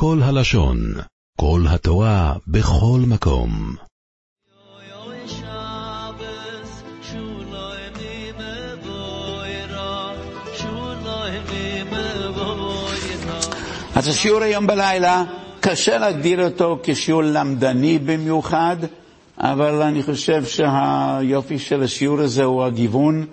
כל 0.00 0.18
הלשון, 0.22 0.78
כל 1.40 1.60
התורה, 1.68 2.34
בכל 2.46 3.00
מקום. 3.06 3.74
אז 13.94 14.08
השיעור 14.08 14.42
היום 14.42 14.66
בלילה, 14.66 15.24
קשה 15.60 15.98
להגדיר 15.98 16.44
אותו 16.44 16.78
כשיעור 16.82 17.22
למדני 17.22 17.98
במיוחד, 17.98 18.76
אבל 19.38 19.82
אני 19.82 20.02
חושב 20.02 20.44
שהיופי 20.44 21.58
של 21.58 21.82
השיעור 21.82 22.20
הזה 22.20 22.44
הוא 22.44 22.64
הגיוון 22.64 23.26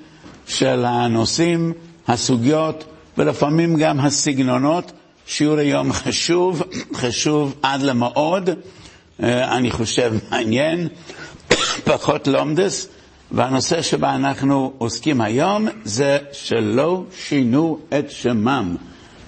של 0.48 0.86
הנושאים, 0.86 1.74
הסוגיות 2.08 2.84
ולפעמים 3.18 3.76
גם 3.76 4.00
הסגנונות. 4.00 4.92
שיעור 5.28 5.58
היום 5.58 5.94
חשוב, 5.94 6.62
חשוב 6.94 7.56
עד 7.64 7.82
למאוד, 7.82 8.50
אני 9.20 9.72
חושב 9.72 10.14
מעניין, 10.32 10.88
פחות 11.84 12.28
לומדס, 12.28 12.88
והנושא 13.32 13.82
שבה 13.82 14.16
אנחנו 14.16 14.74
עוסקים 14.78 15.22
היום 15.22 15.68
זה 15.84 16.18
שלא 16.32 17.04
שינו 17.18 17.80
את 18.00 18.12
שמם. 18.12 18.76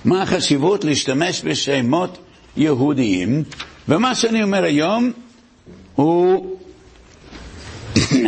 מה 0.06 0.22
החשיבות 0.22 0.84
להשתמש 0.86 1.42
בשמות 1.46 2.18
יהודיים, 2.58 3.44
ומה 3.90 4.16
שאני 4.16 4.44
אומר 4.44 4.64
היום 4.64 5.12
הוא 5.96 6.58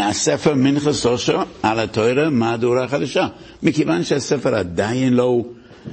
הספר 0.01 0.54
מנחס 0.54 1.05
אושר 1.05 1.43
על 1.63 1.79
התוירה 1.79 2.29
מהדורה 2.29 2.88
חדשה. 2.88 3.27
מכיוון 3.63 4.04
שהספר 4.04 4.55
עדיין 4.55 5.13
לא 5.13 5.41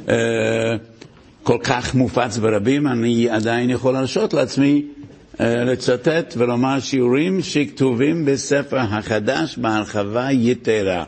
אה, 0.09 0.15
כל 1.47 1.59
כך 1.65 1.95
מופץ 1.95 2.39
ברבים, 2.39 2.87
אני 2.87 3.31
עדיין 3.31 3.71
יכול 3.71 3.93
להרשות 3.93 4.35
לעצמי 4.35 4.83
אה, 5.41 5.65
לצטט 5.65 6.35
ולומר 6.37 6.81
שיעורים 6.81 7.43
שכתובים 7.43 8.25
בספר 8.25 8.79
החדש 8.79 9.59
בהרחבה 9.59 10.29
יתרה. 10.33 11.05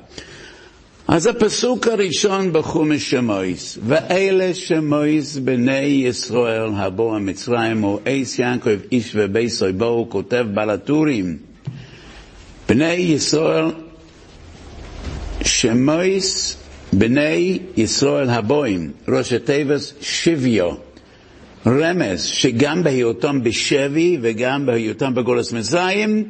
אז 1.09 1.27
הפסוק 1.27 1.86
הראשון 1.89 2.53
בחומש 2.53 3.11
שמויס, 3.11 3.78
ואלה 3.86 4.55
שמויס 4.55 5.36
בני 5.36 5.78
ישראל 5.78 6.70
הבוא 6.75 7.16
המצרים, 7.16 7.84
או 7.84 8.00
אייס 8.06 8.39
יעקב 8.39 8.78
איש 8.92 9.12
וביסוי 9.14 9.72
בו, 9.72 9.86
הוא 9.86 10.11
כותב 10.11 10.47
בלטורים. 10.55 11.36
בני 12.69 12.92
ישראל, 12.92 13.64
שמויס 15.42 16.56
בני 16.92 17.58
ישראל 17.77 18.31
הבואים, 18.31 18.92
ראש 19.08 19.33
התיבס 19.33 19.94
שביו, 20.00 20.70
רמז 21.67 22.22
שגם 22.25 22.83
בהיותם 22.83 23.42
בשבי 23.42 24.19
וגם 24.22 24.67
בהיותם 24.67 25.14
בגולס 25.14 25.53
מצרים, 25.53 26.25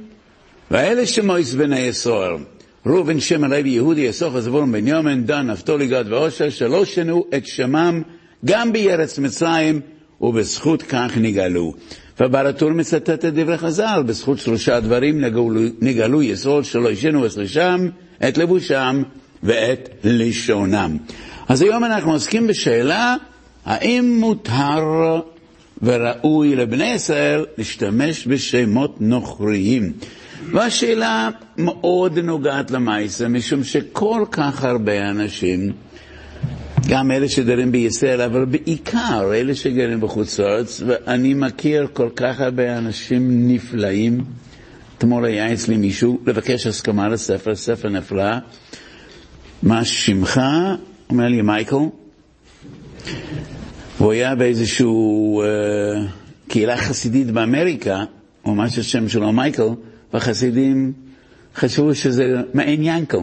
ואלה 0.70 1.06
שמויס 1.06 1.54
בני 1.54 1.80
ישראל, 1.80 2.32
ראובן, 2.86 3.20
שמעון, 3.20 3.50
לוי, 3.50 3.70
יהודי, 3.70 4.00
יסוף, 4.00 4.40
זבולון, 4.40 4.72
בנימין, 4.72 5.24
דן, 5.24 5.50
נפתולי, 5.50 5.86
גד 5.86 6.04
ואושר, 6.08 6.50
שלא 6.50 6.84
שנו 6.84 7.24
את 7.36 7.46
שמם 7.46 8.02
גם 8.44 8.72
בארץ 8.72 9.18
מצרים, 9.18 9.80
ובזכות 10.20 10.82
כך 10.82 11.12
נגאלו. 11.16 11.74
וברטור 12.20 12.70
מצטט 12.70 13.24
את 13.24 13.34
דברי 13.34 13.58
חז"ל, 13.58 14.02
בזכות 14.06 14.38
שלושה 14.38 14.80
דברים 14.80 15.20
נגאלו, 15.20 15.60
נגאלו 15.80 16.22
יסוד 16.22 16.64
שלא 16.64 16.90
ישנו 16.90 17.26
את 18.28 18.38
לבושם 18.38 19.02
ואת 19.42 19.88
לשונם. 20.04 20.96
אז 21.48 21.62
היום 21.62 21.84
אנחנו 21.84 22.12
עוסקים 22.12 22.46
בשאלה 22.46 23.16
האם 23.64 24.16
מותר 24.20 25.20
וראוי 25.82 26.56
לבני 26.56 26.92
ישראל 26.94 27.44
להשתמש 27.58 28.26
בשמות 28.26 29.00
נוכריים. 29.00 29.92
והשאלה 30.52 31.28
מאוד 31.56 32.18
נוגעת 32.18 32.70
למעשה, 32.70 33.28
משום 33.28 33.64
שכל 33.64 34.24
כך 34.30 34.64
הרבה 34.64 35.10
אנשים, 35.10 35.72
גם 36.88 37.10
אלה 37.10 37.28
שגרים 37.28 37.72
בישראל, 37.72 38.20
אבל 38.20 38.44
בעיקר 38.44 39.30
אלה 39.34 39.54
שגרים 39.54 40.00
בחוץ 40.00 40.38
לארץ, 40.38 40.82
ואני 40.86 41.34
מכיר 41.34 41.86
כל 41.92 42.08
כך 42.16 42.40
הרבה 42.40 42.78
אנשים 42.78 43.48
נפלאים. 43.48 44.24
אתמול 44.98 45.24
היה 45.24 45.52
אצלי 45.52 45.76
מישהו 45.76 46.18
לבקש 46.26 46.66
הסכמה 46.66 47.08
לספר, 47.08 47.54
ספר 47.54 47.88
נפלא. 47.88 48.36
מה 49.62 49.84
שמך? 49.84 50.40
אומר 51.10 51.28
לי, 51.28 51.42
מייקל. 51.42 51.76
והוא 53.98 54.12
היה 54.12 54.34
באיזושהי 54.34 54.86
אה, 54.86 56.06
קהילה 56.48 56.76
חסידית 56.76 57.30
באמריקה, 57.30 58.04
או 58.44 58.54
מה 58.54 58.70
שהשם 58.70 59.08
שלו 59.08 59.32
מייקל, 59.32 59.68
והחסידים 60.12 60.92
חשבו 61.56 61.94
שזה 61.94 62.24
מעין 62.54 62.82
ינקל. 62.82 63.18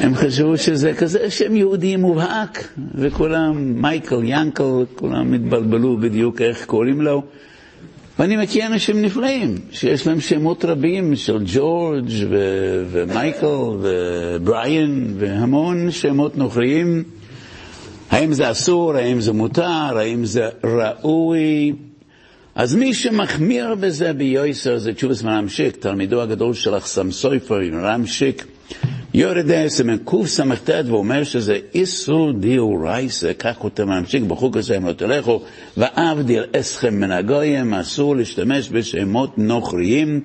הם 0.00 0.14
חשבו 0.14 0.56
שזה 0.56 0.92
כזה 0.92 1.30
שם 1.30 1.56
יהודי 1.56 1.96
מובהק, 1.96 2.68
וכולם, 2.94 3.82
מייקל, 3.82 4.20
ינקל, 4.24 4.84
כולם 4.94 5.32
התבלבלו 5.32 5.96
בדיוק 5.96 6.40
איך 6.40 6.64
קוראים 6.64 7.00
לו. 7.00 7.22
ואני 8.20 8.36
מכיר 8.36 8.66
אנשים 8.66 9.02
נפלאים, 9.02 9.54
שיש 9.72 10.06
להם 10.06 10.20
שמות 10.20 10.64
רבים 10.64 11.16
של 11.16 11.38
ג'ורג' 11.44 12.10
ו- 12.30 12.84
ומייקל 12.90 13.46
ובריאן 13.80 15.14
והמון 15.18 15.90
שמות 15.90 16.36
נוכריים. 16.38 17.04
האם 18.10 18.32
זה 18.32 18.50
אסור, 18.50 18.96
האם 18.96 19.20
זה 19.20 19.32
מותר, 19.32 19.98
האם 19.98 20.24
זה 20.24 20.48
ראוי? 20.64 21.72
אז 22.54 22.74
מי 22.74 22.94
שמחמיר 22.94 23.74
בזה 23.74 24.12
ביוסר 24.12 24.78
זה 24.78 24.94
תשובס 24.94 25.22
מרמשיק, 25.22 25.76
תלמידו 25.76 26.22
הגדול 26.22 26.54
של 26.54 26.76
אחסם 26.76 27.10
סויפר, 27.10 27.58
רמשיק, 27.82 28.46
יורד 29.14 29.68
סימן 29.68 29.96
קס"ט 30.04 30.70
ואומר 30.86 31.24
שזה 31.24 31.58
איסור 31.74 32.32
דיורייסה, 32.32 33.34
כך 33.34 33.56
כותב 33.58 33.84
מרמשיק 33.84 34.22
בחוק 34.22 34.56
הזה, 34.56 34.76
אם 34.76 34.86
לא 34.86 34.92
תלכו, 34.92 35.42
ואבדיל 35.76 36.44
אסכם 36.56 36.94
מן 36.94 37.10
הגויים, 37.10 37.74
אסור 37.74 38.16
להשתמש 38.16 38.68
בשמות 38.70 39.38
נוכריים. 39.38 40.20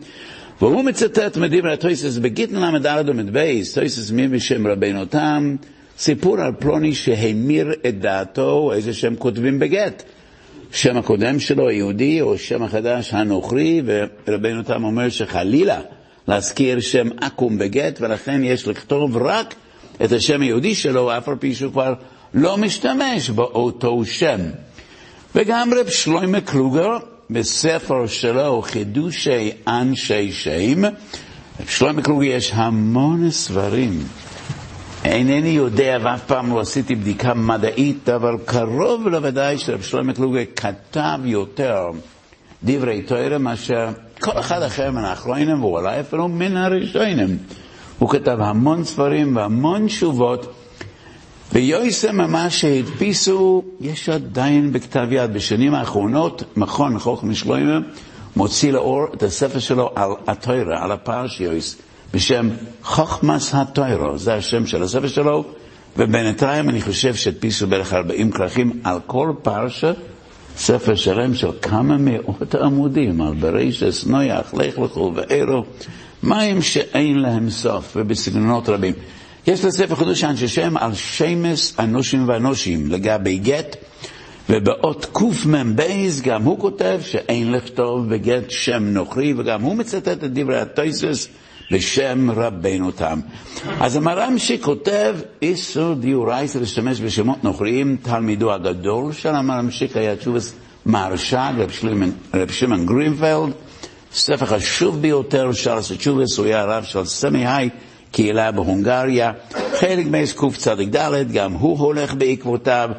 והוא 0.62 0.84
מצטט 0.84 1.38
מדברי 1.38 1.74
הטויסס 1.74 2.18
בגיטן 2.18 2.74
ל"ד 2.74 3.04
עמוד 3.08 3.37
בייס, 3.37 3.74
טויסס 3.74 4.12
מביא 4.12 4.28
בשם 4.28 4.68
רבינו 4.68 5.06
תם, 5.06 5.56
סיפור 5.98 6.42
על 6.42 6.52
פלוני 6.60 6.94
שהמיר 6.94 7.74
את 7.88 8.00
דעתו, 8.00 8.74
איזה 8.74 8.94
שם 8.94 9.16
כותבים 9.16 9.60
בגט. 9.60 10.04
שם 10.72 10.98
הקודם 10.98 11.40
שלו 11.40 11.70
היהודי, 11.70 12.22
או 12.22 12.38
שם 12.38 12.64
החדש 12.64 13.14
הנוכרי, 13.14 13.82
ורבינו 14.28 14.64
תם 14.64 14.84
אומר 14.84 15.10
שחלילה 15.10 15.80
להזכיר 16.28 16.80
שם 16.80 17.08
עכו"ם 17.22 17.58
בגט, 17.58 17.98
ולכן 18.02 18.44
יש 18.44 18.68
לכתוב 18.68 19.18
רק 19.18 19.56
את 20.04 20.12
השם 20.12 20.42
היהודי 20.42 20.76
שלו, 20.76 21.18
אף 21.18 21.30
על 21.30 21.36
פי 21.36 21.56
שהוא 21.56 21.72
כבר 21.72 21.94
לא 22.34 22.58
משתמש 22.58 23.30
באותו 23.30 24.06
שם. 24.06 24.40
וגם 25.36 25.74
רב 25.74 25.90
שלוימה 25.90 26.42
קלוגר, 26.42 26.98
בספר 27.30 28.08
שלו, 28.08 28.62
חידושי 28.62 29.52
אנשי 29.68 30.32
שם, 30.32 30.84
רב 31.60 31.68
שלוימה 31.68 32.02
קלוגר 32.02 32.24
יש 32.24 32.52
המון 32.54 33.32
ספרים. 33.32 34.04
אינני 35.06 35.50
יודע 35.50 35.98
ואף 36.04 36.26
פעם 36.26 36.52
לא 36.52 36.60
עשיתי 36.60 36.96
בדיקה 36.96 37.34
מדעית, 37.34 38.10
אבל 38.10 38.36
קרוב 38.46 39.08
לוודאי 39.08 39.58
שרב 39.58 39.82
שלמה 39.82 40.14
קלוגר 40.14 40.42
כתב 40.56 41.20
יותר 41.24 41.86
דברי 42.64 43.02
תוירה 43.02 43.38
מאשר 43.38 43.88
כל 44.20 44.40
אחד 44.40 44.62
אחר 44.62 44.92
מן 44.92 45.06
האחרונים, 45.06 45.64
ואולי 45.64 46.00
אפילו 46.00 46.28
מן 46.28 46.58
הראשונים. 46.58 47.38
הוא 48.00 48.10
כתב 48.10 48.38
המון 48.42 48.84
ספרים 48.84 49.36
והמון 49.36 49.88
תשובות, 49.88 50.54
ויועסם 51.54 52.18
ממש 52.18 52.62
שהדפיסו, 52.62 53.64
יש 53.82 54.10
עדיין 54.10 54.72
בכתב 54.72 55.08
יד. 55.12 55.34
בשנים 55.34 55.74
האחרונות, 55.74 56.44
מכון 56.56 57.00
חוכם 57.00 57.34
שלוימה 57.34 57.80
מוציא 58.36 58.72
לאור 58.72 59.06
את 59.14 59.24
הספר 59.24 59.60
שלו 59.60 59.92
על 59.96 60.10
התוירה, 60.28 60.84
על 60.84 60.92
הפרשיוס. 60.92 61.76
בשם 62.14 62.50
חוכמס 62.84 63.54
הטוירו, 63.54 64.18
זה 64.18 64.34
השם 64.34 64.66
של 64.66 64.84
הספר 64.84 65.08
שלו, 65.08 65.44
ובינתיים 65.98 66.70
אני 66.70 66.82
חושב 66.82 67.16
שהדפיסו 67.16 67.68
בערך 67.68 67.94
40 67.94 68.32
כרכים 68.32 68.80
על 68.84 69.00
כל 69.08 69.34
פרשה, 69.42 69.92
ספר 70.58 70.96
שלם 70.96 71.34
של 71.36 71.48
כמה 71.62 71.98
מאות 72.00 72.56
עמודים, 72.56 73.22
על 73.22 73.34
ברישס, 73.34 74.06
נויח, 74.06 74.54
לך 74.54 74.80
לכו 74.80 75.12
ואירו, 75.16 75.64
מים 76.24 76.62
שאין 76.62 77.20
להם 77.20 77.50
סוף, 77.50 77.94
ובסגנונות 77.96 78.70
רבים. 78.70 78.94
יש 79.48 79.66
לספר 79.66 79.96
חידוש 79.96 80.24
אנשי 80.24 80.48
שם 80.48 80.78
על 80.78 80.94
שמס 80.94 81.80
אנושים 81.80 82.28
ואנושים 82.28 82.92
לגבי 82.92 83.38
גט, 83.38 83.76
ובאות 84.50 85.06
קמ"ב 85.14 85.82
גם 86.24 86.44
הוא 86.44 86.60
כותב 86.60 87.00
שאין 87.02 87.52
לכתוב 87.52 88.10
בגט 88.10 88.50
שם 88.50 88.84
נוכרי, 88.84 89.34
וגם 89.38 89.62
הוא 89.62 89.76
מצטט 89.76 90.08
את 90.08 90.34
דברי 90.34 90.60
הטויסס, 90.60 91.28
בשם 91.72 92.32
רבנו 92.32 92.92
תם. 92.92 93.20
אז 93.80 93.96
המר"ם 93.96 94.38
שכותב 94.38 95.16
איסור 95.42 95.94
דיורייס 95.94 96.56
להשתמש 96.56 97.02
בשמות 97.02 97.44
נוכריים, 97.44 97.98
תלמידו 98.02 98.54
הגדול 98.54 99.14
של 99.14 99.30
המר"משיק 99.30 99.98
היה 99.98 100.16
תשובס 100.16 100.54
מהרש"ג, 100.86 101.54
רב 102.34 102.52
שמעון 102.52 102.86
גרינפלד, 102.86 103.54
ספר 104.14 104.46
חשוב 104.46 105.02
ביותר 105.02 105.52
של 105.52 105.72
הסצ'ובס, 105.72 106.38
הוא 106.38 106.46
היה 106.46 106.62
הרב 106.62 106.84
של 106.84 107.06
סמי 107.06 107.48
היי, 107.48 107.70
קהילה 108.12 108.52
בהונגריה, 108.52 109.32
חלק 109.80 110.06
מייס 110.06 110.34
קצ"ד, 110.34 111.32
גם 111.34 111.54
הוא 111.54 111.80
הולך 111.80 112.14
בעקבותיו. 112.14 112.90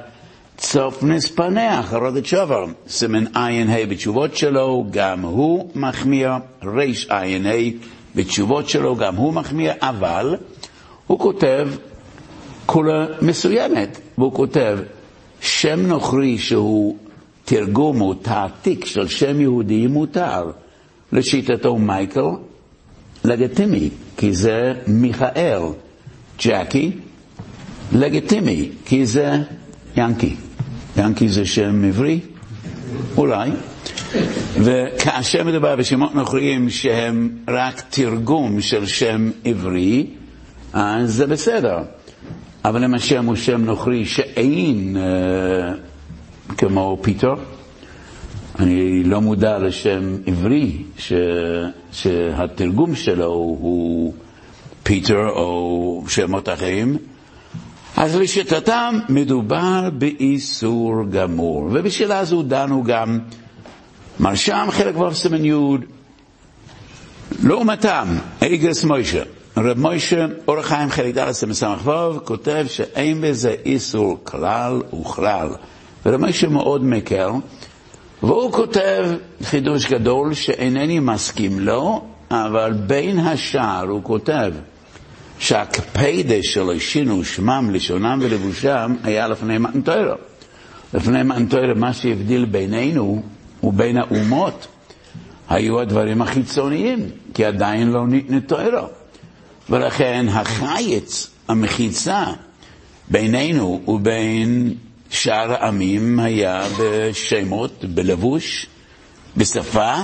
צופנס 0.56 1.26
פנח, 1.26 1.92
הרודת 1.92 2.26
שובר, 2.26 2.64
סימן 2.88 3.36
ע"ה 3.36 3.86
בתשובות 3.88 4.36
שלו, 4.36 4.86
גם 4.90 5.20
הוא 5.20 5.70
מחמיר, 5.74 6.30
רע"ה 6.64 7.22
בתשובות 8.16 8.68
שלו, 8.68 8.96
גם 8.96 9.16
הוא 9.16 9.32
מחמיר, 9.32 9.72
אבל 9.80 10.36
הוא 11.06 11.18
כותב 11.18 11.68
כולה 12.66 13.06
מסוימת, 13.22 14.00
והוא 14.18 14.32
כותב 14.32 14.78
שם 15.40 15.86
נוכרי 15.86 16.38
שהוא 16.38 16.96
תרגום 17.44 18.00
או 18.00 18.14
תעתיק 18.14 18.84
של 18.84 19.08
שם 19.08 19.40
יהודי 19.40 19.86
מותר. 19.86 20.50
לשיטתו 21.12 21.78
מייקל, 21.78 22.20
לגיטימי, 23.24 23.90
כי 24.16 24.34
זה 24.34 24.74
מיכאל. 24.86 25.60
ג'קי, 26.44 26.90
לגיטימי, 27.92 28.70
כי 28.84 29.06
זה 29.06 29.30
ינקי. 29.96 30.36
ינקי 30.96 31.28
זה 31.28 31.46
שם 31.46 31.84
עברי? 31.84 32.20
אולי. 33.16 33.50
וכאשר 34.54 35.44
מדובר 35.44 35.76
בשמות 35.76 36.14
נוכריים 36.14 36.70
שהם 36.70 37.30
רק 37.48 37.82
תרגום 37.90 38.60
של 38.60 38.86
שם 38.86 39.30
עברי, 39.44 40.06
אז 40.72 41.14
זה 41.14 41.26
בסדר. 41.26 41.78
אבל 42.64 42.84
אם 42.84 42.94
השם 42.94 43.24
הוא 43.26 43.36
שם 43.36 43.64
נוכרי 43.64 44.04
שאין 44.04 44.96
אה, 44.96 45.72
כמו 46.58 46.98
פיטר, 47.02 47.34
אני 48.58 49.04
לא 49.04 49.20
מודע 49.20 49.58
לשם 49.58 50.16
עברי 50.26 50.72
ש, 50.98 51.12
שהתרגום 51.92 52.94
שלו 52.94 53.26
הוא 53.32 54.14
פיטר 54.82 55.28
או 55.28 56.04
שמות 56.08 56.48
אחרים, 56.48 56.96
אז 57.96 58.16
לשיטתם 58.16 58.98
מדובר 59.08 59.90
באיסור 59.98 60.94
גמור. 61.10 61.68
ובשאלה 61.72 62.18
הזו 62.18 62.42
דנו 62.42 62.84
גם 62.84 63.18
מרשם 64.20 64.68
חלק 64.70 64.96
ו' 64.96 65.14
סימן 65.14 65.44
י', 65.44 65.54
לעומתם, 67.42 68.08
איגרס 68.42 68.84
מוישה. 68.84 69.22
רב 69.56 69.78
מוישה, 69.78 70.26
אורח 70.48 70.66
חיים 70.66 70.90
חלק 70.90 71.14
ד' 71.14 71.32
סימן 71.32 71.52
ס"ו, 71.54 72.24
כותב 72.24 72.64
שאין 72.68 73.20
בזה 73.20 73.54
איסור 73.64 74.18
כלל 74.24 74.82
וכלל. 75.00 75.48
ורב 76.06 76.20
מוישה 76.20 76.48
מאוד 76.48 76.84
מקל. 76.84 77.28
והוא 78.22 78.52
כותב 78.52 79.06
חידוש 79.42 79.86
גדול 79.86 80.34
שאינני 80.34 80.98
מסכים 80.98 81.60
לו, 81.60 82.04
אבל 82.30 82.72
בין 82.72 83.18
השאר 83.18 83.86
הוא 83.88 84.02
כותב 84.02 84.52
שהקפדה 85.38 86.42
של 86.42 86.70
השינו 86.76 87.24
שמם, 87.24 87.70
לשונם 87.72 88.18
ולבושם 88.22 88.94
היה 89.04 89.28
לפני 89.28 89.58
מתנתוירו. 89.58 90.14
לפני 90.94 91.22
מתנתוירו 91.22 91.74
מה 91.76 91.92
שהבדיל 91.92 92.44
בינינו 92.44 93.22
ובין 93.66 93.96
האומות 93.96 94.66
היו 95.48 95.80
הדברים 95.80 96.22
החיצוניים, 96.22 97.10
כי 97.34 97.44
עדיין 97.44 97.90
לא 97.90 98.06
נתנתוירו. 98.06 98.86
ולכן 99.70 100.26
החייץ, 100.28 101.30
המחיצה 101.48 102.24
בינינו 103.10 103.80
ובין 103.88 104.74
שאר 105.10 105.52
העמים 105.52 106.20
היה 106.20 106.62
בשמות, 106.80 107.84
בלבוש, 107.84 108.66
בשפה, 109.36 109.94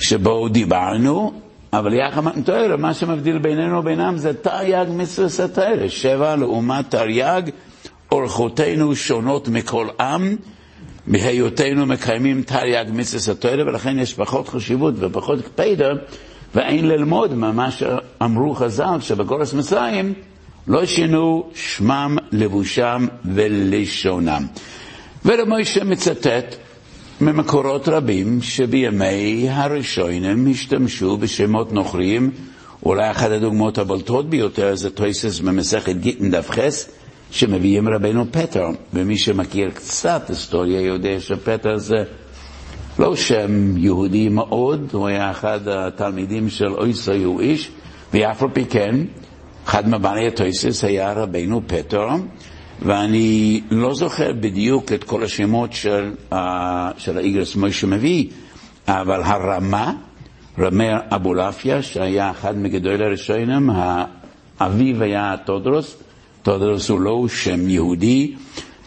שבו 0.00 0.48
דיברנו, 0.48 1.32
אבל 1.72 1.94
יחד 1.94 2.24
מתואר, 2.24 2.76
מה 2.76 2.94
שמבדיל 2.94 3.38
בינינו 3.38 3.78
ובינם 3.78 4.16
זה 4.16 4.34
תרי"ג 4.34 4.86
מצווה 4.88 5.28
סתרא, 5.28 5.88
שבע 5.88 6.36
לעומת 6.36 6.90
תרי"ג, 6.90 7.42
אורחותינו 8.12 8.96
שונות 8.96 9.48
מכל 9.48 9.88
עם, 10.00 10.36
בהיותנו 11.06 11.86
מקיימים 11.86 12.42
תרי"ג 12.42 12.84
מצווה 12.92 13.20
סתרא, 13.20 13.62
ולכן 13.62 13.98
יש 13.98 14.14
פחות 14.14 14.48
חשיבות 14.48 14.94
ופחות 14.98 15.38
קפידה, 15.44 15.90
ואין 16.54 16.88
ללמוד 16.88 17.34
ממה 17.34 17.70
שאמרו 17.70 18.54
חז"ל, 18.54 19.00
שבגורס 19.00 19.54
מצרים, 19.54 20.12
לא 20.66 20.86
שינו 20.86 21.50
שמם, 21.54 22.16
לבושם 22.32 23.06
ולשונם. 23.34 24.46
ורמוישה 25.24 25.84
מצטט 25.84 26.56
ממקורות 27.20 27.88
רבים 27.88 28.42
שבימי 28.42 29.46
הראשונים 29.50 30.46
השתמשו 30.50 31.16
בשמות 31.16 31.72
נוכריים, 31.72 32.30
אולי 32.86 33.10
אחת 33.10 33.30
הדוגמאות 33.30 33.78
הבולטות 33.78 34.30
ביותר 34.30 34.74
זה 34.74 34.90
טויסס 34.90 35.40
במסכת 35.40 35.96
גיטין 35.96 36.30
דף 36.30 36.50
חס, 36.50 36.88
שמביאים 37.34 37.88
רבנו 37.88 38.24
פטר, 38.30 38.66
ומי 38.92 39.16
שמכיר 39.18 39.70
קצת 39.70 40.22
היסטוריה 40.28 40.80
יודע 40.80 41.20
שפטר 41.20 41.76
זה 41.76 42.04
לא 42.98 43.16
שם 43.16 43.76
יהודי 43.76 44.28
מאוד, 44.28 44.88
הוא 44.92 45.06
היה 45.06 45.30
אחד 45.30 45.68
התלמידים 45.68 46.48
של 46.48 46.74
אויסו 46.74 47.12
הוא 47.24 47.40
איש, 47.40 47.70
ואף 48.12 48.42
על 48.42 48.48
פי 48.52 48.64
כן 48.64 48.94
אחד 49.66 49.88
מבעלי 49.88 50.26
הטויסס 50.26 50.84
היה 50.84 51.12
רבנו 51.12 51.60
פטר, 51.66 52.06
ואני 52.82 53.60
לא 53.70 53.94
זוכר 53.94 54.32
בדיוק 54.32 54.92
את 54.92 55.04
כל 55.04 55.24
השמות 55.24 55.72
של, 55.72 56.12
uh, 56.32 56.34
של 56.98 57.18
האיגרס 57.18 57.56
מוישה 57.56 57.86
מביא, 57.86 58.26
אבל 58.88 59.22
הרמה, 59.22 59.92
רמר 60.58 60.96
אבולעפיה, 61.10 61.82
שהיה 61.82 62.30
אחד 62.30 62.58
מגדולי 62.58 63.04
הראשונים, 63.04 63.70
האביו 64.60 65.02
היה 65.02 65.34
טודרוס 66.44 66.88
הוא 66.88 67.00
לא 67.00 67.26
שם 67.28 67.68
יהודי, 67.68 68.34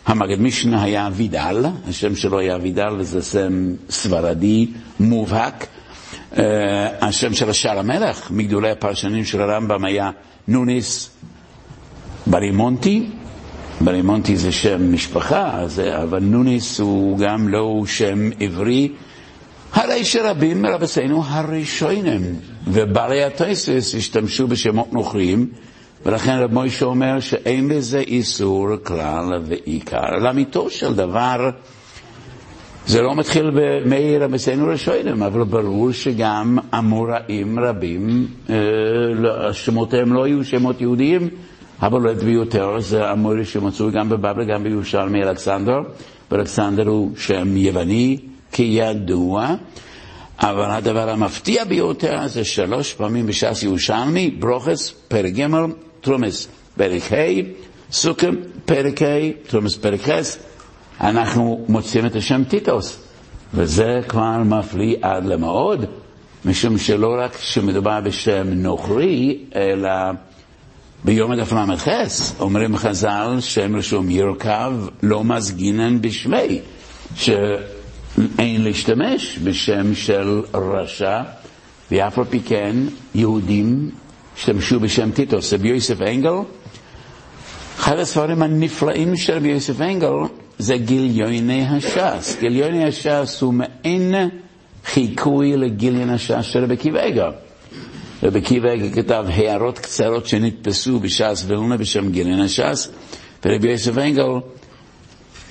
המגד 0.05 0.41
משנה 0.41 0.83
היה 0.83 1.09
וידל, 1.13 1.65
השם 1.87 2.15
שלו 2.15 2.39
היה 2.39 2.57
וידל 2.61 2.93
וזה 2.97 3.21
שם 3.21 3.73
ספרדי 3.89 4.67
מובהק. 4.99 5.67
Uh, 6.33 6.39
השם 7.01 7.33
של 7.33 7.49
השער 7.49 7.79
המלך, 7.79 8.31
מגדולי 8.31 8.71
הפרשנים 8.71 9.25
של 9.25 9.41
הרמב"ם 9.41 9.85
היה 9.85 10.11
נוניס 10.47 11.09
ברימונטי, 12.27 13.09
ברימונטי 13.81 14.37
זה 14.37 14.51
שם 14.51 14.93
משפחה, 14.93 15.65
אבל 16.03 16.19
נוניס 16.19 16.79
הוא 16.79 17.17
גם 17.17 17.47
לא 17.47 17.83
שם 17.85 18.29
עברי. 18.39 18.91
הרי 19.73 20.05
שרבים 20.05 20.61
מרבסינו 20.61 21.23
הראשונים 21.25 22.21
ובעלי 22.67 23.23
הטייסס 23.23 23.95
השתמשו 23.97 24.47
בשמות 24.47 24.93
נוכרים, 24.93 25.47
ולכן 26.05 26.37
רב 26.39 26.53
מוישה 26.53 26.85
אומר 26.85 27.19
שאין 27.19 27.69
לזה 27.69 27.99
איסור 27.99 28.67
כלל 28.83 29.41
ועיקר. 29.45 30.17
לאמיתו 30.21 30.69
של 30.69 30.93
דבר, 30.95 31.49
זה 32.87 33.01
לא 33.01 33.15
מתחיל 33.15 33.51
במי 33.53 34.17
רבסינו 34.17 34.67
ראשונים, 34.67 35.23
אבל 35.23 35.43
ברור 35.43 35.91
שגם 35.91 36.57
אמוראים 36.77 37.59
רבים, 37.59 38.27
אה, 38.49 38.55
לא, 39.13 39.53
שמותיהם 39.53 40.13
לא 40.13 40.23
היו 40.23 40.43
שמות 40.43 40.81
יהודיים, 40.81 41.29
הבולט 41.79 42.23
ביותר 42.23 42.79
זה 42.79 43.11
אמורי 43.11 43.45
שמצוי 43.45 43.91
גם 43.91 44.09
בבבלי, 44.09 44.45
גם 44.45 44.63
בירושלמי 44.63 45.23
אלכסנדר, 45.23 45.79
ואלכסנדר 46.31 46.87
הוא 46.87 47.11
שם 47.17 47.57
יווני 47.57 48.17
כידוע, 48.51 49.55
אבל 50.39 50.71
הדבר 50.71 51.09
המפתיע 51.09 51.63
ביותר 51.63 52.27
זה 52.27 52.43
שלוש 52.43 52.93
פעמים 52.93 53.25
בש"ס 53.25 53.63
ירושלמי, 53.63 54.29
ברוכס, 54.29 54.93
פרק 55.07 55.33
ג', 55.33 55.45
תרומס, 56.07 56.47
פרק 56.77 57.13
ה', 57.13 57.17
סוכם, 57.91 58.35
פרק 58.65 59.01
ה', 59.01 59.05
תרומס, 59.47 59.75
פרק 59.75 59.99
ח', 60.09 60.11
אנחנו 61.01 61.65
מוצאים 61.69 62.05
את 62.05 62.15
השם 62.15 62.43
טיטוס, 62.43 62.99
וזה 63.53 63.99
כבר 64.07 64.37
מפליא 64.45 64.95
עד 65.01 65.25
למאוד, 65.25 65.85
משום 66.45 66.77
שלא 66.77 67.15
רק 67.19 67.37
שמדובר 67.39 68.01
בשם 68.01 68.47
נוכרי, 68.53 69.37
אלא 69.55 69.89
ביום 71.03 71.31
הדף 71.31 71.51
ל"ח 71.53 71.87
אומרים 72.39 72.77
חז"ל 72.77 73.37
שם 73.39 73.75
רשום 73.75 74.09
ירכב 74.09 74.73
לא 75.03 75.23
מזגינן 75.23 76.01
בשמי, 76.01 76.59
שאין 77.15 78.63
להשתמש 78.63 79.39
בשם 79.43 79.95
של 79.95 80.41
רשע, 80.53 81.21
ואף 81.91 82.17
על 82.19 82.25
פי 82.25 82.39
כן 82.39 82.75
יהודים 83.15 83.89
השתמשו 84.37 84.79
בשם 84.79 85.11
טיטוס. 85.11 85.53
רבי 85.53 85.67
יוסף 85.69 86.01
אנגל, 86.01 86.29
אחד 87.79 87.99
הספרים 87.99 88.41
הנפלאים 88.43 89.15
של 89.15 89.33
רבי 89.33 89.47
יוסף 89.47 89.81
אנגל 89.81 90.09
זה 90.59 90.77
גיליוני 90.77 91.65
הש"ס. 91.67 92.37
גיליוני 92.39 92.85
הש"ס 92.85 93.41
הוא 93.41 93.53
מעין 93.53 94.15
חיקוי 94.85 95.57
לגיליון 95.57 96.09
הש"ס 96.09 96.45
של 96.45 96.63
רבי 96.63 96.77
קיבגה. 96.77 97.29
רבי 98.23 98.39
עקיבא 98.39 98.69
כתב 98.95 99.25
הערות 99.29 99.79
קצרות 99.79 100.27
שנתפסו 100.27 100.99
בש"ס 100.99 101.43
ולונה 101.47 101.77
בשם 101.77 102.11
גילן 102.11 102.39
הש"ס, 102.39 102.89
ורבי 103.45 103.69
יוסף 103.71 103.97
אנגל 103.97 104.23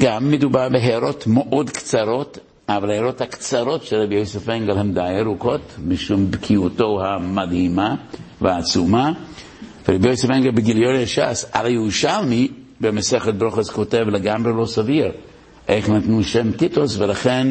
גם 0.03 0.31
מדובר 0.31 0.69
בהערות 0.69 1.27
מאוד 1.27 1.71
קצרות, 1.71 2.39
ההערות 2.69 3.21
הקצרות 3.21 3.85
של 3.85 3.97
רבי 3.97 4.15
יוסף 4.15 4.49
אנגל 4.49 4.79
הן 4.79 4.95
די 4.95 5.01
ארוכות, 5.21 5.61
משום 5.87 6.31
בקיאותו 6.31 7.05
המדהימה 7.05 7.95
והעצומה. 8.41 9.13
ורבי 9.89 10.09
יוסף 10.09 10.31
אנגל 10.31 10.51
בגיליון 10.51 10.95
הש"ס 10.97 11.47
על 11.53 11.67
הירושלמי 11.67 12.49
במסכת 12.81 13.35
ברוכס 13.35 13.71
כותב 13.71 14.05
לגמרי 14.09 14.53
לא 14.57 14.67
סביר 14.67 15.13
איך 15.69 15.89
נתנו 15.89 16.23
שם 16.23 16.53
טיטוס, 16.53 16.97
ולכן 16.99 17.49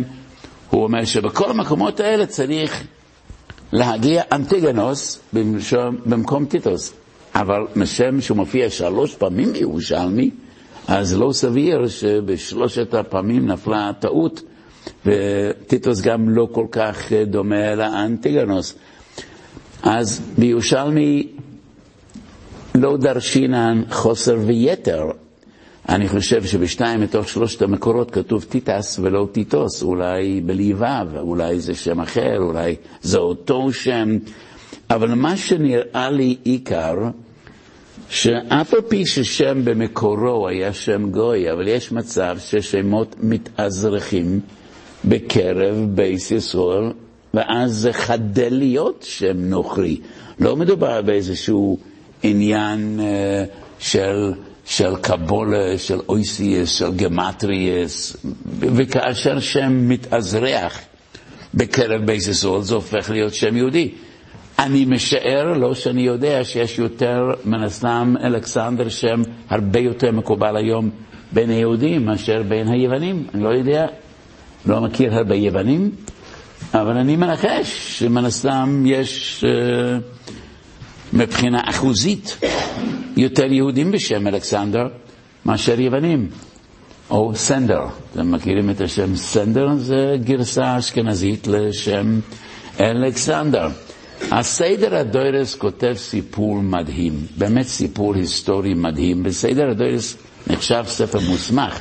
הוא 0.69 0.83
אומר 0.83 1.05
שבכל 1.05 1.49
המקומות 1.51 1.99
האלה 1.99 2.25
צריך 2.25 2.83
להגיע 3.71 4.23
אנטיגנוס 4.31 5.19
במקום 6.05 6.45
טיטוס. 6.45 6.93
אבל 7.35 7.61
משם 7.75 8.21
שהוא 8.21 8.37
מופיע 8.37 8.69
שלוש 8.69 9.15
פעמים 9.15 9.53
בירושלמי, 9.53 10.31
אז 10.87 11.17
לא 11.19 11.31
סביר 11.33 11.87
שבשלושת 11.87 12.93
הפעמים 12.93 13.45
נפלה 13.47 13.91
טעות, 13.99 14.41
וטיטוס 15.05 16.01
גם 16.01 16.29
לא 16.29 16.47
כל 16.51 16.65
כך 16.71 17.11
דומה 17.27 17.75
לאנטיגנוס. 17.75 18.75
אז 19.83 20.21
בירושלמי 20.37 21.27
לא 22.75 22.97
דרשינן 22.97 23.81
חוסר 23.89 24.37
ויתר. 24.45 25.03
אני 25.89 26.07
חושב 26.07 26.45
שבשתיים 26.45 27.01
מתוך 27.01 27.29
שלושת 27.29 27.61
המקורות 27.61 28.11
כתוב 28.11 28.43
טיטס 28.49 28.99
ולא 28.99 29.27
טיטוס, 29.31 29.83
אולי 29.83 30.41
בלי 30.45 30.73
ו', 30.73 31.17
אולי 31.19 31.59
זה 31.59 31.75
שם 31.75 31.99
אחר, 31.99 32.37
אולי 32.37 32.75
זה 33.01 33.17
אותו 33.17 33.73
שם, 33.73 34.17
אבל 34.89 35.13
מה 35.13 35.37
שנראה 35.37 36.09
לי 36.09 36.35
עיקר, 36.43 36.95
שאף 38.09 38.73
על 38.73 38.81
פי 38.81 39.05
ששם 39.05 39.65
במקורו 39.65 40.47
היה 40.47 40.73
שם 40.73 41.11
גוי, 41.11 41.51
אבל 41.51 41.67
יש 41.67 41.91
מצב 41.91 42.37
ששמות 42.39 43.15
מתאזרחים 43.23 44.39
בקרב 45.07 45.75
בייס 45.95 46.31
ישראל, 46.31 46.91
ואז 47.33 47.71
זה 47.71 47.93
חדל 47.93 48.47
להיות 48.51 49.05
שם 49.09 49.37
נוכרי. 49.37 49.97
לא 50.39 50.55
מדובר 50.55 51.01
באיזשהו 51.01 51.77
עניין 52.23 52.99
uh, 52.99 53.03
של, 53.79 54.31
של 54.65 54.95
קבולה, 54.95 55.77
של 55.77 55.99
אויסיאס, 56.09 56.69
של 56.69 56.93
גמטריאס, 56.95 58.17
וכאשר 58.59 59.39
שם 59.39 59.89
מתאזרח 59.89 60.79
בקרב 61.53 62.05
בייס 62.05 62.27
ישראל, 62.27 62.61
זה 62.61 62.75
הופך 62.75 63.09
להיות 63.09 63.33
שם 63.33 63.57
יהודי. 63.57 63.91
אני 64.59 64.85
משער, 64.85 65.53
לא 65.57 65.75
שאני 65.75 66.01
יודע, 66.01 66.43
שיש 66.43 66.79
יותר, 66.79 67.31
מן 67.45 67.63
הסתם, 67.63 68.15
אלכסנדר 68.23 68.89
שם 68.89 69.21
הרבה 69.49 69.79
יותר 69.79 70.11
מקובל 70.11 70.57
היום 70.57 70.89
בין 71.31 71.49
היהודים 71.49 72.05
מאשר 72.05 72.43
בין 72.43 72.67
היוונים. 72.67 73.27
אני 73.33 73.43
לא 73.43 73.49
יודע, 73.49 73.85
לא 74.67 74.81
מכיר 74.81 75.15
הרבה 75.15 75.35
יוונים, 75.35 75.91
אבל 76.73 76.97
אני 76.97 77.15
מנחש 77.15 77.99
שמן 77.99 78.25
הסתם 78.25 78.83
יש, 78.85 79.43
uh, 79.43 80.01
מבחינה 81.13 81.61
אחוזית, 81.65 82.37
יותר 83.17 83.51
יהודים 83.51 83.91
בשם 83.91 84.27
אלכסנדר 84.27 84.87
מאשר 85.45 85.79
יוונים. 85.79 86.29
או 87.09 87.31
סנדר, 87.35 87.81
אתם 88.11 88.31
מכירים 88.31 88.69
את 88.69 88.81
השם 88.81 89.15
סנדר? 89.15 89.67
זה 89.75 90.15
גרסה 90.23 90.77
אשכנזית 90.77 91.47
לשם 91.47 92.19
אלכסנדר. 92.79 93.67
הסדר 94.31 94.95
הדוירס 94.95 95.55
כותב 95.55 95.93
סיפור 95.97 96.55
מדהים, 96.55 97.13
באמת 97.37 97.65
סיפור 97.65 98.15
היסטורי 98.15 98.73
מדהים. 98.73 99.23
בסדר 99.23 99.69
הדוירס 99.69 100.17
נחשב 100.47 100.83
ספר 100.87 101.19
מוסמך. 101.19 101.79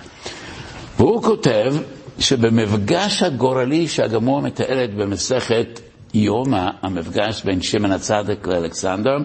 והוא 0.99 1.23
כותב 1.23 1.75
שבמפגש 2.19 3.23
הגורלי 3.23 3.89
שהגמור 3.89 4.43
מתארת 4.43 4.95
במסכת 4.95 5.81
יומא, 6.15 6.69
המפגש 6.83 7.43
בין 7.45 7.63
שמן 7.63 7.93
הצדק 7.93 8.47
לאלכסנדר, 8.47 9.17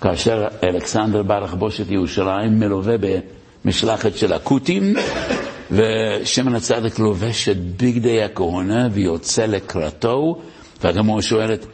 כאשר 0.00 0.46
אלכסנדר 0.64 1.22
בא 1.22 1.38
לכבוש 1.38 1.80
את 1.80 1.90
ירושלים, 1.90 2.58
מלווה 2.60 2.94
במשלחת 3.64 4.16
של 4.16 4.32
הכותים, 4.32 4.94
ושמן 5.70 6.54
הצדק 6.54 6.98
לובש 6.98 7.48
את 7.48 7.76
בגדי 7.76 8.22
הכהונה 8.22 8.88
ויוצא 8.92 9.46
לקראתו, 9.46 10.40
והגמור 10.82 11.20
שואלת, 11.20 11.66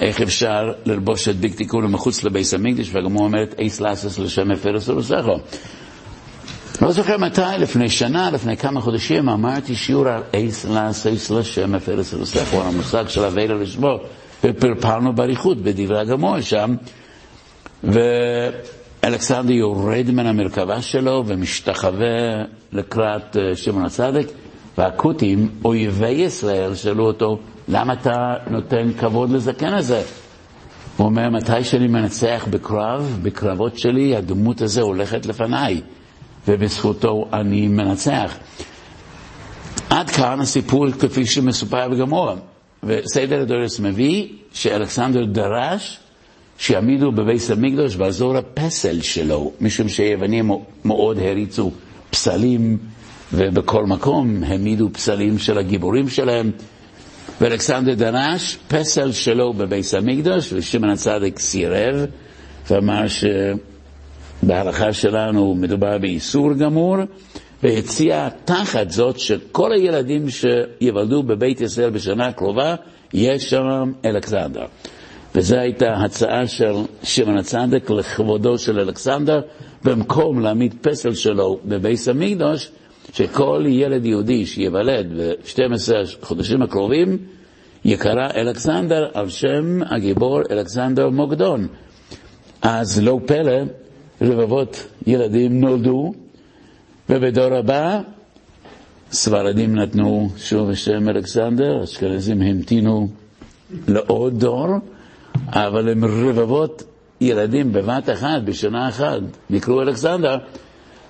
איך 0.00 0.20
אפשר 0.20 0.72
ללבוש 0.84 1.28
את 1.28 1.36
ביג 1.36 1.54
תיקון 1.54 1.86
מחוץ 1.86 2.24
לביס 2.24 2.54
המקדש, 2.54 2.90
והגמור 2.92 3.22
אומרת, 3.24 3.54
אייס 3.58 3.80
לאסס 3.80 4.18
לשם 4.18 4.50
הפרס 4.50 4.88
ולסכו. 4.88 5.32
לא 6.82 6.92
זוכר 6.92 7.16
מתי, 7.18 7.40
לפני 7.58 7.88
שנה, 7.88 8.30
לפני 8.30 8.56
כמה 8.56 8.80
חודשים, 8.80 9.28
אמרתי 9.28 9.74
שיעור 9.74 10.08
על 10.08 10.22
אייס 10.34 10.64
לאסס 10.64 11.30
לשם 11.30 11.74
הפרס 11.74 12.14
ולסכו, 12.14 12.60
על 12.60 12.66
המושג 12.66 13.08
של 13.08 13.24
אבילה 13.24 13.54
לשמו, 13.54 13.98
ופרפרנו 14.44 15.12
באריכות 15.12 15.58
בדברי 15.58 15.98
הגמור 16.00 16.40
שם, 16.40 16.74
ואלכסנדר 17.84 19.52
יורד 19.52 20.10
מן 20.10 20.26
המרכבה 20.26 20.82
שלו 20.82 21.24
ומשתחווה 21.26 22.44
לקראת 22.72 23.36
שמעון 23.54 23.84
הצדק, 23.84 24.26
והכותים, 24.78 25.48
אויבי 25.64 26.08
ישראל, 26.10 26.74
שאלו 26.74 27.06
אותו, 27.06 27.38
למה 27.68 27.92
אתה 27.92 28.34
נותן 28.50 28.92
כבוד 28.98 29.30
לזקן 29.30 29.74
הזה? 29.74 30.02
הוא 30.96 31.06
אומר, 31.06 31.30
מתי 31.30 31.64
שאני 31.64 31.86
מנצח 31.86 32.46
בקרב, 32.50 33.18
בקרבות 33.22 33.78
שלי, 33.78 34.16
הדמות 34.16 34.60
הזו 34.62 34.82
הולכת 34.82 35.26
לפניי, 35.26 35.80
ובזכותו 36.50 37.28
אני 37.32 37.68
מנצח. 37.68 38.34
עד 39.90 40.10
כאן 40.10 40.40
הסיפור 40.40 40.90
כפי 40.90 41.26
שמסופר 41.26 41.88
בגמורה. 41.88 42.34
וסדר 42.84 43.40
הדורס 43.40 43.80
מביא 43.80 44.28
שאלכסנדר 44.52 45.24
דרש 45.24 45.98
שיעמידו 46.58 47.12
בבית 47.12 47.42
המקדוש 47.50 47.96
באזור 47.96 48.36
הפסל 48.36 49.00
שלו, 49.00 49.52
משום 49.60 49.88
שיוונים 49.88 50.50
מאוד 50.84 51.18
הריצו 51.18 51.70
פסלים, 52.10 52.78
ובכל 53.32 53.86
מקום 53.86 54.44
העמידו 54.44 54.88
פסלים 54.92 55.38
של 55.38 55.58
הגיבורים 55.58 56.08
שלהם. 56.08 56.50
ואלכסנדר 57.40 57.94
דרש 57.94 58.58
פסל 58.68 59.12
שלו 59.12 59.52
בבית 59.52 59.94
המקדוש, 59.98 60.52
ושמעון 60.52 60.90
הצדיק 60.90 61.38
סירב, 61.38 62.06
ואמר 62.70 63.04
שבהלכה 64.42 64.92
שלנו 64.92 65.54
מדובר 65.54 65.98
באיסור 65.98 66.52
גמור, 66.54 66.96
והציע 67.62 68.28
תחת 68.44 68.90
זאת 68.90 69.18
שכל 69.18 69.72
הילדים 69.72 70.26
שיוולדו 70.30 71.22
בבית 71.22 71.60
ישראל 71.60 71.90
בשנה 71.90 72.26
הקרובה, 72.26 72.74
יש 73.14 73.50
שם 73.50 73.92
אלכסנדר. 74.04 74.64
וזו 75.34 75.56
הייתה 75.56 75.92
הצעה 75.92 76.46
של 76.46 76.72
שמעון 77.02 77.38
הצדיק 77.38 77.90
לכבודו 77.90 78.58
של 78.58 78.80
אלכסנדר, 78.80 79.40
במקום 79.84 80.40
להעמיד 80.40 80.74
פסל 80.80 81.14
שלו 81.14 81.58
בבית 81.64 81.98
המקדוש, 82.10 82.70
שכל 83.12 83.64
ילד 83.68 84.06
יהודי 84.06 84.46
שיוולד 84.46 85.06
ב-12 85.20 85.92
חודשים 86.22 86.62
הקרובים 86.62 87.18
יקרא 87.84 88.28
אלכסנדר 88.36 89.08
על 89.14 89.28
שם 89.28 89.80
הגיבור 89.90 90.40
אלכסנדר 90.50 91.08
מוקדון. 91.10 91.68
אז 92.62 93.02
לא 93.02 93.20
פלא, 93.26 93.62
רבבות 94.22 94.86
ילדים 95.06 95.60
נולדו, 95.60 96.12
ובדור 97.08 97.54
הבא 97.54 98.00
ספרדים 99.12 99.76
נתנו 99.76 100.28
שוב 100.36 100.70
השם 100.70 101.08
אלכסנדר, 101.08 101.84
אשכנזים 101.84 102.42
המתינו 102.42 103.08
לעוד 103.88 104.40
דור, 104.40 104.68
אבל 105.48 105.88
הם 105.88 106.04
רבבות 106.04 106.82
ילדים 107.20 107.72
בבת 107.72 108.10
אחת, 108.10 108.42
בשנה 108.44 108.88
אחת, 108.88 109.20
נקראו 109.50 109.82
אלכסנדר, 109.82 110.38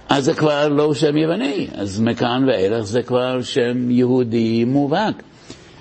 אז 0.08 0.24
זה 0.24 0.34
כבר 0.34 0.68
לא 0.68 0.94
שם 0.94 1.16
יווני, 1.16 1.68
אז 1.74 2.00
מכאן 2.00 2.44
ואילך 2.48 2.82
זה 2.82 3.02
כבר 3.02 3.42
שם 3.42 3.90
יהודי 3.90 4.64
מובהק. 4.64 5.22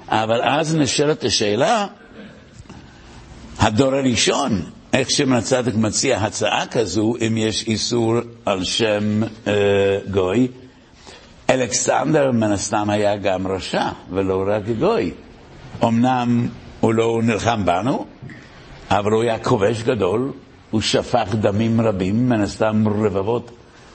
אבל 0.07 0.41
אז 0.43 0.75
נשאלת 0.75 1.23
השאלה, 1.23 1.87
הדור 3.59 3.95
הראשון, 3.95 4.61
איך 4.93 5.11
שמעון 5.11 5.37
הצדק 5.37 5.75
מציע 5.75 6.17
הצעה 6.17 6.67
כזו, 6.67 7.13
אם 7.27 7.37
יש 7.37 7.67
איסור 7.67 8.15
על 8.45 8.63
שם 8.63 9.21
אה, 9.47 9.53
גוי, 10.11 10.47
אלכסנדר 11.49 12.31
מן 12.31 12.51
הסתם 12.51 12.89
היה 12.89 13.17
גם 13.17 13.47
רשע, 13.47 13.89
ולא 14.11 14.43
רק 14.47 14.63
גוי. 14.79 15.11
אמנם 15.83 16.47
הוא 16.79 16.93
לא 16.93 17.19
נלחם 17.23 17.65
בנו, 17.65 18.05
אבל 18.91 19.11
הוא 19.11 19.23
היה 19.23 19.39
כובש 19.39 19.83
גדול, 19.83 20.31
הוא 20.71 20.81
שפך 20.81 21.35
דמים 21.41 21.81
רבים, 21.81 22.29
מן 22.29 22.41
הסתם 22.41 22.87
רבבות 22.87 23.51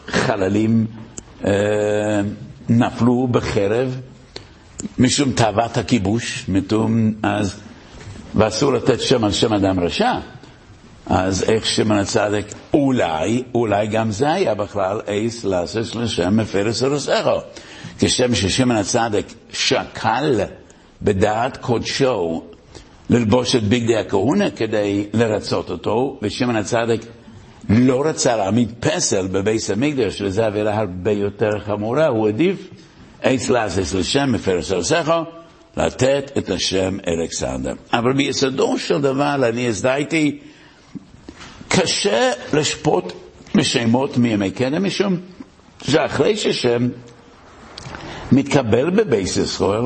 חללים 0.07 0.87
אה, 1.45 1.51
נפלו 2.69 3.29
בחרב 3.31 4.01
משום 4.99 5.33
תאוות 5.33 5.77
הכיבוש, 5.77 6.45
משום 6.49 7.13
אז, 7.23 7.61
ואסור 8.35 8.73
לתת 8.73 9.01
שם 9.01 9.25
על 9.25 9.33
שם 9.33 9.55
אדם 9.55 9.81
רשע, 9.81 10.13
אז 11.07 11.43
איך 11.51 11.67
שמעון 11.67 11.99
הצדיק, 11.99 12.47
אולי, 12.75 13.43
אולי 13.55 13.87
גם 13.87 14.11
זה 14.11 14.33
היה 14.33 14.55
בכלל 14.55 15.01
אייס 15.09 15.45
לעשות 15.45 15.95
לשם 15.95 16.37
מפרס 16.37 16.83
הרוסךו. 16.83 17.41
כשם 17.99 18.35
ששמעון 18.35 18.77
הצדיק 18.77 19.27
שקל 19.53 20.41
בדעת 21.03 21.57
קודשו 21.57 22.43
ללבוש 23.11 23.57
את 23.57 23.63
בגדי 23.63 23.97
הכהונה 23.97 24.51
כדי 24.51 25.07
לרצות 25.15 25.71
אותו, 25.71 26.19
ושמעון 26.23 26.57
הצדיק 26.57 27.01
לא 27.69 28.03
רצה 28.07 28.37
להעמיד 28.37 28.73
פסל 28.81 29.27
בביס 29.27 29.71
המקדש, 29.71 30.23
וזו 30.23 30.43
עבירה 30.43 30.79
הרבה 30.79 31.11
יותר 31.11 31.51
חמורה, 31.67 32.07
הוא 32.07 32.29
עדיף 32.29 32.69
עץ 33.23 33.49
לעשות 33.49 34.01
לשם 34.01 34.33
מפרס 34.33 34.73
הרוסךו, 34.73 35.25
לתת 35.77 36.31
את 36.39 36.51
השם 36.51 36.97
אלכסנדר. 37.09 37.75
אבל 37.93 38.13
ביסודו 38.13 38.79
של 38.79 39.01
דבר 39.01 39.35
אני 39.49 39.69
הזדהיתי 39.69 40.39
קשה 41.81 42.33
לשפוט 42.53 43.13
משמות 43.55 44.17
מימי 44.19 44.51
קדם, 44.51 44.85
משום 44.85 45.17
שאחרי 45.83 46.37
ששם 46.37 46.89
מתקבל 48.33 48.91
בבייס 48.91 49.37
ישראל, 49.37 49.85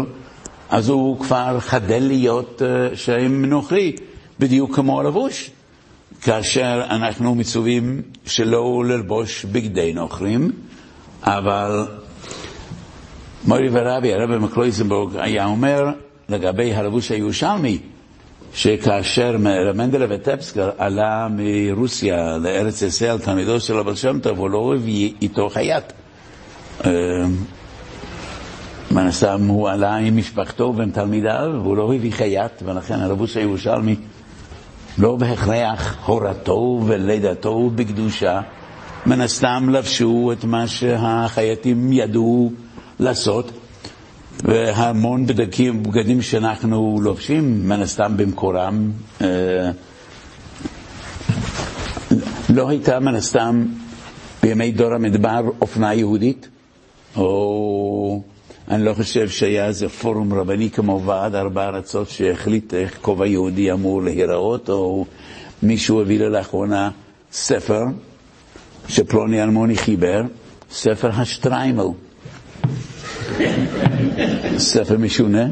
אז 0.71 0.89
הוא 0.89 1.21
כבר 1.21 1.61
חדל 1.61 2.03
להיות 2.03 2.63
uh, 2.63 2.97
שם 2.97 3.45
נוכרי, 3.45 3.97
בדיוק 4.39 4.75
כמו 4.75 5.01
הלבוש. 5.01 5.51
כאשר 6.23 6.83
אנחנו 6.91 7.35
מצווים 7.35 8.03
שלא 8.27 8.85
ללבוש 8.85 9.45
בגדי 9.45 9.93
נוכרים, 9.93 10.53
אבל 11.23 11.87
מורי 13.45 13.69
ורבי, 13.73 14.15
הרבי 14.15 14.39
מקלויזנבורג, 14.39 15.17
היה 15.17 15.47
אומר 15.47 15.85
לגבי 16.29 16.75
הלבוש 16.75 17.11
הירושלמי, 17.11 17.79
שכאשר 18.59 19.37
מנדלה 19.75 20.07
וטפסקר 20.09 20.71
עלה 20.79 21.29
מרוסיה 21.31 22.37
לארץ 22.39 22.83
ישראל, 22.83 23.19
תלמידו 23.19 23.61
של 23.61 23.79
אבל 23.79 23.95
שם 23.95 24.19
טוב, 24.23 24.39
הוא 24.39 24.51
לא 24.51 24.75
הביא 24.75 25.13
איתו 25.23 25.49
חייט. 25.49 25.85
אה, 26.85 26.91
מן 28.91 29.07
הסתם 29.07 29.47
הוא 29.47 29.69
עלה 29.69 29.97
עם 29.97 30.17
משפחתו 30.17 30.75
ועם 30.77 30.91
תלמידיו, 30.91 31.51
והוא 31.63 31.77
לא 31.77 31.95
הביא 31.95 32.13
חייט, 32.13 32.53
ולכן 32.65 32.95
הלבוש 33.01 33.37
הירושלמי 33.37 33.97
לא 34.99 35.17
בהכרח 35.17 35.97
הורתו 36.07 36.81
ולידתו 36.87 37.71
בקדושה. 37.75 38.41
מן 39.07 39.21
הסתם 39.21 39.69
לבשו 39.73 40.31
את 40.33 40.45
מה 40.45 40.67
שהחייטים 40.67 41.93
ידעו 41.93 42.53
לעשות. 43.01 43.53
והמון 44.45 45.27
בדקים, 45.27 45.83
בגדים 45.83 46.23
שאנחנו 46.23 46.99
לובשים, 47.03 47.69
מן 47.69 47.81
הסתם 47.83 48.17
במקורם, 48.17 48.91
אה, 49.21 49.71
לא 52.55 52.69
הייתה 52.69 53.01
מן 53.01 53.15
הסתם 53.15 53.67
בימי 54.43 54.73
דור 54.73 54.95
המדבר 54.95 55.41
אופנה 55.61 55.95
יהודית, 55.95 56.49
או 57.17 58.23
אני 58.71 58.85
לא 58.85 58.95
חושב 58.95 59.29
שהיה 59.29 59.67
איזה 59.67 59.89
פורום 59.89 60.35
רבני 60.35 60.71
כמו 60.71 61.03
ועד 61.05 61.35
ארבע 61.35 61.69
ארצות 61.69 62.09
שהחליט 62.09 62.75
איך 62.75 62.99
כובע 63.03 63.27
יהודי 63.27 63.73
אמור 63.73 64.03
להיראות, 64.03 64.71
או 64.71 65.05
מישהו 65.63 66.01
הביא 66.01 66.19
לי 66.19 66.31
לאחרונה 66.31 66.91
ספר 67.33 67.83
שפלוני 68.89 69.43
אלמוני 69.43 69.77
חיבר, 69.77 70.23
ספר 70.71 71.11
השטריימל. 71.13 71.85
ספר 74.59 74.99
משונה, 74.99 75.47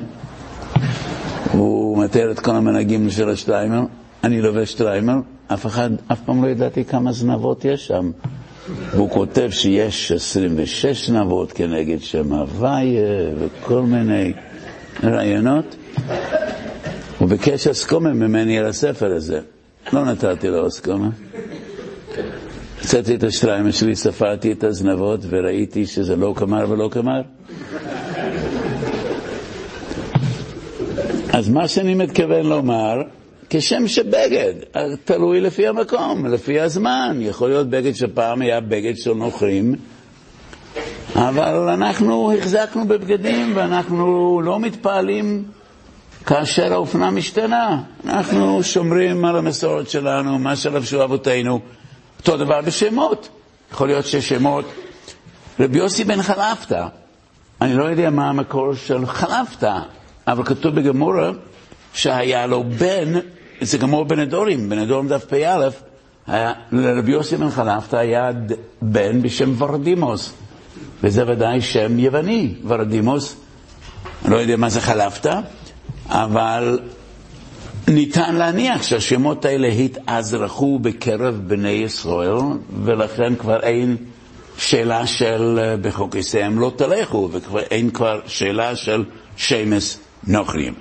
הוא 1.52 2.04
מתאר 2.04 2.30
את 2.30 2.40
כל 2.40 2.50
המנהגים 2.50 3.10
של 3.10 3.28
השטריימר, 3.30 3.80
אני 4.24 4.40
לובש 4.40 4.70
שטריימר, 4.72 5.14
אף 5.48 5.66
אחד, 5.66 5.90
אף 6.12 6.20
פעם 6.24 6.44
לא 6.44 6.48
ידעתי 6.48 6.84
כמה 6.84 7.12
זנבות 7.12 7.64
יש 7.64 7.86
שם. 7.86 8.10
והוא 8.90 9.10
כותב 9.10 9.48
שיש 9.50 10.12
26 10.12 11.08
זנבות 11.10 11.52
כנגד 11.52 12.00
שם 12.00 12.32
הוויה 12.32 13.30
וכל 13.38 13.82
מיני 13.82 14.32
רעיונות. 15.04 15.76
הוא 17.18 17.28
ביקש 17.28 17.66
אסקומה 17.66 18.12
ממני 18.12 18.58
על 18.58 18.66
הספר 18.66 19.12
הזה. 19.14 19.40
לא 19.92 20.04
נתתי 20.04 20.48
לו 20.48 20.66
אסקומה. 20.68 21.08
הוצאתי 22.82 23.14
את 23.14 23.24
השטריימר 23.24 23.70
שלי, 23.70 23.96
ספרתי 23.96 24.52
את 24.52 24.64
הזנבות 24.64 25.20
וראיתי 25.28 25.86
שזה 25.86 26.16
לא 26.16 26.34
כמר 26.36 26.64
ולא 26.70 26.88
כמר. 26.92 27.22
אז 31.36 31.48
מה 31.48 31.68
שאני 31.68 31.94
מתכוון 31.94 32.46
לומר, 32.46 33.02
כשם 33.50 33.88
שבגד, 33.88 34.52
תלוי 35.04 35.40
לפי 35.40 35.66
המקום, 35.68 36.26
לפי 36.26 36.60
הזמן. 36.60 37.18
יכול 37.20 37.48
להיות 37.48 37.70
בגד 37.70 37.94
שפעם 37.94 38.42
היה 38.42 38.60
בגד 38.60 38.96
של 38.96 39.12
נוכרים, 39.12 39.74
אבל 41.14 41.68
אנחנו 41.68 42.32
החזקנו 42.32 42.88
בבגדים 42.88 43.52
ואנחנו 43.54 44.40
לא 44.44 44.60
מתפעלים 44.60 45.44
כאשר 46.26 46.72
האופנה 46.72 47.10
משתנה. 47.10 47.82
אנחנו 48.06 48.62
שומרים 48.62 49.24
על 49.24 49.36
המסורת 49.36 49.90
שלנו, 49.90 50.38
מה 50.38 50.56
שלבשו 50.56 51.04
אבותינו. 51.04 51.60
אותו 52.18 52.36
דבר 52.36 52.60
בשמות. 52.60 53.28
יכול 53.72 53.88
להיות 53.88 54.06
ששמות, 54.06 54.64
רבי 55.60 55.78
יוסי 55.78 56.04
בן 56.04 56.22
חלפתא, 56.22 56.86
אני 57.60 57.74
לא 57.74 57.84
יודע 57.84 58.10
מה 58.10 58.28
המקור 58.28 58.74
של 58.74 59.06
חלפתא, 59.06 59.78
אבל 60.28 60.44
כתוב 60.44 60.74
בגמורה 60.74 61.30
שהיה 61.94 62.46
לו 62.46 62.64
בן, 62.78 63.12
זה 63.60 63.78
גמור 63.78 64.04
בנדורים, 64.04 64.68
בנדורים 64.68 65.08
דף 65.08 65.24
פ"א, 65.24 65.68
לרבי 66.72 67.12
יוסי 67.12 67.36
בן 67.36 67.50
חלפתא 67.50 67.96
היה 67.96 68.30
בן 68.82 69.22
בשם 69.22 69.62
ורדימוס, 69.62 70.32
וזה 71.02 71.24
ודאי 71.26 71.60
שם 71.60 71.98
יווני, 71.98 72.54
ורדימוס, 72.66 73.36
לא 74.28 74.36
יודע 74.36 74.56
מה 74.56 74.68
זה 74.68 74.80
חלפתא, 74.80 75.40
אבל 76.08 76.78
ניתן 77.88 78.34
להניח 78.34 78.82
שהשמות 78.82 79.44
האלה 79.44 79.68
התאזרחו 79.68 80.78
בקרב 80.78 81.40
בני 81.46 81.68
ישראל, 81.68 82.36
ולכן 82.84 83.34
כבר 83.34 83.60
אין 83.60 83.96
שאלה 84.58 85.06
של 85.06 85.60
בחוקיסיהם 85.82 86.58
לא 86.58 86.72
תלכו, 86.76 87.30
ואין 87.52 87.90
כבר 87.90 88.20
שאלה 88.26 88.76
של 88.76 89.04
שמש 89.36 89.96
נוכרים. 90.26 90.74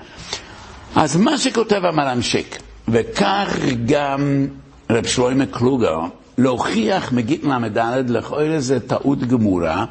אז 0.96 1.16
מה 1.16 1.38
שכותב 1.38 1.82
המרן 1.86 2.22
שיק, 2.22 2.60
וכך 2.88 3.58
גם 3.86 4.48
רב 4.90 5.06
שלוימה 5.06 5.46
קלוגר, 5.46 6.00
להוכיח 6.38 7.12
מגיד 7.12 7.44
ל"ד 7.44 8.10
לכל 8.10 8.42
איזה 8.42 8.80
טעות 8.80 9.20
גמורה, 9.20 9.86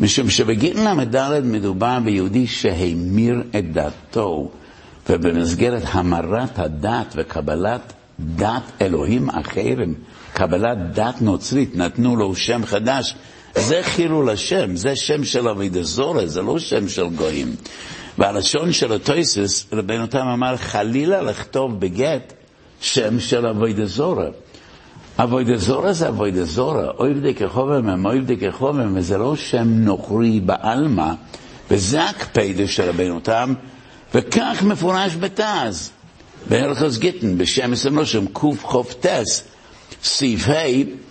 משום 0.00 0.30
שבגיד 0.30 0.76
ל"ד 0.76 1.40
מדובר 1.44 1.98
ביהודי 2.04 2.46
שהמיר 2.46 3.42
את 3.58 3.72
דתו, 3.72 4.50
ובמסגרת 5.08 5.82
המרת 5.86 6.58
הדת 6.58 7.14
וקבלת 7.16 7.92
דת 8.20 8.62
אלוהים 8.80 9.30
אחרים, 9.30 9.94
קבלת 10.32 10.78
דת 10.92 11.22
נוצרית, 11.22 11.76
נתנו 11.76 12.16
לו 12.16 12.36
שם 12.36 12.66
חדש, 12.66 13.14
זה 13.54 13.80
חילול 13.82 14.30
השם, 14.30 14.76
זה 14.76 14.96
שם 14.96 15.24
של 15.24 15.48
אבידה 15.48 15.82
זורה, 15.82 16.26
זה 16.26 16.42
לא 16.42 16.58
שם 16.58 16.88
של 16.88 17.08
גויים. 17.08 17.54
והלשון 18.18 18.72
של 18.72 18.92
הטויסס, 18.92 19.66
רבנו 19.72 20.06
תם 20.06 20.26
אמר, 20.26 20.56
חלילה 20.56 21.22
לכתוב 21.22 21.80
בגט 21.80 22.32
שם 22.80 23.20
של 23.20 23.46
אבוידה 23.46 23.86
זורה. 23.86 24.26
אבוידה 25.18 25.56
זורה 25.56 25.92
זה 25.92 26.08
אבוידה 26.08 26.44
זורה, 26.44 26.90
אויב 26.98 27.26
דכחובם 27.26 27.88
הם 27.88 28.06
אויב 28.06 28.32
דכחובם, 28.32 28.96
וזה 28.96 29.18
לא 29.18 29.36
שם 29.36 29.68
נוכרי 29.68 30.40
בעלמא, 30.40 31.12
וזה 31.70 32.04
הקפדה 32.04 32.66
של 32.66 32.88
רבנו 32.88 33.20
תם, 33.20 33.54
וכך 34.14 34.62
מפורש 34.62 35.16
בתז, 35.16 35.90
בהלכוס 36.48 36.98
גיטן, 36.98 37.38
בשם 37.38 37.72
הסמלושם, 37.72 38.24
קח"טס, 38.26 39.44
סעיף 40.02 40.48
ה' 40.48 41.07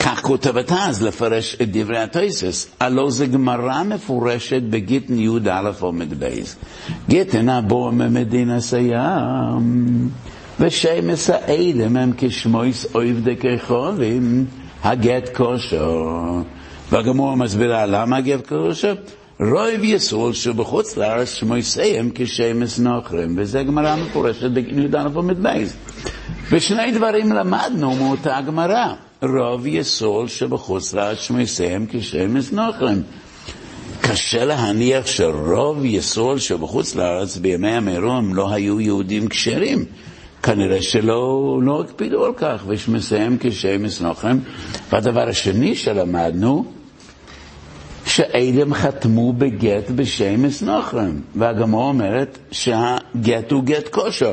כך 0.00 0.22
כותבת 0.22 0.72
אז 0.72 1.02
לפרש 1.02 1.56
את 1.62 1.68
דברי 1.72 1.98
הטויסס, 1.98 2.68
הלא 2.80 3.10
זה 3.10 3.26
גמרא 3.26 3.82
מפורשת 3.82 4.62
בגיטן 4.62 5.18
י"א 5.18 5.70
עומד 5.80 6.14
בייס. 6.14 6.56
גיטן 7.08 7.48
הבוא 7.48 7.90
ממדינה 7.90 8.60
סיים, 8.60 10.08
ושמס 10.60 11.30
האדם 11.30 11.96
הם 11.96 12.12
כשמויס 12.16 12.86
אויב 12.94 13.28
דקחולים, 13.28 14.46
הגט 14.84 15.36
כושו. 15.36 16.42
והגמור 16.90 17.36
מסבירה 17.36 17.86
למה 17.86 18.16
הגט 18.16 18.46
כושו? 18.48 18.88
רויב 19.40 19.84
יסול 19.84 20.32
שבחוץ 20.32 20.96
לארץ 20.96 21.28
שמויסיהם 21.28 22.10
כשמס 22.14 22.80
וזה 23.36 23.62
גמרא 23.62 23.96
מפורשת 23.96 24.50
בגיטן 24.50 24.78
י"א 24.78 25.08
עומד 25.14 25.42
בייס. 25.42 25.76
ושני 26.50 26.90
דברים 26.92 27.32
למדנו 27.32 27.94
מאותה 27.94 28.40
גמרא. 28.46 28.94
רוב 29.22 29.66
יסול 29.66 30.28
שבחוץ 30.28 30.94
לארץ 30.94 31.18
שמסיהם 31.18 31.86
כשם 31.90 32.34
מזנוכם. 32.34 33.00
קשה 34.00 34.44
להניח 34.44 35.06
שרוב 35.06 35.84
יסול 35.84 36.38
שבחוץ 36.38 36.94
לארץ 36.94 37.36
בימי 37.36 37.70
המירום 37.70 38.34
לא 38.34 38.52
היו 38.52 38.80
יהודים 38.80 39.28
כשרים. 39.28 39.84
כנראה 40.42 40.82
שלא 40.82 41.58
לא 41.62 41.80
הקפידו 41.80 42.24
על 42.24 42.32
כך, 42.36 42.62
ויש 42.66 42.88
מסיים 42.88 43.36
כשמש 43.40 44.00
נוחם. 44.00 44.38
והדבר 44.92 45.28
השני 45.28 45.74
שלמדנו, 45.74 46.64
שאדם 48.06 48.74
חתמו 48.74 49.32
בגט 49.32 49.90
בשמש 49.90 50.62
נוחם, 50.62 51.20
והגמור 51.34 51.88
אומרת 51.88 52.38
שהגט 52.50 53.52
הוא 53.52 53.64
גט 53.64 53.88
כושר. 53.90 54.32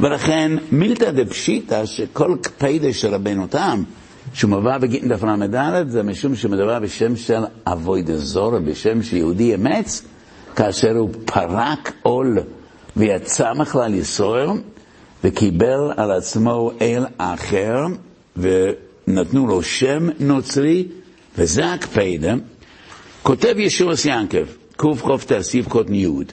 ולכן 0.00 0.52
מילתא 0.72 1.10
דפשיטא 1.10 1.86
שכל 1.86 2.36
קפידה 2.42 2.92
של 2.92 3.14
רבנו 3.14 3.46
תם, 3.46 3.82
שהוא 4.34 4.50
מבוא 4.50 4.78
בגיטין 4.78 5.08
דף 5.08 5.22
ל"ד, 5.22 5.88
זה 5.88 6.02
משום 6.02 6.36
שמדבר 6.36 6.78
בשם 6.80 7.16
של 7.16 7.42
אבוי 7.66 8.02
דזור, 8.02 8.58
בשם 8.58 9.02
שיהודי 9.02 9.54
אמץ, 9.54 10.02
כאשר 10.56 10.96
הוא 10.96 11.10
פרק 11.24 11.92
עול 12.02 12.38
ויצא 12.96 13.52
מכלל 13.52 13.94
ישראל, 13.94 14.48
וקיבל 15.24 15.92
על 15.96 16.10
עצמו 16.10 16.72
אל 16.80 17.04
אחר, 17.18 17.76
ונתנו 18.36 19.46
לו 19.46 19.62
שם 19.62 20.08
נוצרי, 20.20 20.88
וזה 21.38 21.72
הקפידה. 21.72 22.34
כותב 23.22 23.54
ישוע 23.58 23.96
סיינקב, 23.96 24.44
קכ"ט 24.76 25.32
סיב 25.40 25.66
קוטן 25.68 25.94
יוד, 25.94 26.32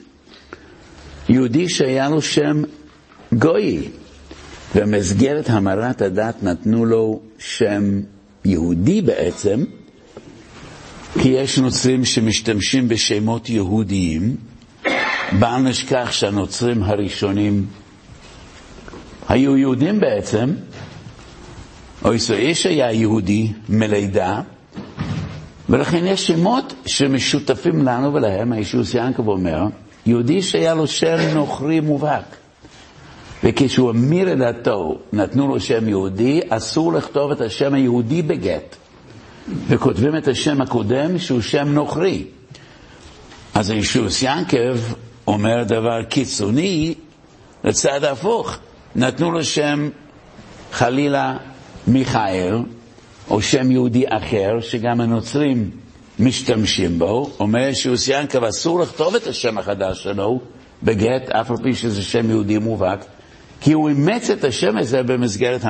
יהודי 1.28 1.68
שהיה 1.68 2.08
לו 2.08 2.22
שם 2.22 2.62
גוי, 3.32 3.88
במסגרת 4.74 5.50
המרת 5.50 6.02
הדת 6.02 6.42
נתנו 6.42 6.84
לו 6.84 7.20
שם 7.38 8.00
יהודי 8.44 9.02
בעצם, 9.02 9.64
כי 11.22 11.28
יש 11.28 11.58
נוצרים 11.58 12.04
שמשתמשים 12.04 12.88
בשמות 12.88 13.48
יהודיים, 13.48 14.36
בל 15.38 15.56
נשכח 15.58 16.08
שהנוצרים 16.12 16.82
הראשונים 16.82 17.66
היו 19.28 19.56
יהודים 19.56 20.00
בעצם, 20.00 20.50
או 22.04 22.12
איש 22.32 22.66
היה 22.66 22.92
יהודי 22.92 23.52
מלידה, 23.68 24.40
ולכן 25.68 26.06
יש 26.06 26.26
שמות 26.26 26.74
שמשותפים 26.86 27.82
לנו 27.82 28.14
ולהם, 28.14 28.52
הישוס 28.52 28.94
ינקב 28.94 29.28
אומר, 29.28 29.62
יהודי 30.06 30.42
שהיה 30.42 30.74
לו 30.74 30.86
שם 30.86 31.16
נוכרי 31.34 31.80
מובהק. 31.80 32.36
וכשהוא 33.44 33.90
המיר 33.90 34.32
את 34.32 34.38
דתו, 34.38 34.98
נתנו 35.12 35.48
לו 35.48 35.60
שם 35.60 35.88
יהודי, 35.88 36.40
אסור 36.48 36.92
לכתוב 36.92 37.30
את 37.30 37.40
השם 37.40 37.74
היהודי 37.74 38.22
בגט. 38.22 38.76
וכותבים 39.68 40.16
את 40.16 40.28
השם 40.28 40.60
הקודם 40.60 41.18
שהוא 41.18 41.40
שם 41.40 41.68
נוכרי. 41.68 42.24
אז 43.54 43.70
הישוס 43.70 44.22
ינקב 44.22 44.76
אומר 45.26 45.62
דבר 45.64 46.02
קיצוני 46.02 46.94
לצד 47.64 48.04
ההפוך. 48.04 48.58
נתנו 48.96 49.30
לו 49.32 49.44
שם 49.44 49.88
חלילה 50.72 51.36
מיכאל, 51.86 52.54
או 53.30 53.42
שם 53.42 53.70
יהודי 53.70 54.04
אחר, 54.08 54.60
שגם 54.60 55.00
הנוצרים 55.00 55.70
משתמשים 56.18 56.98
בו, 56.98 57.30
אומר 57.40 57.72
שיוס 57.72 58.08
ינקב 58.08 58.44
אסור 58.44 58.80
לכתוב 58.80 59.14
את 59.14 59.26
השם 59.26 59.58
החדש 59.58 60.02
שלו 60.02 60.40
בגט, 60.82 61.30
אף 61.30 61.50
על 61.50 61.56
פי 61.56 61.74
שזה 61.74 62.02
שם 62.02 62.30
יהודי 62.30 62.58
מובהק, 62.58 63.04
כי 63.60 63.72
הוא 63.72 63.88
אימץ 63.88 64.30
את 64.30 64.44
השם 64.44 64.76
הזה 64.76 65.02
במסגרת 65.02 65.64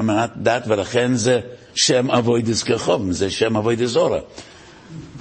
אמנת 0.00 0.30
דת, 0.36 0.64
ולכן 0.68 1.14
זה 1.14 1.40
שם 1.74 2.10
אבוי 2.10 2.42
דזכרחוב, 2.42 3.10
זה 3.10 3.30
שם 3.30 3.56
אבוי 3.56 3.76
דזורה. 3.76 4.18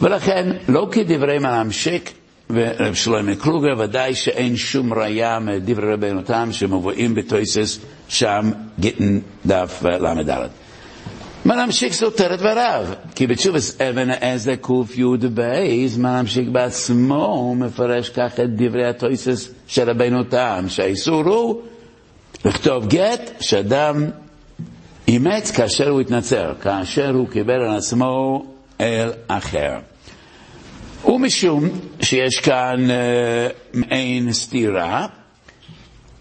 ולכן, 0.01 0.49
לא 0.67 0.87
כדברי 0.91 1.39
מלמשיק 1.39 2.13
ורב 2.49 2.93
שלמה 2.93 3.35
קלוגר, 3.35 3.73
ודאי 3.79 4.15
שאין 4.15 4.55
שום 4.55 4.93
ראייה 4.93 5.39
מדברי 5.39 5.93
רבינו 5.93 6.21
תם 6.21 6.49
שמבואים 6.51 7.15
בתויסס 7.15 7.79
שם 8.07 8.51
גיטן 8.79 9.19
דף 9.45 9.83
ל"ד. 9.83 10.47
מלמשיק 11.45 11.93
סותר 11.93 12.33
את 12.33 12.39
דבריו, 12.39 12.85
כי 13.15 13.27
בתשובס 13.27 13.81
אבן 13.81 14.09
העזר 14.09 14.55
קי"ב, 14.55 15.41
מלמשיק 15.97 16.47
בעצמו 16.47 17.55
מפרש 17.55 18.09
כך 18.09 18.39
את 18.39 18.55
דברי 18.55 18.87
התויסס 18.87 19.49
של 19.67 19.89
רבינו 19.89 20.23
תם, 20.23 20.65
שהאיסור 20.67 21.23
הוא 21.23 21.61
לכתוב 22.47 22.87
גט 22.87 23.31
שאדם 23.39 24.05
אימץ 25.07 25.51
כאשר 25.51 25.89
הוא 25.89 26.01
התנצר, 26.01 26.53
כאשר 26.61 27.09
הוא 27.09 27.27
קיבל 27.27 27.53
על 27.61 27.77
עצמו 27.77 28.45
אל 28.81 29.09
אחר. 29.27 29.73
ומשום 31.05 31.63
שיש 32.01 32.39
כאן 32.39 32.87
אה, 32.91 34.31
סתירה, 34.31 35.07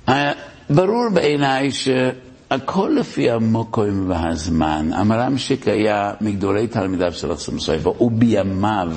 אה, 0.08 0.32
ברור 0.70 1.08
בעיניי 1.14 1.70
שהכל 1.70 2.96
לפי 3.00 3.30
המוקוים 3.30 4.10
והזמן. 4.10 4.90
המרמשיק 4.92 5.68
היה 5.68 6.12
מגדולי 6.20 6.66
תלמידיו 6.66 7.12
של 7.12 7.30
החסם 7.32 7.58
סופר, 7.58 8.02
ובימיו 8.02 8.88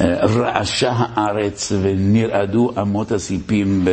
אה, 0.00 0.26
רעשה 0.26 0.92
הארץ 0.92 1.72
ונרעדו 1.82 2.70
אמות 2.80 3.12
הסיפים 3.12 3.84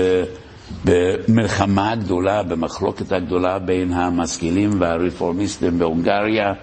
במלחמה 0.85 1.91
הגדולה, 1.91 2.43
במחלוקת 2.43 3.11
הגדולה 3.11 3.59
בין 3.59 3.93
המשכילים 3.93 4.69
והרפורמיסטים 4.81 5.79
בהונגריה, 5.79 6.53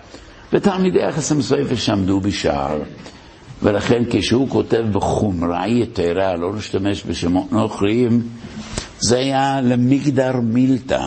ותלמידי 0.52 1.02
החסם 1.02 1.42
סופר 1.42 1.74
שעמדו 1.74 2.20
בשער. 2.20 2.78
ולכן 3.62 4.02
כשהוא 4.10 4.48
כותב 4.48 4.84
בחומרה 4.92 5.68
יתרה, 5.68 6.36
לא 6.36 6.54
להשתמש 6.54 7.04
בשמות 7.06 7.52
נוכריים, 7.52 8.22
זה 8.98 9.18
היה 9.18 9.60
למגדר 9.60 10.40
מילתא. 10.42 11.06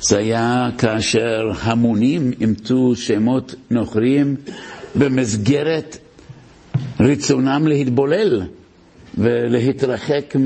זה 0.00 0.18
היה 0.18 0.68
כאשר 0.78 1.50
המונים 1.62 2.30
אימצו 2.40 2.92
שמות 2.96 3.54
נוכריים 3.70 4.36
במסגרת 4.94 5.98
רצונם 7.00 7.66
להתבולל 7.66 8.42
ולהתרחק 9.18 10.36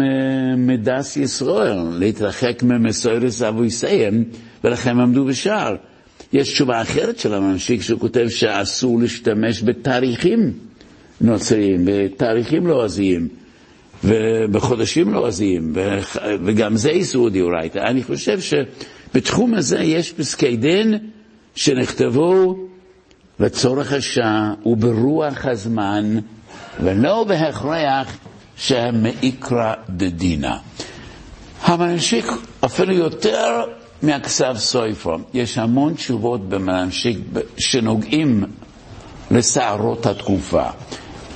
מדס 0.56 1.16
ישראל, 1.16 1.78
להתרחק 1.98 2.62
ממסוירס 2.62 3.42
אבויסיהם, 3.42 4.24
ולכן 4.64 5.00
עמדו 5.00 5.24
בשער. 5.24 5.76
יש 6.32 6.52
תשובה 6.52 6.82
אחרת 6.82 7.18
של 7.18 7.34
הממשיך 7.34 7.82
שהוא 7.82 8.00
כותב 8.00 8.26
שאסור 8.28 9.00
להשתמש 9.00 9.62
בתאריכים. 9.62 10.52
נוצריים, 11.20 11.80
בתאריכים 11.84 12.66
לועזיים, 12.66 13.28
ובחודשים 14.04 15.12
לועזיים, 15.12 15.72
וגם 16.44 16.76
זה 16.76 16.90
איסור 16.90 17.30
דיורייתא. 17.30 17.78
אני 17.78 18.02
חושב 18.02 18.38
שבתחום 18.40 19.54
הזה 19.54 19.78
יש 19.78 20.12
פסקי 20.12 20.56
דין 20.56 20.98
שנכתבו 21.54 22.56
לצורך 23.40 23.92
השעה 23.92 24.54
וברוח 24.66 25.46
הזמן, 25.46 26.18
ולא 26.82 27.24
בהכרח 27.24 28.16
שהם 28.56 29.02
מאיקרא 29.02 29.74
דדינא. 29.90 30.56
המנשיק 31.62 32.26
אפילו 32.64 32.92
יותר 32.94 33.64
מהכסף 34.02 34.52
סויפו. 34.56 35.16
יש 35.34 35.58
המון 35.58 35.94
תשובות 35.94 36.48
במנשיק 36.48 37.18
שנוגעים 37.58 38.44
לסערות 39.30 40.06
התקופה. 40.06 40.62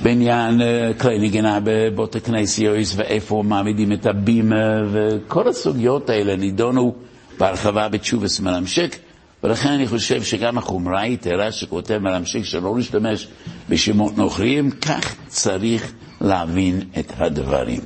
בעניין 0.03 0.61
אה, 0.61 0.91
כלי 0.99 1.19
נגינה 1.19 1.59
בבית 1.63 2.15
הכנסיות 2.15 2.75
ואיפה 2.95 3.43
מעמידים 3.45 3.91
את 3.91 4.05
הבימה 4.05 4.81
וכל 4.91 5.47
הסוגיות 5.47 6.09
האלה 6.09 6.35
נידונו 6.35 6.95
בהרחבה 7.39 7.89
בתשובס 7.89 8.39
מלמשק 8.39 8.95
ולכן 9.43 9.69
אני 9.69 9.87
חושב 9.87 10.23
שגם 10.23 10.57
החומרה 10.57 11.01
היתרה 11.01 11.51
שכותב 11.51 11.97
מלמשק 11.97 12.43
שלא 12.43 12.73
להשתמש 12.77 13.27
בשמות 13.69 14.17
נוכריים, 14.17 14.71
כך 14.71 15.15
צריך 15.27 15.93
להבין 16.21 16.81
את 16.99 17.13
הדברים. 17.17 17.81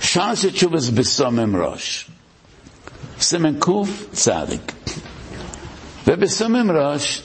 שאלס 0.00 0.44
תשובס 0.44 0.88
בסומם 0.88 1.56
ראש, 1.56 2.10
סימן 3.20 3.54
קצ"ק, 3.60 4.72
ובסומם 6.06 6.70
ראש 6.70 7.22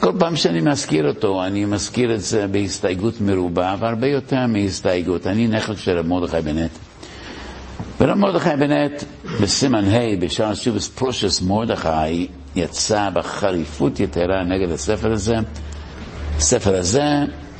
כל 0.00 0.12
פעם 0.18 0.36
שאני 0.36 0.60
מזכיר 0.60 1.08
אותו, 1.08 1.44
אני 1.44 1.64
מזכיר 1.64 2.14
את 2.14 2.20
זה 2.20 2.46
בהסתייגות 2.46 3.20
מרובה, 3.20 3.76
והרבה 3.80 4.06
יותר 4.06 4.46
מהסתייגות. 4.46 5.26
אני 5.26 5.48
נכד 5.48 5.76
של 5.76 5.98
רב 5.98 6.06
מרדכי 6.06 6.40
בנט. 6.40 6.70
ורב 8.00 8.14
מרדכי 8.18 8.56
בנט, 8.58 9.04
בסימן 9.40 9.84
ה', 9.84 10.16
בשער 10.20 10.54
שובס 10.54 10.88
פרושס 10.88 11.42
מרדכי, 11.42 12.26
יצא 12.56 13.10
בחריפות 13.10 14.00
יתרה 14.00 14.44
נגד 14.44 14.70
הספר 14.72 15.12
הזה. 15.12 15.34
הספר 16.36 16.74
הזה 16.76 17.04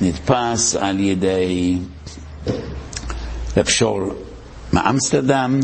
נתפס 0.02 0.76
על 0.76 1.00
ידי 1.00 1.78
רב 3.56 3.68
שול 3.68 4.10
מאמסטרדם, 4.72 5.60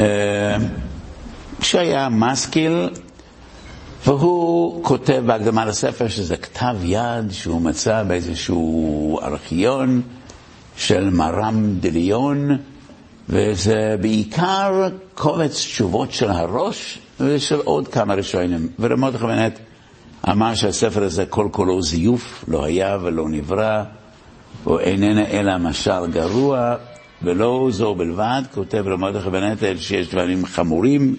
אה, 0.00 0.56
שהיה 1.60 2.08
משכיל 2.08 2.88
והוא 4.06 4.84
כותב 4.84 5.22
בהקדמה 5.26 5.64
לספר 5.64 6.08
שזה 6.08 6.36
כתב 6.36 6.76
יד 6.82 7.30
שהוא 7.30 7.60
מצא 7.60 8.02
באיזשהו 8.02 9.20
ארכיון 9.22 10.02
של 10.76 11.10
מרם 11.10 11.74
דליון, 11.80 12.50
וזה 13.28 13.96
בעיקר 14.00 14.88
קובץ 15.14 15.54
תשובות 15.54 16.12
של 16.12 16.30
הראש 16.30 16.98
ושל 17.20 17.60
עוד 17.64 17.88
כמה 17.88 18.14
ראשונים. 18.14 18.68
מרדכי 18.78 19.26
בנט 19.26 19.58
אמר 20.30 20.54
שהספר 20.54 21.04
הזה 21.04 21.26
כל 21.26 21.48
כולו 21.50 21.82
זיוף, 21.82 22.44
לא 22.48 22.64
היה 22.64 22.98
ולא 23.02 23.28
נברא, 23.28 23.82
או 24.66 24.80
איננה 24.80 25.26
אלא 25.26 25.58
משל 25.58 26.06
גרוע, 26.10 26.74
ולא 27.22 27.68
זו 27.70 27.94
בלבד, 27.94 28.42
כותב 28.54 28.84
רב 28.86 29.00
מרדכי 29.00 29.30
בנטל 29.30 29.76
שיש 29.78 30.08
דברים 30.08 30.46
חמורים 30.46 31.16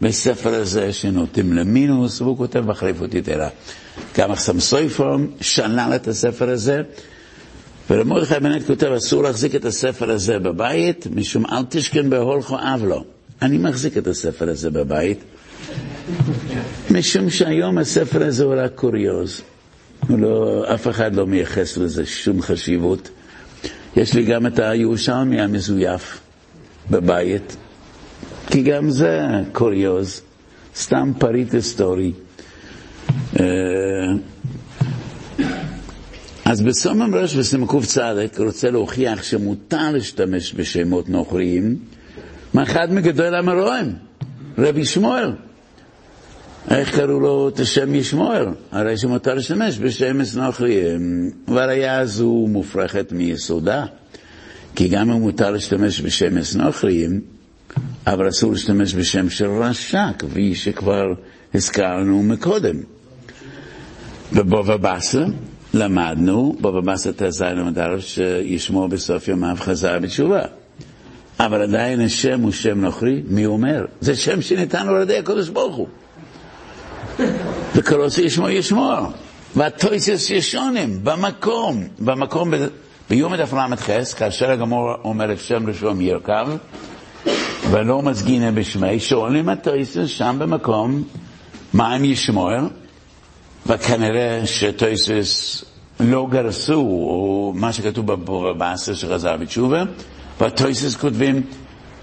בספר 0.00 0.54
הזה 0.54 0.92
שנוטים 0.92 1.52
למינוס, 1.52 2.20
והוא 2.20 2.36
כותב 2.36 2.58
בחריפות 2.66 3.14
יתרה. 3.14 3.48
גם 4.18 4.30
אחסם 4.30 4.60
סויפר 4.60 5.16
שלל 5.40 5.92
את 5.94 6.08
הספר 6.08 6.50
הזה, 6.50 6.82
ורב 7.90 8.06
מרדכי 8.06 8.40
בנט 8.40 8.66
כותב, 8.66 8.86
אסור 8.86 9.22
להחזיק 9.22 9.54
את 9.54 9.64
הספר 9.64 10.10
הזה 10.10 10.38
בבית, 10.38 11.06
משום 11.14 11.46
אל 11.46 11.64
תשכן 11.68 12.10
בהולכו 12.10 12.56
אבלו. 12.74 13.04
אני 13.42 13.58
מחזיק 13.58 13.98
את 13.98 14.06
הספר 14.06 14.48
הזה 14.48 14.70
בבית, 14.70 15.18
משום 16.90 17.30
שהיום 17.30 17.78
הספר 17.78 18.22
הזה 18.26 18.44
הוא 18.44 18.54
רק 18.56 18.72
קוריוז. 18.74 19.42
לא, 20.10 20.64
אף 20.74 20.88
אחד 20.88 21.14
לא 21.14 21.26
מייחס 21.26 21.76
לזה 21.76 22.06
שום 22.06 22.42
חשיבות. 22.42 23.10
יש 23.96 24.14
לי 24.14 24.24
גם 24.24 24.46
את 24.46 24.58
הירושלמי 24.58 25.40
המזויף 25.40 26.20
בבית, 26.90 27.56
כי 28.46 28.62
גם 28.62 28.90
זה 28.90 29.20
קוריוז, 29.52 30.20
סתם 30.76 31.12
פריט 31.18 31.54
היסטורי. 31.54 32.12
אה, 33.40 33.44
אז 36.44 36.60
בסומם 36.62 37.14
ראש 37.14 37.36
וסמקוף 37.36 37.86
צדק 37.86 38.38
רוצה 38.38 38.70
להוכיח 38.70 39.22
שמותר 39.22 39.90
להשתמש 39.92 40.54
בשמות 40.54 41.08
נוכריים 41.08 41.76
מאחד 42.54 42.92
מגדול 42.92 43.34
המרואם, 43.34 43.86
רבי 44.58 44.84
שמואל. 44.84 45.32
איך 46.70 46.96
קראו 46.96 47.20
לו 47.20 47.48
את 47.48 47.60
השם 47.60 47.94
ישמואל? 47.94 48.46
הרי 48.72 48.96
שמותר 48.96 49.34
להשתמש 49.34 49.78
בשם 49.78 50.16
נוכריים. 50.36 51.30
והראיה 51.48 51.98
הזו 51.98 52.46
מופרכת 52.48 53.12
מיסודה, 53.12 53.84
כי 54.74 54.88
גם 54.88 55.10
אם 55.10 55.20
מותר 55.20 55.50
להשתמש 55.50 56.00
בשם 56.00 56.34
נוכריים, 56.56 57.20
אבל 58.06 58.28
אסור 58.28 58.52
להשתמש 58.52 58.94
בשם 58.94 59.30
של 59.30 59.46
רשע, 59.46 60.06
כפי 60.18 60.54
שכבר 60.54 61.06
הזכרנו 61.54 62.22
מקודם. 62.22 62.76
בבובה 64.32 64.76
באסה 64.76 65.24
למדנו, 65.74 66.56
בבא 66.60 66.80
באסה 66.80 67.12
ט"ז 67.12 67.42
למדר, 67.42 68.00
שישמור 68.00 68.86
בסוף 68.88 69.28
ימיו 69.28 69.56
חזר 69.58 69.98
בתשובה. 69.98 70.42
אבל 71.40 71.62
עדיין 71.62 72.00
השם 72.00 72.40
הוא 72.40 72.52
שם 72.52 72.80
נוכרי, 72.80 73.22
מי 73.28 73.46
אומר? 73.46 73.84
זה 74.00 74.16
שם 74.16 74.40
שניתן 74.40 74.86
לו 74.86 74.96
על 74.96 75.02
ידי 75.02 75.18
הקדוש 75.18 75.48
ברוך 75.48 75.76
הוא. 75.76 75.88
וקרוסי 77.74 78.22
ישמור 78.22 78.48
ישמור. 78.50 78.96
והטויסס 79.56 80.30
ישונים, 80.30 81.00
במקום, 81.04 81.84
במקום, 81.98 82.52
ביום 83.10 83.36
דף 83.36 83.52
ל"ח, 83.52 84.14
כאשר 84.18 84.50
הגמור 84.50 84.94
אומר 85.04 85.32
את 85.32 85.38
שם 85.40 85.66
ראשון 85.66 86.00
ירכב, 86.00 86.48
ולא 87.70 88.02
מזגינה 88.02 88.52
בשמי, 88.52 89.00
שואלים 89.00 89.48
הטויסס 89.48 90.06
שם 90.06 90.36
במקום, 90.38 91.02
מה 91.72 91.94
הם 91.94 92.04
ישמור? 92.04 92.50
וכנראה 93.66 94.42
שטויסס 94.44 95.64
לא 96.00 96.26
גרסו, 96.30 96.74
או 96.80 97.52
מה 97.56 97.72
שכתוב 97.72 98.12
בבאסר 98.12 98.94
שחזר 98.94 99.36
בתשובה, 99.36 99.82
והטויסס 100.40 100.96
כותבים, 100.96 101.42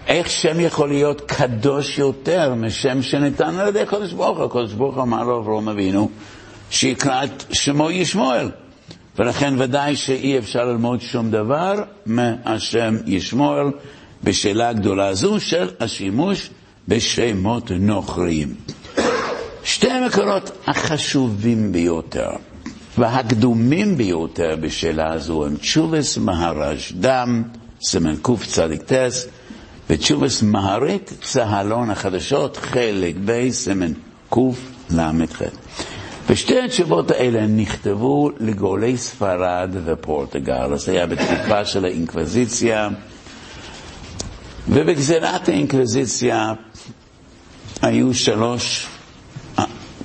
איך 0.10 0.30
שם 0.30 0.60
יכול 0.60 0.90
להיות 0.90 1.22
קדוש 1.22 1.98
יותר 1.98 2.54
משם 2.54 3.02
שניתן 3.02 3.56
על 3.60 3.68
ידי 3.68 3.82
הקדוש 3.82 4.14
ברוך 4.14 4.38
הוא? 4.38 4.46
הקדוש 4.46 4.74
ברוך 4.74 4.96
הוא 4.96 5.04
אמר 5.04 5.24
לו 5.24 5.42
אברהם 5.42 5.70
אבינו, 5.70 6.10
שיקרא 6.72 7.24
את 7.24 7.44
שמו 7.52 7.92
ישמואל. 7.92 8.50
ולכן 9.20 9.54
ודאי 9.58 9.96
שאי 9.96 10.38
אפשר 10.38 10.66
ללמוד 10.66 11.02
שום 11.02 11.32
דבר 11.32 11.74
מהשם 12.06 12.96
ישמואל 13.06 13.68
בשאלה 14.24 14.70
הגדולה 14.70 15.08
הזו 15.08 15.40
של 15.40 15.70
השימוש 15.80 16.50
בשמות 16.88 17.72
נוכריים. 17.72 18.56
שתי 19.64 19.90
המקורות 19.90 20.52
החשובים 20.68 21.72
ביותר 21.72 22.30
והקדומים 22.98 23.98
ביותר 23.98 24.56
בשאלה 24.62 25.14
הזו 25.14 25.46
הם 25.46 25.58
תשובס 25.58 26.18
מהרש 26.18 26.92
דם, 26.92 27.44
סימן 27.82 28.16
קצ"ט, 28.22 28.94
ותשובס 29.90 30.44
מהרית 30.44 31.14
צהלון 31.22 31.90
החדשות, 31.92 32.58
חלק 32.58 33.16
ב', 33.26 33.50
סימן 33.50 33.92
קל"ח. 34.30 35.42
ושתי 36.30 36.62
התשובות 36.62 37.12
האלה 37.12 37.48
נכתבו 37.48 38.30
לגולי 38.40 38.98
ספרד 38.98 39.70
ופורטוגל, 39.86 40.78
זה 40.78 40.92
היה 40.92 41.08
בתקופה 41.08 41.66
של 41.66 41.86
האינקוויזיציה, 41.86 42.90
ובגזירת 44.70 45.50
האינקוויזיציה 45.50 46.54
היו 47.82 48.14
שלוש 48.14 48.88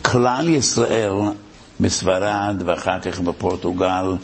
כלל 0.03 0.49
ישראל 0.49 1.13
בספרד 1.81 2.63
ואחר 2.67 3.01
כך 3.01 3.21
בפורטוגל 3.21 4.17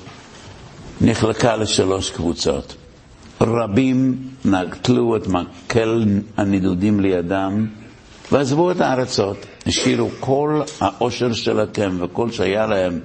נחלקה 1.01 1.57
לשלוש 1.57 2.11
קבוצות. 2.11 2.75
רבים 3.41 4.17
נטלו 4.45 5.17
את 5.17 5.27
מקל 5.27 6.05
הנידודים 6.37 7.01
לידם 7.01 7.67
ועזבו 8.33 8.71
את 8.71 8.81
הארצות, 8.81 9.37
השאירו 9.67 10.09
כל 10.21 10.61
העושר 10.81 11.33
שלהם 11.33 11.97
וכל 12.03 12.31
שהיה 12.31 12.67
להם, 12.67 13.01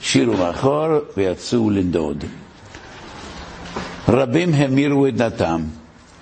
שירו 0.00 0.36
מאחור 0.36 0.86
ויצאו 1.16 1.70
לנדוד. 1.70 2.24
רבים 4.08 4.54
המירו 4.54 5.06
את 5.06 5.16
דתם 5.16 5.62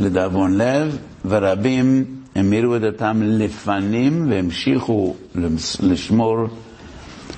לדאבון 0.00 0.58
לב, 0.58 0.98
ורבים 1.24 2.04
המירו 2.36 2.76
את 2.76 2.80
דתם 2.80 3.20
לפנים 3.22 4.30
והמשיכו 4.30 5.14
לשמור 5.80 6.36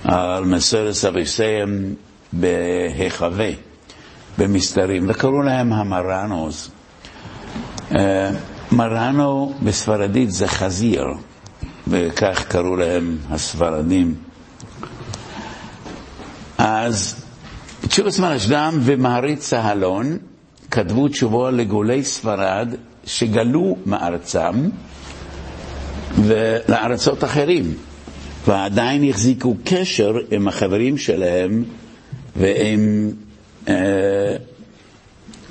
על 0.04 0.44
מסורת 0.44 0.94
אביסיהם 1.08 1.94
בהיחווה, 2.32 3.50
במסתרים, 4.38 5.04
וקראו 5.08 5.42
להם 5.42 5.72
המרנוס. 5.72 6.70
אה, 7.94 8.30
מרנו 8.72 9.52
בספרדית 9.62 10.30
זה 10.30 10.48
חזיר, 10.48 11.04
וכך 11.88 12.44
קראו 12.48 12.76
להם 12.76 13.16
הספרדים. 13.30 14.14
אז 16.58 17.24
תשובת 17.88 18.18
מרשדם 18.18 18.78
ומעריץ 18.80 19.38
צהלון 19.48 20.18
כתבו 20.70 21.08
תשובו 21.08 21.50
לגולי 21.50 22.04
ספרד 22.04 22.74
שגלו 23.04 23.76
מארצם 23.86 24.68
ולארצות 26.22 27.24
אחרים, 27.24 27.74
ועדיין 28.46 29.08
החזיקו 29.08 29.56
קשר 29.64 30.14
עם 30.30 30.48
החברים 30.48 30.98
שלהם 30.98 31.64
ועם 32.36 33.10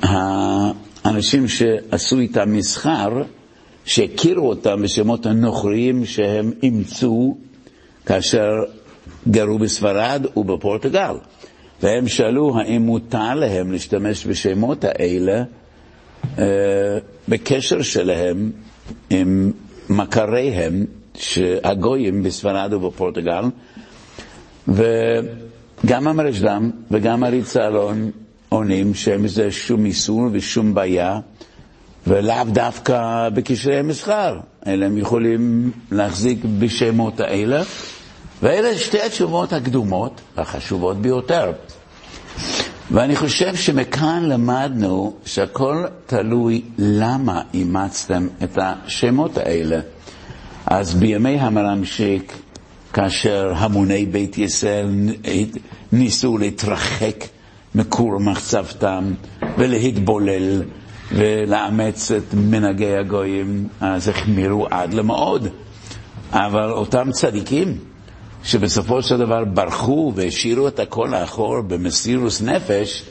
האנשים 0.03 1.47
שעשו 1.47 2.19
איתם 2.19 2.53
מסחר, 2.53 3.09
שהכירו 3.85 4.49
אותם 4.49 4.81
בשמות 4.81 5.25
הנוכריים 5.25 6.05
שהם 6.05 6.51
אימצו 6.63 7.37
כאשר 8.05 8.49
גרו 9.29 9.59
בספרד 9.59 10.25
ובפורטוגל. 10.37 11.15
והם 11.83 12.07
שאלו 12.07 12.59
האם 12.59 12.81
מותר 12.81 13.33
להם 13.35 13.71
להשתמש 13.71 14.25
בשמות 14.27 14.83
האלה 14.83 15.43
אה, 16.39 16.45
בקשר 17.29 17.81
שלהם 17.81 18.51
עם 19.09 19.51
מכריהם, 19.89 20.85
הגויים 21.63 22.23
בספרד 22.23 22.73
ובפורטוגל, 22.73 23.43
וגם 25.83 26.07
המרשדם 26.07 26.71
וגם 26.91 27.23
אלון 27.55 28.11
עונים 28.49 28.93
שאין 28.93 29.23
בזה 29.23 29.51
שום 29.51 29.85
איסור 29.85 30.27
ושום 30.31 30.73
בעיה, 30.73 31.19
ולאו 32.07 32.43
דווקא 32.47 33.29
בקשרי 33.33 33.81
מסחר, 33.81 34.39
אלא 34.67 34.85
הם 34.85 34.97
יכולים 34.97 35.71
להחזיק 35.91 36.39
בשמות 36.59 37.19
האלה, 37.19 37.63
ואלה 38.41 38.77
שתי 38.77 39.01
התשובות 39.01 39.53
הקדומות, 39.53 40.21
החשובות 40.37 40.97
ביותר. 41.01 41.51
ואני 42.91 43.15
חושב 43.15 43.55
שמכאן 43.55 44.23
למדנו 44.25 45.13
שהכל 45.25 45.85
תלוי 46.05 46.61
למה 46.77 47.41
אימצתם 47.53 48.27
את 48.43 48.57
השמות 48.61 49.37
האלה. 49.37 49.79
אז 50.65 50.93
בימי 50.93 51.39
המרמשיק, 51.39 52.33
כאשר 52.93 53.53
המוני 53.55 54.05
בית 54.05 54.37
ישראל 54.37 54.89
ניסו 55.91 56.37
להתרחק 56.37 57.15
מכור 57.75 58.19
מחצבתם 58.19 59.13
ולהתבולל 59.57 60.61
ולאמץ 61.11 62.11
את 62.11 62.33
מנהגי 62.33 62.95
הגויים, 62.95 63.67
אז 63.81 64.07
החמירו 64.07 64.67
עד 64.71 64.93
למאוד. 64.93 65.47
אבל 66.31 66.71
אותם 66.71 67.11
צדיקים, 67.11 67.77
שבסופו 68.43 69.01
של 69.01 69.17
דבר 69.17 69.45
ברחו 69.45 70.13
והשאירו 70.15 70.67
את 70.67 70.79
הכל 70.79 71.09
לאחור 71.11 71.61
במסירוס 71.61 72.41
נפש, 72.41 73.03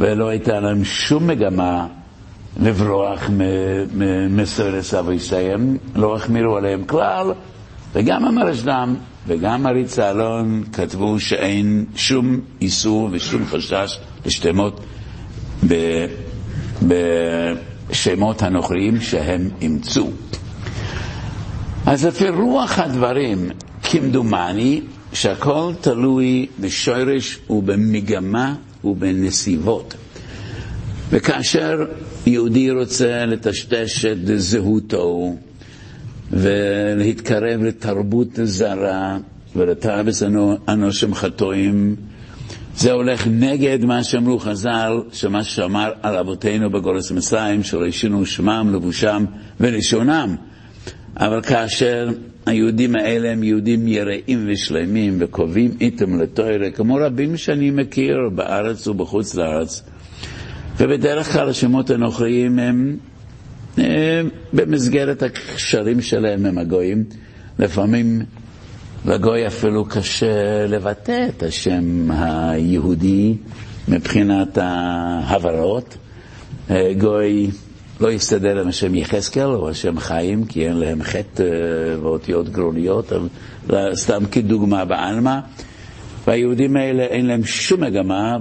ולא 0.00 0.28
הייתה 0.28 0.60
להם 0.60 0.84
שום 0.84 1.26
מגמה 1.26 1.86
לברוח 2.60 3.30
ממסרס 3.94 4.94
אביסיהם, 4.94 5.76
לא 5.94 6.14
החמירו 6.16 6.56
עליהם 6.56 6.84
כלל, 6.84 7.32
וגם 7.92 8.24
המרשדם 8.24 8.94
וגם 9.26 9.66
הריצה 9.66 10.10
אלון 10.10 10.62
כתבו 10.72 11.20
שאין 11.20 11.84
שום 11.96 12.40
איסור 12.60 13.08
ושום 13.12 13.46
חשש 13.46 13.98
לשתמות 14.26 14.80
בשמות 17.90 18.42
הנוכריים 18.42 19.00
שהם 19.00 19.48
אימצו. 19.60 20.10
אז 21.86 22.04
לפי 22.04 22.28
רוח 22.28 22.78
הדברים, 22.78 23.50
כמדומני 23.82 24.80
שהכל 25.12 25.72
תלוי 25.80 26.46
בשורש 26.60 27.38
ובמגמה 27.50 28.54
ובנסיבות. 28.84 29.94
וכאשר 31.10 31.78
יהודי 32.26 32.70
רוצה 32.70 33.26
לטשטש 33.26 34.04
את 34.04 34.18
זהותו 34.36 35.34
ולהתקרב 36.32 37.62
לתרבות 37.62 38.28
זרה 38.42 39.18
ולתאבס 39.56 40.22
אנושים 40.68 41.14
חטואים, 41.14 41.96
זה 42.76 42.92
הולך 42.92 43.26
נגד 43.30 43.84
מה 43.84 44.04
שאמרו 44.04 44.38
חז"ל, 44.38 44.92
שמה 45.12 45.44
שאמר 45.44 45.92
על 46.02 46.16
אבותינו 46.16 46.70
בגולס 46.70 47.10
מצרים, 47.12 47.62
שלא 47.62 47.86
ישינו 47.86 48.26
שמם, 48.26 48.70
לבושם 48.74 49.24
ולשונם. 49.60 50.36
אבל 51.16 51.42
כאשר 51.42 52.08
היהודים 52.46 52.96
האלה 52.96 53.30
הם 53.30 53.42
יהודים 53.42 53.88
יראים 53.88 54.46
ושלמים 54.46 55.16
וקובעים 55.20 55.70
איתם 55.80 56.20
לתוירה, 56.20 56.70
כמו 56.70 56.98
רבים 57.06 57.36
שאני 57.36 57.70
מכיר 57.70 58.16
בארץ 58.34 58.86
ובחוץ 58.86 59.34
לארץ, 59.34 59.82
ובדרך 60.76 61.32
כלל 61.32 61.48
השמות 61.48 61.90
הנוכריים 61.90 62.58
הם 62.58 62.96
במסגרת 64.52 65.22
הקשרים 65.22 66.00
שלהם 66.00 66.46
עם 66.46 66.58
הגויים. 66.58 67.04
לפעמים 67.58 68.22
לגוי 69.04 69.46
אפילו 69.46 69.84
קשה 69.84 70.66
לבטא 70.66 71.26
את 71.28 71.42
השם 71.42 72.10
היהודי 72.10 73.36
מבחינת 73.88 74.58
ההברות. 74.60 75.96
גוי 76.98 77.50
לא 78.00 78.12
יסתדר 78.12 78.60
עם 78.60 78.68
השם 78.68 78.94
יחזקאל 78.94 79.46
או 79.46 79.70
השם 79.70 79.98
חיים, 79.98 80.44
כי 80.44 80.66
אין 80.66 80.76
להם 80.76 81.02
חטא 81.02 81.44
ואותיות 82.02 82.48
גרוניות, 82.48 83.12
סתם 83.94 84.22
כדוגמה 84.30 84.84
בעלמא. 84.84 85.38
והיהודים 86.26 86.76
האלה 86.76 87.02
אין 87.02 87.26
להם 87.26 87.44
שום 87.44 87.80
מגמה, 87.80 88.36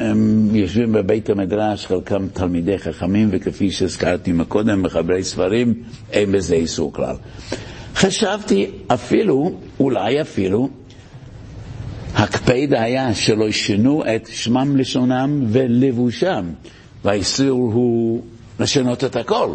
והם 0.00 0.54
יושבים 0.54 0.92
בבית 0.92 1.30
המדרש, 1.30 1.86
חלקם 1.86 2.28
תלמידי 2.32 2.78
חכמים, 2.78 3.28
וכפי 3.32 3.70
שהזכרתי 3.70 4.32
מקודם, 4.32 4.82
מחברי 4.82 5.24
ספרים, 5.24 5.74
אין 6.12 6.32
בזה 6.32 6.54
איסור 6.54 6.92
כלל. 6.92 7.14
חשבתי 7.94 8.70
אפילו, 8.86 9.52
אולי 9.80 10.20
אפילו, 10.20 10.68
הקפד 12.14 12.72
היה 12.74 13.14
שלא 13.14 13.48
ישנו 13.48 14.02
את 14.16 14.26
שמם 14.32 14.76
לשונם 14.76 15.44
ולבושם. 15.48 16.44
והאיסור 17.04 17.72
הוא 17.72 18.22
לשנות 18.60 19.04
את 19.04 19.16
הכל. 19.16 19.54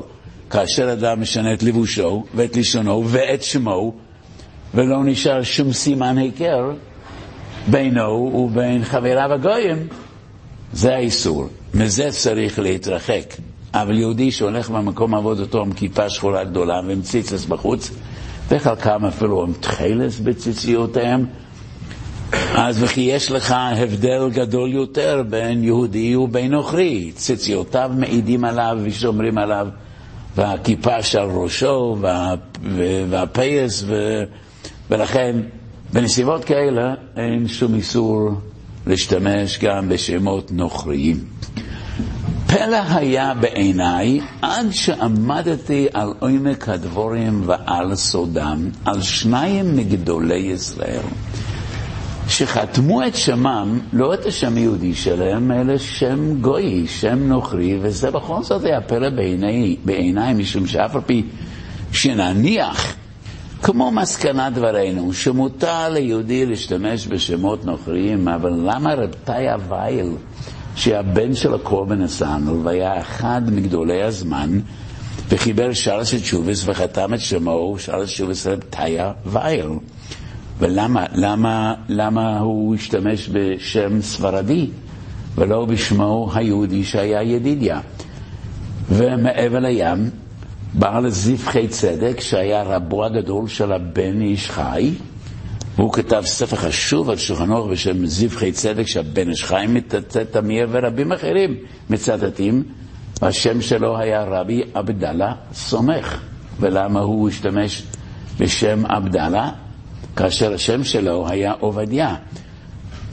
כאשר 0.50 0.94
אדם 0.94 1.22
משנה 1.22 1.54
את 1.54 1.64
לבושו 1.64 2.24
ואת 2.36 2.58
לשונו 2.58 3.04
ואת 3.08 3.44
שמו, 3.44 3.94
ולא 4.74 5.04
נשאר 5.04 5.44
שום 5.44 5.74
סימן 5.74 6.18
היכר 6.18 6.72
בינו 7.68 8.10
ובין 8.36 8.84
חבריו 8.84 9.34
הגויים, 9.34 9.88
זה 10.76 10.96
האיסור. 10.96 11.48
מזה 11.74 12.12
צריך 12.12 12.60
להתרחק. 12.60 13.34
אבל 13.74 13.98
יהודי 13.98 14.32
שהולך 14.32 14.70
במקום 14.70 15.16
עבודתו 15.16 15.62
עם 15.62 15.74
כיפה 15.74 16.10
שחורה 16.10 16.44
גדולה 16.44 16.82
ועם 16.88 17.02
ציצס 17.02 17.46
בחוץ, 17.46 17.92
וחלקם 18.50 19.06
אפילו 19.06 19.44
עם 19.44 19.54
תכלס 19.54 20.20
בציציותיהם, 20.20 21.26
אז 22.56 22.84
וכי 22.84 23.02
יש 23.02 23.32
לך 23.32 23.56
הבדל 23.58 24.30
גדול 24.30 24.74
יותר 24.74 25.24
בין 25.30 25.64
יהודי 25.64 26.16
ובין 26.16 26.52
נוכרי. 26.52 27.12
ציציותיו 27.16 27.92
מעידים 27.98 28.46
עליו 28.46 28.78
ושומרים 28.84 29.38
עליו, 29.38 29.68
והכיפה 30.36 31.04
שעל 31.04 31.30
ראשו, 31.30 31.98
וה, 32.02 32.34
והפייס, 33.10 33.84
ו, 33.88 34.24
ולכן 34.90 35.36
בנסיבות 35.94 36.46
כאלה 36.46 36.94
אין 37.18 37.48
שום 37.48 37.76
איסור 37.76 38.32
להשתמש 38.88 39.60
גם 39.60 39.89
בשמות 39.89 40.52
נוכריים. 40.52 41.24
פלא 42.48 42.82
היה 42.89 43.34
בעיניי 43.34 44.21
עד 44.41 44.71
שעמדתי 44.71 45.88
על 45.93 46.13
עומק 46.19 46.69
הדבורים 46.69 47.41
ועל 47.45 47.95
סודם, 47.95 48.69
על 48.86 49.02
שניים 49.02 49.76
מגדולי 49.76 50.39
ישראל. 50.39 51.02
שחתמו 52.28 53.08
את 53.08 53.15
שמם, 53.15 53.80
לא 53.93 54.13
את 54.13 54.26
השם 54.26 54.56
היהודי 54.56 54.93
שלהם, 54.93 55.52
אלא 55.52 55.78
שם 55.78 56.41
גוי, 56.41 56.88
שם 56.88 57.19
נוכרי, 57.28 57.78
וזה 57.82 58.12
בכל 58.12 58.43
זאת 58.43 58.63
היה 58.63 58.82
פלא 58.82 59.10
בעיניי, 59.10 59.76
בעיני, 59.86 60.34
משום 60.34 60.67
שאף 60.67 60.95
על 60.95 61.02
פי 61.06 61.24
שנניח, 61.91 62.95
כמו 63.65 63.91
מסקנת 63.91 64.54
דברינו, 64.54 65.13
שמותר 65.13 65.89
ליהודי 65.89 66.45
להשתמש 66.45 67.08
בשמות 67.08 67.65
נוכריים, 67.65 68.28
אבל 68.28 68.54
למה 68.54 68.93
רב 68.93 69.10
תאיה 69.23 69.56
וייל, 69.69 70.10
שהבן 70.75 71.36
של 71.36 71.54
הקורבן 71.54 72.01
הסנו, 72.01 72.63
והיה 72.63 72.99
אחד 72.99 73.41
מגדולי 73.51 74.04
הזמן, 74.04 74.60
וחיבר 75.30 75.73
שלוש 75.73 76.15
תשובס 76.15 76.63
וחתם 76.67 77.13
את 77.13 77.19
שמו, 77.19 77.75
שלוש 77.80 78.13
תשובס 78.13 78.47
רב 78.47 78.60
תאיה 78.69 79.12
וייל. 79.25 79.69
ולמה 80.60 81.06
למה, 81.13 81.73
למה 81.89 82.39
הוא 82.39 82.75
השתמש 82.75 83.30
בשם 83.32 84.01
ספרדי 84.01 84.69
ולא 85.36 85.65
בשמו 85.65 86.30
היהודי 86.34 86.84
שהיה 86.84 87.21
ידידיה? 87.23 87.80
ומעבר 88.89 89.60
לים, 89.60 90.10
בעל 90.80 91.10
זבחי 91.10 91.68
צדק, 91.68 92.20
שהיה 92.20 92.64
רבו 92.64 93.06
הגדול 93.06 93.48
של 93.48 93.72
הבן 93.72 94.22
איש 94.22 94.50
חי, 94.52 94.92
והוא 95.76 95.94
כתב 95.94 96.22
ספר 96.26 96.56
חשוב 96.56 97.10
על 97.10 97.18
שולחנו 97.18 97.68
בשם 97.68 98.06
זבחי 98.06 98.52
צדק, 98.52 98.88
שהבן 98.88 99.30
איש 99.30 99.44
חי 99.44 99.66
מצטט 99.70 100.18
תמיר, 100.18 100.68
ורבים 100.72 101.12
אחרים 101.12 101.56
מצטטים. 101.90 102.64
השם 103.22 103.62
שלו 103.62 103.98
היה 103.98 104.24
רבי 104.24 104.62
עבדאללה 104.74 105.34
סומך. 105.54 106.22
ולמה 106.60 107.00
הוא 107.00 107.30
השתמש 107.30 107.84
בשם 108.40 108.86
עבדאללה? 108.86 109.50
כאשר 110.16 110.54
השם 110.54 110.84
שלו 110.84 111.28
היה 111.28 111.54
עובדיה. 111.60 112.16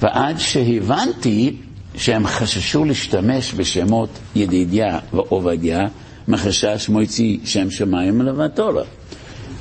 ועד 0.00 0.38
שהבנתי 0.38 1.56
שהם 1.96 2.26
חששו 2.26 2.84
להשתמש 2.84 3.54
בשמות 3.54 4.08
ידידיה 4.36 4.98
ועובדיה, 5.12 5.80
מחשש 6.28 6.88
מוציא 6.88 7.38
שם 7.44 7.70
שמיים 7.70 8.22
לבטולה. 8.22 8.82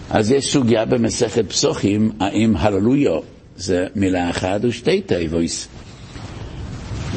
אז 0.09 0.31
יש 0.31 0.51
סוגיה 0.51 0.85
במסכת 0.85 1.49
פסוחים, 1.49 2.11
האם 2.19 2.57
הללויו 2.57 3.19
זה 3.57 3.87
מילה 3.95 4.29
אחת 4.29 4.65
או 4.65 4.71
שתי 4.71 5.01
תיבויס. 5.01 5.67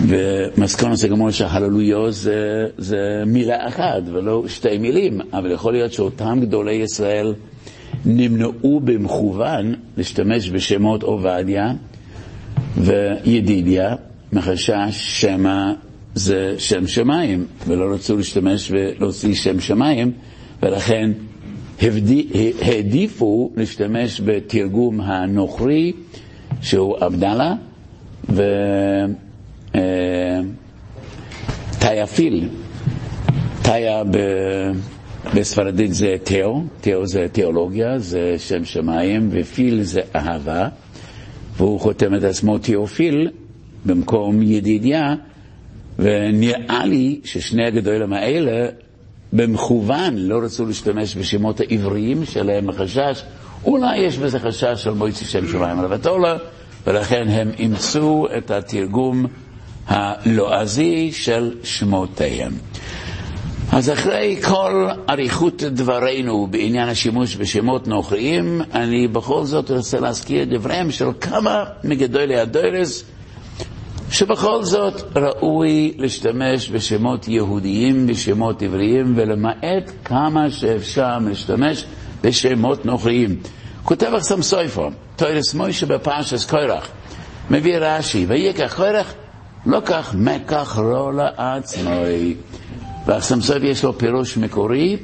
ומסקנות 0.09 0.99
זה 0.99 1.09
גמור 1.09 1.31
שהללויו 1.31 2.13
זה, 2.13 2.67
זה 2.79 3.23
מילה 3.27 3.69
אחת 3.69 4.03
ולא 4.13 4.45
שתי 4.49 4.79
מילים, 4.79 5.21
אבל 5.33 5.51
יכול 5.53 5.73
להיות 5.73 5.93
שאותם 5.93 6.39
גדולי 6.43 6.73
ישראל 6.73 7.35
נמנעו 8.05 8.81
במכוון 8.85 9.75
להשתמש 9.97 10.51
בשמות 10.51 11.03
עובדיה 11.03 11.73
וידידיה, 12.77 13.95
מחשש 14.33 14.91
שמא 14.91 15.73
זה 16.15 16.55
שם 16.59 16.87
שמיים, 16.87 17.47
ולא 17.67 17.95
רצו 17.95 18.17
להשתמש 18.17 18.71
ולהוציא 18.71 19.35
שם 19.35 19.61
שמיים, 19.61 20.13
ולכן 20.63 21.11
העדיפו 22.63 23.51
להשתמש 23.57 24.21
בתרגום 24.25 25.01
הנוכרי, 25.01 25.93
שהוא 26.61 26.97
עבדאללה, 27.01 27.55
ותייפיל, 31.79 32.49
תיה 33.63 34.05
ב... 34.05 34.17
בספרדית 35.35 35.95
זה 35.95 36.17
תאו, 36.25 36.63
תאו 36.81 37.07
זה 37.07 37.27
תיאולוגיה, 37.33 37.99
זה 37.99 38.35
שם 38.39 38.65
שמיים, 38.65 39.29
ופיל 39.33 39.83
זה 39.83 40.01
אהבה, 40.17 40.69
והוא 41.57 41.81
חותם 41.81 42.15
את 42.15 42.23
עצמו 42.25 42.59
תיאופיל 42.59 43.31
במקום 43.85 44.43
ידידיה, 44.43 45.15
ונראה 45.99 46.87
לי 46.87 47.21
ששני 47.25 47.67
הגדולים 47.67 48.13
האלה 48.13 48.69
במכוון 49.33 50.17
לא 50.17 50.39
רצו 50.45 50.67
להשתמש 50.67 51.17
בשמות 51.17 51.61
העבריים 51.61 52.25
שלהם 52.25 52.69
החשש, 52.69 53.23
אולי 53.65 53.99
יש 53.99 54.19
בזה 54.19 54.39
חשש 54.39 54.83
של 54.83 54.91
מועצי 54.91 55.25
שם 55.25 55.49
שמיים 55.49 55.79
על 55.79 55.85
הבתולה, 55.85 56.37
ולכן 56.87 57.29
הם 57.29 57.51
אימצו 57.59 58.27
את 58.39 58.51
התרגום 58.51 59.27
הלועזי 59.87 61.13
של 61.13 61.55
שמותיהם. 61.65 62.53
אז 63.73 63.91
אחרי 63.91 64.43
כל 64.43 64.89
אריכות 65.11 65.63
דברינו 65.63 66.47
בעניין 66.47 66.89
השימוש 66.89 67.37
בשמות 67.37 67.89
נוכריים, 67.89 68.61
אני 68.73 69.09
בכל 69.09 69.45
זאת 69.45 69.71
רוצה 69.71 70.01
להזכיר 70.01 70.43
את 70.43 70.49
דבריהם 70.49 70.91
של 70.91 71.07
כמה 71.21 71.65
מגדולי 71.85 72.37
הדוירס, 72.37 73.05
שבכל 74.15 74.65
זאת 74.65 75.03
ראוי 75.17 75.95
להשתמש 75.99 76.71
בשמות 76.71 77.29
יהודיים, 77.29 78.07
בשמות 78.07 78.63
עבריים, 78.63 79.13
ולמעט 79.17 79.91
כמה 80.05 80.51
שאפשר 80.51 81.19
להשתמש 81.19 81.85
בשמות 82.23 82.87
נוכריים. 82.87 83.37
כותב 83.83 84.13
אחסם 84.17 84.43
סויפו, 84.43 84.91
תוירס 85.17 85.55
מוישה 85.55 85.87
בפרשס 85.87 86.47
קוירח, 86.47 86.89
מביא 87.51 87.77
רש"י, 87.81 88.27
ויקח 88.29 88.75
קוירח, 88.77 89.15
לא 89.67 89.81
כך 89.85 90.15
מקח 90.15 90.79
לא 90.79 91.13
לעצמוי. 91.15 92.35
והסמסוב 93.07 93.65
יש 93.65 93.85
לו 93.85 93.99
פירוש 93.99 94.37
מקורי, 94.37 94.97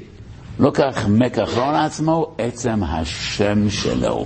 לא 0.59 0.71
כך 0.75 1.09
מקחרון 1.09 1.75
עצמו, 1.75 2.35
עצם 2.39 2.83
השם 2.83 3.71
שלו. 3.71 4.25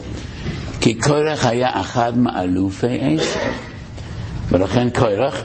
כי 0.80 0.94
קורח 0.94 1.46
היה 1.46 1.80
אחד 1.80 2.18
מאלופי 2.18 2.98
עשר, 3.00 3.40
ולכן 4.48 4.90
קורח, 4.90 5.42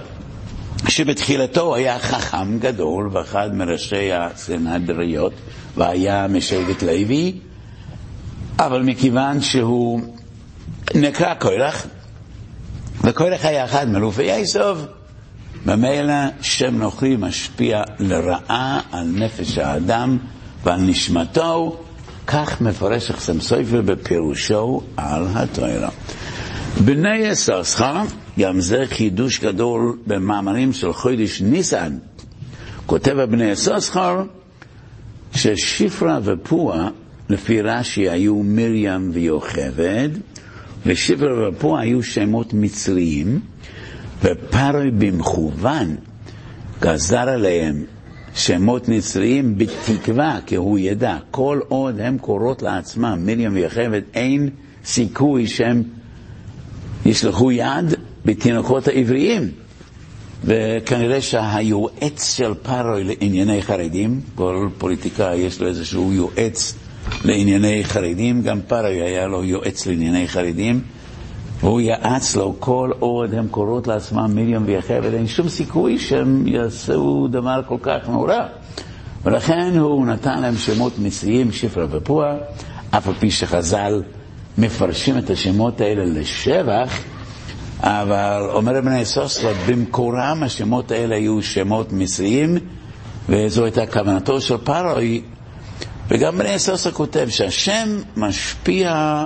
שבתחילתו 0.87 1.75
היה 1.75 1.99
חכם 1.99 2.59
גדול 2.59 3.09
ואחד 3.13 3.55
מראשי 3.55 4.13
הסנהדריות, 4.13 5.33
והיה 5.77 6.27
משבט 6.27 6.83
לוי, 6.83 7.33
אבל 8.59 8.81
מכיוון 8.81 9.41
שהוא 9.41 10.01
נקרא 10.95 11.33
קורח, 11.33 11.85
וקורח 13.03 13.45
היה 13.45 13.65
אחד 13.65 13.89
מאלופי 13.89 14.31
עשר, 14.31 14.85
ממילא 15.65 16.13
שם 16.41 16.75
נוכרי 16.75 17.15
משפיע 17.15 17.83
לרעה 17.99 18.81
על 18.91 19.05
נפש 19.05 19.57
האדם 19.57 20.17
ועל 20.63 20.81
נשמתו, 20.81 21.79
כך 22.27 22.61
מפרש 22.61 23.09
אחסם 23.09 23.41
סופר 23.41 23.81
בפירושו 23.85 24.81
על 24.97 25.27
התוירה. 25.33 25.89
בני 26.85 27.31
אססחה, 27.31 28.03
גם 28.39 28.59
זה 28.59 28.83
חידוש 28.85 29.39
גדול 29.39 29.97
במאמרים 30.07 30.73
של 30.73 30.93
חודש 30.93 31.41
ניסן, 31.41 31.97
כותב 32.85 33.19
הבני 33.19 33.53
אססחר 33.53 34.23
ששפרה 35.35 36.19
ופועה, 36.23 36.89
לפי 37.29 37.61
רש"י, 37.61 38.09
היו 38.09 38.43
מרים 38.43 39.09
ויוכבד, 39.13 40.09
ושפרה 40.85 41.49
ופועה 41.49 41.81
היו 41.81 42.03
שמות 42.03 42.53
מצריים, 42.53 43.39
ופרוי 44.23 44.91
במכוון 44.91 45.95
גזר 46.81 47.29
עליהם 47.29 47.83
שמות 48.35 48.89
נצריים 48.89 49.57
בתקווה 49.57 50.39
כי 50.45 50.55
הוא 50.55 50.79
ידע, 50.79 51.17
כל 51.31 51.59
עוד 51.67 51.99
הם 51.99 52.17
קוראות 52.17 52.61
לעצמם 52.61 53.19
מרים 53.25 53.53
ויחבת, 53.53 54.03
אין 54.13 54.49
סיכוי 54.85 55.47
שהם 55.47 55.83
ישלחו 57.05 57.51
יד 57.51 57.95
בתינוקות 58.25 58.87
העבריים. 58.87 59.51
וכנראה 60.43 61.21
שהיועץ 61.21 62.35
של 62.35 62.53
פרוי 62.53 63.03
לענייני 63.03 63.61
חרדים, 63.61 64.21
כל 64.35 64.67
פוליטיקאי 64.77 65.37
יש 65.37 65.61
לו 65.61 65.67
איזשהו 65.67 66.13
יועץ 66.13 66.73
לענייני 67.25 67.83
חרדים, 67.83 68.41
גם 68.41 68.59
פרוי 68.67 69.01
היה 69.01 69.27
לו 69.27 69.43
יועץ 69.43 69.87
לענייני 69.87 70.27
חרדים. 70.27 70.81
והוא 71.59 71.81
יעץ 71.81 72.35
לו 72.35 72.55
כל 72.59 72.91
עוד 72.99 73.33
הם 73.33 73.47
קוראות 73.47 73.87
לעצמם 73.87 74.31
מרים 74.35 74.63
ויחבל, 74.65 75.13
אין 75.13 75.27
שום 75.27 75.49
סיכוי 75.49 75.99
שהם 75.99 76.47
יעשו 76.47 77.27
דבר 77.31 77.61
כל 77.67 77.77
כך 77.81 78.09
נורא. 78.09 78.35
ולכן 79.23 79.73
הוא 79.79 80.05
נתן 80.05 80.41
להם 80.41 80.57
שמות 80.57 80.99
מצריים, 80.99 81.51
שפרה 81.51 81.85
ופוע, 81.91 82.35
אף 82.91 83.07
על 83.07 83.13
פי 83.13 83.31
שחז"ל 83.31 84.03
מפרשים 84.57 85.17
את 85.17 85.29
השמות 85.29 85.81
האלה 85.81 86.05
לשבח, 86.05 86.99
אבל 87.83 88.49
אומר 88.53 88.81
בני 88.81 89.05
סוסרה, 89.05 89.51
במקורם 89.67 90.43
השמות 90.43 90.91
האלה 90.91 91.15
היו 91.15 91.41
שמות 91.41 91.93
מצריים, 91.93 92.57
וזו 93.29 93.63
הייתה 93.63 93.85
כוונתו 93.85 94.41
של 94.41 94.57
פרוי. 94.57 95.21
וגם 96.07 96.37
בני 96.37 96.59
סוסרה 96.59 96.91
כותב 96.91 97.27
שהשם 97.29 97.89
משפיע 98.17 99.25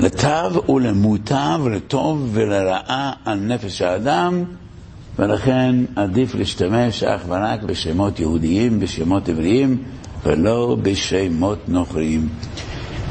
לטב 0.00 0.52
ולמוטב, 0.68 1.60
לטוב 1.72 2.30
ולרעה 2.32 3.12
על 3.24 3.38
נפש 3.38 3.82
האדם, 3.82 4.44
ולכן 5.18 5.76
עדיף 5.96 6.34
להשתמש 6.34 7.02
אך 7.02 7.22
ורק 7.28 7.62
בשמות 7.62 8.20
יהודיים, 8.20 8.80
בשמות 8.80 9.28
עבריים, 9.28 9.82
ולא 10.24 10.76
בשמות 10.82 11.68
נוכריים. 11.68 12.28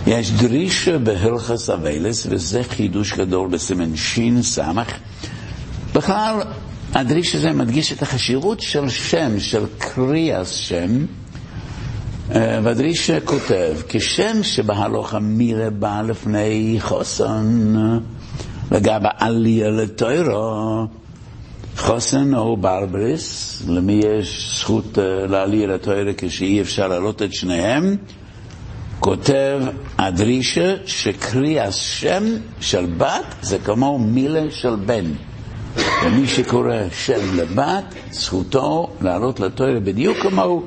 יש 0.08 0.32
דרישה 0.32 0.98
בהלכס 0.98 1.70
אביילס, 1.70 2.28
וזה 2.30 2.64
חידוש 2.64 3.14
גדול 3.14 3.50
בסימן 3.50 3.96
סמך. 4.42 4.92
בכלל, 5.94 6.42
הדריש 6.94 7.36
הזה 7.36 7.52
מדגיש 7.52 7.92
את 7.92 8.02
החשיבות 8.02 8.62
של 8.62 8.90
שם, 8.90 9.40
של 9.40 9.64
קריאס 9.78 10.52
שם, 10.52 11.06
ודרישה 12.64 13.20
כותב, 13.20 13.74
כשם 13.90 14.44
שבהלוך 14.44 15.14
המירה 15.14 15.70
בא 15.70 16.02
לפני 16.02 16.78
חוסן, 16.80 17.76
לגבי 18.72 19.08
עלייה 19.18 19.70
לתוירו, 19.70 20.86
חוסן 21.78 22.36
או 22.36 22.58
ברבריס, 22.58 23.62
למי 23.68 24.02
יש 24.20 24.60
זכות 24.60 24.98
לעלייה 25.30 25.68
לתוירו 25.68 26.12
כשאי 26.18 26.62
אפשר 26.62 26.88
להעלות 26.88 27.22
את 27.22 27.34
שניהם, 27.34 27.96
כותב 29.06 29.62
הדרישה 29.98 30.76
שקריאה 30.86 31.72
שם 31.72 32.24
של 32.60 32.86
בת 32.98 33.36
זה 33.42 33.58
כמו 33.60 34.00
מילה 34.00 34.52
של 34.52 34.76
בן. 34.76 35.06
ומי 36.06 36.28
שקורא 36.28 36.76
שם 36.92 37.38
לבת, 37.38 37.84
זכותו 38.12 38.90
לעלות 39.02 39.40
לתוירו 39.40 39.82
בדיוק 39.84 40.18
כמו 40.18 40.64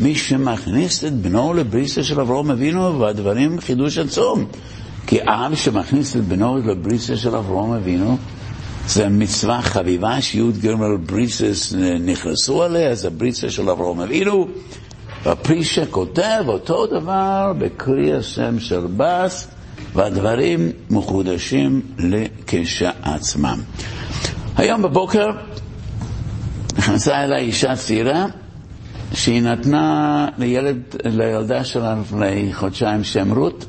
מי 0.00 0.14
שמכניס 0.14 1.04
את 1.04 1.12
בנו 1.12 1.54
לבריסה 1.54 2.04
של 2.04 2.20
אברהם 2.20 2.50
אבינו, 2.50 3.00
והדברים 3.00 3.60
חידוש 3.60 3.98
עצום. 3.98 4.44
כי 5.06 5.18
אב 5.22 5.54
שמכניס 5.54 6.16
את 6.16 6.24
בנו 6.24 6.58
לבריסה 6.58 7.16
של 7.16 7.36
אברהם 7.36 7.72
אבינו, 7.72 8.16
זה 8.88 9.08
מצווה 9.08 9.62
חביבה 9.62 10.20
שיהוד 10.20 10.58
גרמל 10.58 10.96
בריסס 10.96 11.74
נכנסו 12.00 12.62
עליה, 12.62 12.94
זה 12.94 13.10
בריסה 13.10 13.50
של 13.50 13.70
אברהם 13.70 14.00
אבינו. 14.00 14.48
והפרישה 15.28 15.86
כותב 15.86 16.44
אותו 16.46 16.86
דבר 16.86 17.52
בקרי 17.58 18.16
השם 18.16 18.60
של 18.60 18.86
בס, 18.96 19.48
והדברים 19.94 20.70
מחודשים 20.90 21.82
לכשעצמם. 21.98 23.60
היום 24.56 24.82
בבוקר 24.82 25.30
נכנסה 26.78 27.24
אליי 27.24 27.44
אישה 27.44 27.76
צעירה 27.76 28.26
שהיא 29.14 29.42
נתנה 29.42 30.28
לילד, 30.38 30.80
לילדה 31.04 31.64
שלה 31.64 31.96
לפני 32.00 32.50
חודשיים 32.52 33.04
שם 33.04 33.32
רות, 33.38 33.66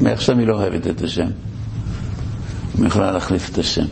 ועכשיו 0.00 0.38
היא 0.38 0.46
לא 0.46 0.54
אוהבת 0.54 0.86
את 0.86 1.02
השם. 1.02 1.28
היא 2.78 2.86
יכולה 2.86 3.12
להחליף 3.12 3.50
את 3.50 3.58
השם. 3.58 3.86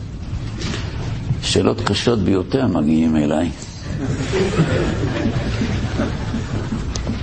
שאלות 1.41 1.81
קשות 1.81 2.19
ביותר 2.19 2.67
מגיעים 2.67 3.15
אליי. 3.15 3.49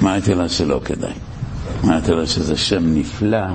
אמרתי 0.03 0.34
לה 0.34 0.48
שלא 0.48 0.80
כדאי. 0.84 1.12
אמרתי 1.84 2.12
לה 2.12 2.26
שזה 2.26 2.57
שם 2.57 2.94
נפלא, 2.94 3.46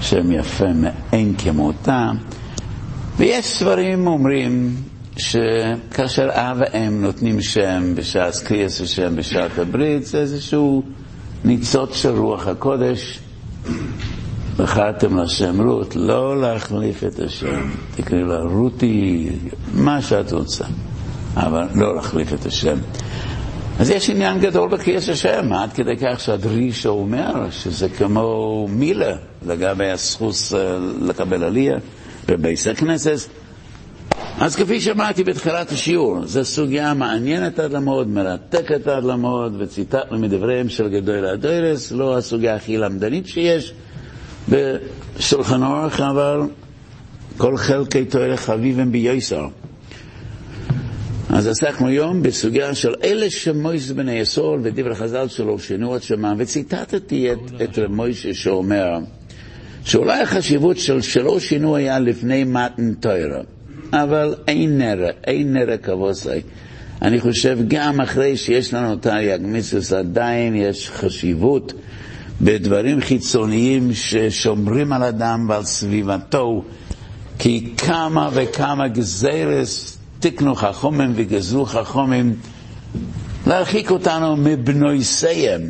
שם 0.00 0.32
יפה 0.32 0.72
מאין 0.74 1.34
כמותה, 1.38 2.10
ויש 3.16 3.46
סברים 3.46 4.06
אומרים 4.06 4.76
שכאשר 5.16 6.28
אב 6.32 6.60
ואם 6.60 7.02
נותנים 7.02 7.40
שם 7.40 7.94
בשעת 7.94 8.34
קריאס 8.44 8.80
השם 8.80 9.16
בשעת 9.16 9.58
הברית, 9.58 10.06
זה 10.06 10.18
איזשהו 10.18 10.82
ניצוץ 11.44 11.94
של 11.94 12.16
רוח 12.18 12.46
הקודש. 12.46 13.20
בחרתם 14.56 15.18
לשם 15.18 15.60
רות, 15.60 15.96
לא 15.96 16.40
להחליף 16.40 17.04
את 17.04 17.18
השם. 17.20 17.70
תקראי 17.96 18.22
לה 18.22 18.38
רותי, 18.38 19.28
מה 19.74 20.02
שאת 20.02 20.32
רוצה, 20.32 20.64
אבל 21.36 21.68
לא 21.74 21.96
להחליף 21.96 22.32
את 22.32 22.46
השם. 22.46 22.76
אז 23.78 23.90
יש 23.90 24.10
עניין 24.10 24.40
גדול 24.40 24.68
בקריאס 24.68 25.08
השם, 25.08 25.52
עד 25.52 25.72
כדי 25.72 25.96
כך 25.96 26.20
שהדרישה 26.20 26.88
אומר 26.88 27.50
שזה 27.50 27.88
כמו 27.88 28.68
מילה 28.70 29.16
לגבי 29.46 29.90
הזכות 29.90 30.34
לקבל 31.00 31.44
עלייה 31.44 31.78
בבייס 32.28 32.66
הכנסת. 32.66 33.28
אז 34.38 34.56
כפי 34.56 34.80
שאמרתי 34.80 35.24
בתחילת 35.24 35.72
השיעור, 35.72 36.26
זו 36.26 36.44
סוגיה 36.44 36.94
מעניינת 36.94 37.58
עד 37.58 37.72
למאוד, 37.72 38.08
מרתקת 38.08 38.86
עד 38.86 39.04
למאוד, 39.04 39.54
וציטטנו 39.58 40.18
מדבריהם 40.18 40.68
של 40.68 40.88
גדול 40.88 41.26
הדוירס, 41.26 41.92
לא 41.92 42.16
הסוגיה 42.18 42.54
הכי 42.54 42.76
למדנית 42.76 43.26
שיש 43.26 43.74
בשולחן 44.48 45.62
אורך, 45.62 46.00
אבל 46.00 46.40
כל 47.36 47.56
חלקי 47.56 48.04
תואר 48.04 48.36
חביבים 48.36 48.92
ביוסר. 48.92 49.46
אז 51.34 51.46
עסקנו 51.46 51.88
היום 51.88 52.22
בסוגיה 52.22 52.74
של 52.74 52.94
אלה 53.04 53.30
שמויס 53.30 53.90
בני 53.90 54.12
יסול 54.12 54.60
ודברי 54.62 54.94
חז"ל 54.94 55.28
שלו 55.28 55.58
שינו 55.58 55.96
את 55.96 56.02
שמם, 56.02 56.34
וציטטתי 56.38 57.32
את, 57.32 57.38
את 57.62 57.78
מוישה 57.88 58.34
שאומר 58.34 58.98
שאולי 59.84 60.22
החשיבות 60.22 60.78
של 60.78 61.00
שלא 61.00 61.40
שינו 61.40 61.76
היה 61.76 61.98
לפני 61.98 62.44
מתן 62.44 62.94
תוירה. 62.94 63.40
אבל 63.92 64.34
אין 64.48 64.78
נרא, 64.78 65.10
אין 65.24 65.52
נרא 65.52 65.76
כבוסי. 65.76 66.28
אני 67.02 67.20
חושב 67.20 67.58
גם 67.68 68.00
אחרי 68.00 68.36
שיש 68.36 68.74
לנו 68.74 68.96
תרי"ג 68.96 69.38
מיסוס 69.42 69.92
עדיין 69.92 70.54
יש 70.54 70.90
חשיבות 70.90 71.72
בדברים 72.40 73.00
חיצוניים 73.00 73.94
ששומרים 73.94 74.92
על 74.92 75.02
אדם 75.02 75.46
ועל 75.48 75.64
סביבתו, 75.64 76.64
כי 77.38 77.72
כמה 77.76 78.30
וכמה 78.32 78.88
גזירס 78.88 79.93
תקנו 80.30 80.54
חכומים 80.54 81.12
וגזרו 81.14 81.66
חכומים 81.66 82.36
להרחיק 83.46 83.90
אותנו 83.90 84.36
מבנויסיהם, 84.36 85.62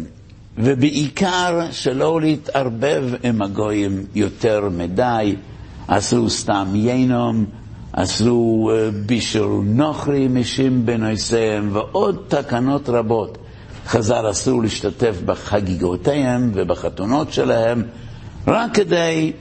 ובעיקר 0.58 1.60
שלא 1.70 2.20
להתערבב 2.20 3.04
עם 3.22 3.42
הגויים 3.42 4.04
יותר 4.14 4.68
מדי, 4.76 5.36
עשו 5.88 6.30
סתם 6.30 6.66
ינום, 6.74 7.44
עשו 7.92 8.70
אה, 8.72 8.90
בישול 9.06 9.64
נוכרי 9.64 10.28
משים 10.28 10.86
בנויסיהם 10.86 11.70
ועוד 11.72 12.24
תקנות 12.28 12.88
רבות. 12.88 13.38
חז"ל 13.86 14.30
אסור 14.30 14.62
להשתתף 14.62 15.16
בחגיגותיהם 15.24 16.50
ובחתונות 16.54 17.32
שלהם 17.32 17.82
רק 18.46 18.74
כדי 18.74 19.32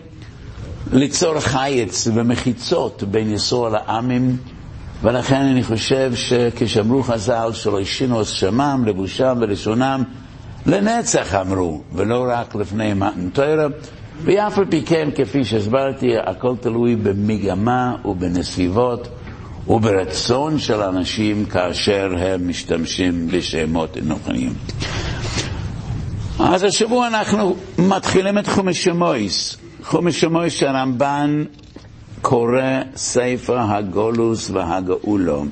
ליצור 0.94 1.40
חיץ 1.40 2.08
ומחיצות 2.14 3.04
בין 3.04 3.32
יסור 3.34 3.70
לעמים 3.70 4.38
ולכן 5.04 5.42
אני 5.42 5.64
חושב 5.64 6.12
שכשאמרו 6.16 7.04
חז"ל 7.04 7.50
שלא 7.54 7.80
השינו 7.80 8.26
שמם, 8.26 8.84
לבושם 8.86 9.38
ולשונם, 9.42 10.04
לנצח 10.66 11.36
אמרו, 11.36 11.82
ולא 11.94 12.26
רק 12.30 12.56
לפני 12.56 12.94
מתן 12.94 13.30
תורה. 13.34 13.68
ואף 14.24 14.58
על 14.58 14.66
פי 14.66 14.82
כן, 14.82 15.10
כפי 15.16 15.46
שהסברתי, 15.46 16.08
הכל 16.26 16.56
תלוי 16.60 16.96
במגמה 16.96 17.96
ובנסיבות 18.06 19.08
וברצון 19.68 20.60
של 20.60 20.82
אנשים 20.82 21.46
כאשר 21.46 22.10
הם 22.18 22.48
משתמשים 22.48 23.28
בשמות 23.28 23.98
אנוכיים. 23.98 24.54
אז 26.40 26.64
השבוע 26.64 27.08
אנחנו 27.08 27.56
מתחילים 27.78 28.38
את 28.38 28.48
חומש 28.48 28.84
שמויס. 28.84 29.58
חומש 29.84 30.22
שמויס 30.22 30.54
שהרמב"ן 30.54 31.44
קורא 32.24 32.62
ספר 32.96 33.60
הגולוס 33.60 34.50
והגאולו. 34.50 35.46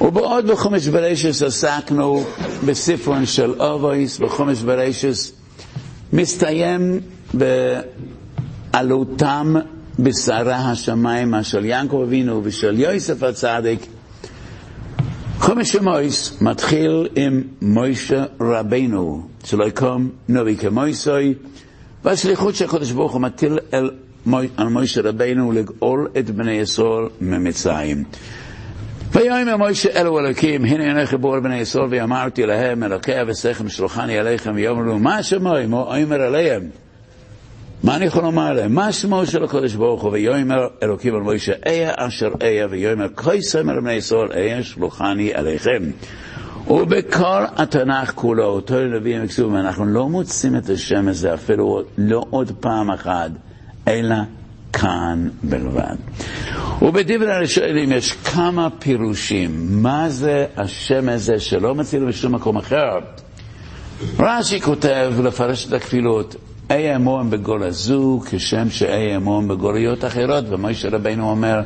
ובעוד 0.00 0.46
בחומש 0.46 0.88
ברשס 0.88 1.42
עסקנו 1.42 2.24
בספרון 2.66 3.26
של 3.26 3.60
אובויס, 3.60 4.18
בחומש 4.18 4.58
ברשס 4.62 5.32
מסתיים 6.12 7.00
בעלותם 8.72 9.54
בשרה 9.98 10.56
השמיים 10.56 11.34
של 11.42 11.64
יעקב 11.64 12.00
אבינו 12.06 12.40
ושל 12.44 12.80
יוסף 12.80 13.22
הצדיק. 13.22 13.86
חומש 15.38 15.72
שמויס 15.72 16.40
מתחיל 16.40 17.08
עם 17.16 17.42
מוישה 17.62 18.24
רבנו, 18.40 19.22
שלא 19.44 19.64
יקום 19.64 20.08
נובי 20.28 20.56
כמויסוי, 20.56 21.34
והשליחות 22.04 22.54
שהקדוש 22.54 22.90
ברוך 22.90 23.12
הוא 23.12 23.20
מטיל 23.20 23.58
אל, 23.74 23.90
מוישה 24.26 25.00
רבנו 25.04 25.52
לגאול 25.52 26.08
את 26.18 26.30
בני 26.30 26.52
ישראל 26.52 27.08
ממצרים. 27.20 28.04
ויאמר 29.12 29.56
מוישה 29.56 30.00
אלו 30.00 30.18
אלוקים, 30.18 30.64
הנה 30.64 30.90
אני 30.90 31.06
חיבור 31.06 31.40
בני 31.40 31.56
ישראל, 31.56 31.86
ואמרתי 31.90 32.46
להם, 32.46 32.82
אלוקי 32.82 33.22
אבסיכם 33.22 33.68
שלוחני 33.68 34.18
עליכם, 34.18 34.52
ויאמרו, 34.54 34.98
מה 34.98 35.22
שמוי, 35.22 35.66
מה 35.66 35.76
אומר 35.76 36.20
עליהם? 36.20 36.62
מה 37.82 37.96
אני 37.96 38.04
יכול 38.04 38.22
לומר 38.22 38.52
להם? 38.52 38.74
מה 38.74 38.92
שמו 38.92 39.26
של 39.26 39.44
הקודש 39.44 39.74
ברוך 39.74 40.02
הוא? 40.02 40.12
ויאמר 40.12 40.66
אלוקים 40.82 41.14
על 41.14 41.20
מוישה, 41.20 41.52
איה 41.66 41.92
אשר 41.96 42.28
איה, 42.40 42.66
ויאמר 42.70 43.06
כה 43.16 43.40
סמר 43.40 43.80
בני 43.80 43.92
ישראל, 43.92 44.32
איה 44.32 44.62
שלוחני 44.62 45.34
עליכם. 45.34 45.82
ובכל 46.66 47.44
התנ"ך 47.56 48.12
כולו, 48.14 48.44
אותו 48.44 48.80
לנביאים 48.80 49.24
וכתוב, 49.24 49.54
אנחנו 49.54 49.84
לא 49.84 50.08
מוצאים 50.08 50.56
את 50.56 50.68
השם 50.68 51.08
הזה 51.08 51.34
אפילו 51.34 51.82
לא 51.98 52.24
עוד 52.30 52.52
פעם 52.60 52.90
אחת, 52.90 53.30
אלא 53.88 54.16
כאן 54.72 55.28
בלבד. 55.42 55.96
ובדברי 56.82 57.32
הראשונים 57.32 57.92
יש 57.92 58.12
כמה 58.12 58.68
פירושים, 58.78 59.82
מה 59.82 60.08
זה 60.08 60.46
השם 60.56 61.08
הזה 61.08 61.40
שלא 61.40 61.74
מציל 61.74 62.04
בשום 62.04 62.34
מקום 62.34 62.56
אחר. 62.56 62.98
רש"י 64.18 64.60
כותב 64.60 65.12
לפרש 65.24 65.66
את 65.66 65.72
הכפילות, 65.72 66.36
אי 66.70 66.96
אמון 66.96 67.30
בגול 67.30 67.62
הזו 67.62 68.20
כשם 68.30 68.70
שאי 68.70 69.16
אמון 69.16 69.48
בגוליות 69.48 70.04
אחרות, 70.04 70.44
ומשה 70.48 70.88
רבינו 70.88 71.30
אומר, 71.30 71.60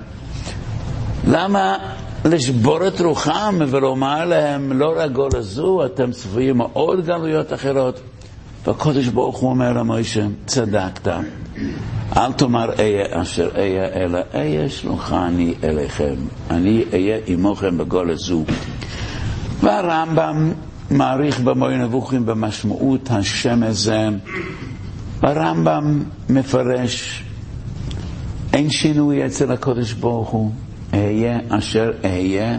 למה 1.27 1.77
לשבור 2.25 2.87
את 2.89 3.01
רוחם 3.01 3.59
ולומר 3.69 4.25
להם, 4.25 4.73
לא 4.73 4.95
רק 4.97 5.11
גול 5.11 5.31
הזו, 5.35 5.87
אתם 5.87 6.13
צפויים 6.13 6.61
עוד 6.61 7.07
גלויות 7.07 7.53
אחרות? 7.53 8.01
והקדוש 8.65 9.07
ברוך 9.09 9.39
הוא 9.39 9.51
אומר 9.51 9.73
למשה, 9.73 10.27
צדקת, 10.47 11.09
אל 12.17 12.33
תאמר 12.33 12.73
איה 12.79 13.23
אשר 13.23 13.49
איה, 13.57 13.89
אלא 13.95 14.19
איה 14.35 14.69
שלוחני 14.69 15.55
אליכם, 15.65 16.15
אני 16.51 16.85
אהיה 16.93 17.19
עמוכם 17.27 17.79
בגול 17.79 18.11
הזו. 18.11 18.45
והרמב"ם 19.61 20.53
מעריך 20.91 21.41
במוי 21.41 21.79
נבוכים 21.79 22.27
במשמעות 22.27 23.11
השם 23.11 23.63
הזה 23.63 24.09
הרמב"ם 25.23 26.03
מפרש, 26.29 27.25
אין 28.53 28.71
שינוי 28.71 29.27
אצל 29.27 29.53
הקודש 29.53 29.93
ברוך 29.93 30.29
הוא, 30.29 30.53
אהיה 30.95 31.39
אשר 31.49 31.91
אהיה. 32.05 32.59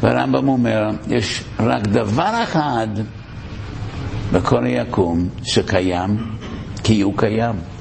והרמב"ם 0.00 0.48
אומר, 0.48 0.90
יש 1.08 1.44
רק 1.60 1.82
דבר 1.82 2.42
אחד 2.42 2.88
בכל 4.32 4.64
היקום 4.64 5.28
שקיים, 5.42 6.16
כי 6.84 7.00
הוא 7.00 7.14
קיים. 7.16 7.73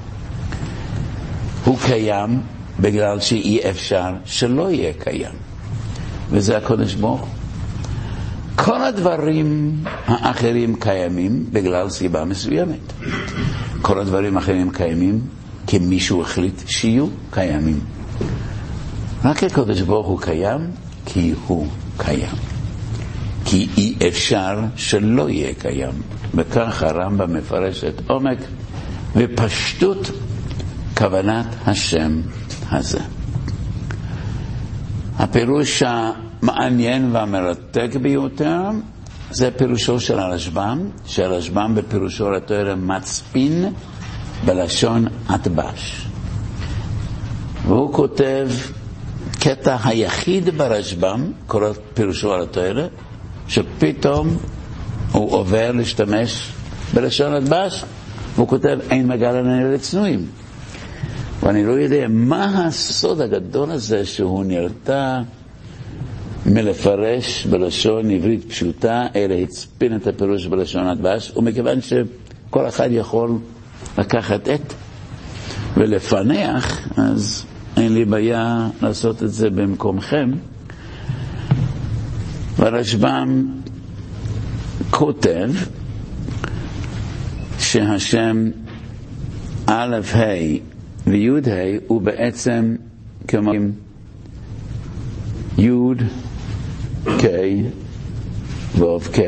הוא 1.66 1.78
קיים 1.86 2.41
בגלל 2.80 3.20
שאי 3.20 3.70
אפשר 3.70 4.14
שלא 4.26 4.72
יהיה 4.72 4.93
קיים, 4.99 5.36
וזה 6.32 6.57
הקודש 6.57 6.93
ברוך. 6.93 7.28
כל 8.55 8.82
הדברים 8.84 9.76
האחרים 10.07 10.76
קיימים 10.76 11.45
בגלל 11.51 11.89
סיבה 11.89 12.26
מסוימת. 12.26 12.93
כל 13.82 13.99
הדברים 13.99 14.38
האחרים 14.38 14.70
קיימים 14.72 15.22
כי 15.68 15.80
מישהו 15.80 16.22
החליט 16.22 16.61
שיהיו 16.68 17.07
קיימים. 17.32 17.80
רק 19.24 19.43
הקדוש 19.43 19.82
ברוך 19.82 20.07
הוא 20.07 20.20
קיים 20.22 20.59
כי 21.05 21.34
הוא 21.47 21.68
קיים. 21.97 22.36
כי 23.45 23.68
אי 23.78 23.95
אפשר 24.07 24.59
שלא 24.76 25.30
יהיה 25.30 25.53
קיים. 25.53 25.93
וכך 26.36 26.84
הרמב"ם 26.84 27.34
מפרש 27.34 27.84
את 27.84 28.01
עומק 28.07 28.38
ופשטות 29.16 30.11
כוונת 30.98 31.46
השם 31.66 32.22
הזה. 32.72 33.00
הפירוש 35.20 35.84
המעניין 35.86 37.16
והמרתק 37.16 37.89
ביותר 38.02 38.62
זה 39.32 39.50
פירושו 39.58 40.00
של 40.00 40.20
הרשב"ם, 40.20 40.80
שהרשב"ם 41.06 41.76
בפירושו 41.76 42.32
לתואר 42.32 42.76
מצפין 42.76 43.74
בלשון 44.46 45.06
אטבש. 45.36 46.08
והוא 47.68 47.94
כותב 47.94 48.50
קטע 49.39 49.78
היחיד 49.84 50.50
ברשב"ם, 50.58 51.32
קורא 51.48 51.68
פירושו 51.94 52.34
על 52.34 52.41
התואר, 52.41 52.88
שפתאום 53.48 54.38
הוא 55.12 55.32
עובר 55.34 55.72
להשתמש 55.72 56.52
בלשון 56.94 57.36
אטבש, 57.36 57.84
והוא 58.36 58.48
כותב 58.48 58.78
אין 58.89 59.08
מגל 59.08 59.36
הנראה 59.36 59.74
לצנועים. 59.74 60.26
ואני 61.44 61.64
לא 61.66 61.72
יודע 61.72 62.06
מה 62.10 62.66
הסוד 62.68 63.22
הגדול 63.22 63.72
הזה 63.72 64.06
שהוא 64.06 64.46
נרתע 64.46 65.22
מלפרש 66.46 67.46
בלשון 67.46 68.12
עברית 68.12 68.46
פשוטה, 68.50 69.08
אלא 69.16 69.34
הצפין 69.34 69.96
את 69.96 70.08
הפירוש 70.08 70.46
בלשון 70.48 70.88
הדבש, 70.88 71.32
ומכיוון 71.38 71.80
שכל 71.82 72.68
אחד 72.68 72.88
יכול 72.91 73.38
לקחת 73.98 74.48
את 74.50 74.74
ולפענח, 75.78 76.88
אז 76.98 77.46
אין 77.78 77.94
לי 77.94 78.06
בעיה 78.06 78.70
לעשות 78.82 79.24
את 79.24 79.34
זה 79.34 79.50
במקומכם. 79.50 80.32
והרשב"ם 82.58 83.46
כותב 84.89 85.52
שהשם 87.60 88.50
א' 89.68 90.00
ה' 90.16 90.72
וי' 91.08 91.30
ה' 91.30 91.78
הוא 91.88 92.01
בעצם 92.01 92.76
כמו 93.28 93.51
י' 95.58 95.70
ק' 97.06 97.26
ו' 98.78 98.99
ק' 98.99 99.20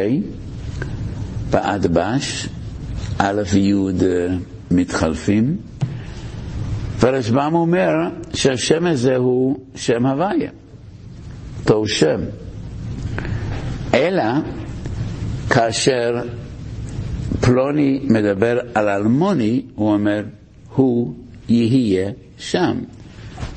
באדבש, 1.50 2.50
א' 3.18 3.42
וי' 3.54 3.74
מתחלפים, 4.72 5.58
והרשב"ם 7.00 7.52
אומר 7.54 7.92
שהשם 8.34 8.86
הזה 8.88 9.16
הוא 9.16 9.60
שם 9.76 10.06
הוויה, 10.06 10.52
אותו 11.60 11.88
שם. 11.88 12.22
אלא 13.94 14.24
כאשר 15.50 16.22
פלוני 17.42 18.00
מדבר 18.04 18.60
על 18.74 18.90
אלמוני, 18.90 19.62
הוא 19.76 19.94
אומר, 19.94 20.24
הוא 20.76 21.14
יהיה 21.50 22.12
שם. 22.38 22.80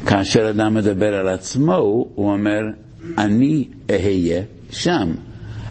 כאשר 0.06 0.50
אדם 0.50 0.74
מדבר 0.74 1.14
על 1.14 1.28
עצמו, 1.28 1.76
הוא 2.14 2.32
אומר, 2.32 2.60
אני 3.18 3.64
אהיה 3.90 4.42
שם. 4.70 5.14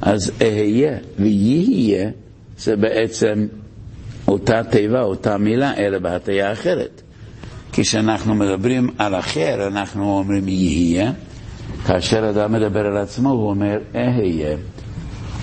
אז 0.01 0.32
אהיה 0.41 0.97
ויהיה 1.20 2.09
זה 2.57 2.76
בעצם 2.76 3.47
אותה 4.28 4.63
תיבה, 4.63 5.01
אותה 5.01 5.38
מילה, 5.38 5.78
אלא 5.78 5.99
בהטיה 5.99 6.51
אחרת. 6.51 7.01
כשאנחנו 7.72 8.36
מדברים 8.36 8.89
על 8.97 9.15
אחר, 9.15 9.68
אנחנו 9.68 10.18
אומרים 10.18 10.47
יהיה, 10.47 11.11
כאשר 11.86 12.30
אדם 12.30 12.51
מדבר 12.51 12.80
על 12.80 12.97
עצמו, 12.97 13.30
הוא 13.30 13.49
אומר 13.49 13.78
אהיה. 13.95 14.57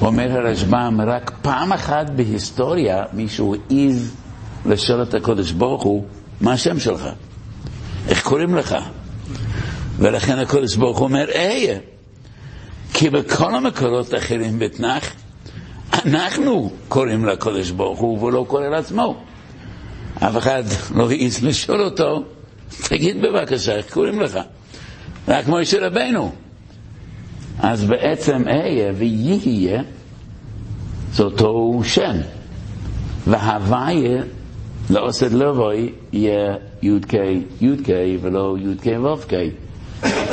אומר 0.01 0.31
הרשב"ם, 0.33 1.01
רק 1.07 1.33
פעם 1.43 1.73
אחת 1.73 2.11
בהיסטוריה 2.11 3.03
מישהו 3.13 3.55
העז 3.55 4.15
לשאול 4.67 5.03
את 5.03 5.15
הקודש 5.15 5.53
ברוך 5.53 5.83
הוא, 5.83 6.05
מה 6.41 6.53
השם 6.53 6.81
שלך? 6.81 7.09
איך 8.09 8.23
קוראים 8.23 8.55
לך? 8.55 8.77
ולכן 9.99 10.39
הקודש 10.39 10.75
ברוך 10.77 10.99
הוא 10.99 11.05
אומר, 11.05 11.27
אהיה. 11.35 11.79
כי 12.93 13.11
בכל 13.11 13.55
המקורות 13.55 14.13
האחרים 14.13 14.59
בתנ"ך, 14.59 15.13
אנחנו 15.93 16.71
קוראים 16.89 17.25
לקודש 17.25 17.71
ברוך 17.71 18.01
הוא, 18.01 18.19
והוא 18.19 18.33
לא 18.33 18.45
קורא 18.49 18.69
לעצמו. 18.69 19.17
אף 20.19 20.37
אחד 20.37 20.63
לא 20.95 21.11
העז 21.11 21.45
לשאול 21.45 21.83
אותו, 21.83 22.25
תגיד 22.89 23.17
בבקשה, 23.23 23.77
איך 23.77 23.93
קוראים 23.93 24.21
לך? 24.21 24.39
רק 25.29 25.47
מוישה 25.47 25.87
רבנו. 25.87 26.33
אז 27.59 27.85
בעצם 27.85 28.49
אהיה 28.49 28.93
ויהיה 28.97 29.83
זה 31.13 31.23
אותו 31.23 31.81
שם. 31.85 32.17
והוויה 33.27 34.23
לעושת 34.91 35.33
לבוי 35.33 35.93
יהיה 36.15 36.55
י"ק 36.83 37.13
י"ק 37.61 37.89
ולא 38.23 38.57
י"ק 38.59 38.87
ו"ק. 39.03 39.33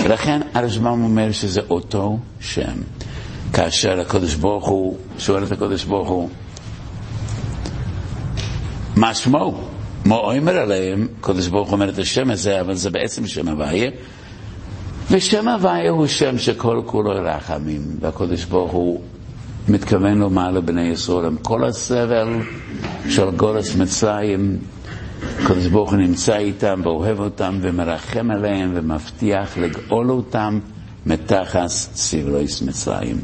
ולכן 0.03 0.41
הרשב"ם 0.53 1.03
אומר 1.03 1.31
שזה 1.31 1.61
אותו 1.69 2.17
שם. 2.39 2.73
כאשר 3.53 3.99
הקדוש 3.99 4.35
ברוך 4.35 4.67
הוא 4.67 4.97
שואל 5.17 5.43
את 5.43 5.51
הקדוש 5.51 5.83
ברוך 5.83 6.09
הוא, 6.09 6.29
מה 8.95 9.13
שמו? 9.13 9.69
מה 10.05 10.15
אומר 10.15 10.57
עליהם? 10.57 11.07
הקדוש 11.19 11.47
ברוך 11.47 11.67
הוא 11.67 11.73
אומר 11.73 11.89
את 11.89 11.97
השם 11.99 12.31
הזה, 12.31 12.61
אבל 12.61 12.75
זה 12.75 12.89
בעצם 12.89 13.27
שם 13.27 13.47
הוויה. 13.47 13.89
ושם 15.11 15.47
הוויה 15.47 15.91
הוא 15.91 16.07
שם 16.07 16.37
שכל 16.37 16.81
כולו 16.85 17.11
רחמים, 17.23 17.81
והקדוש 17.99 18.45
ברוך 18.45 18.71
הוא 18.71 19.01
מתכוון 19.67 20.17
לומר 20.19 20.51
לבני 20.51 20.87
ישראל, 20.87 21.25
עם 21.25 21.37
כל 21.37 21.63
הסבל 21.63 22.27
של 23.09 23.29
גולס 23.31 23.75
מצרים, 23.75 24.57
הקדוש 25.39 25.67
ברוך 25.67 25.91
הוא 25.91 25.99
נמצא 25.99 26.37
איתם 26.37 26.81
ואוהב 26.83 27.19
אותם 27.19 27.57
ומרחם 27.61 28.31
עליהם 28.31 28.71
ומבטיח 28.75 29.57
לגאול 29.57 30.11
אותם 30.11 30.59
מתחת 31.05 31.67
סבלויס 31.67 32.61
מצרים. 32.61 33.17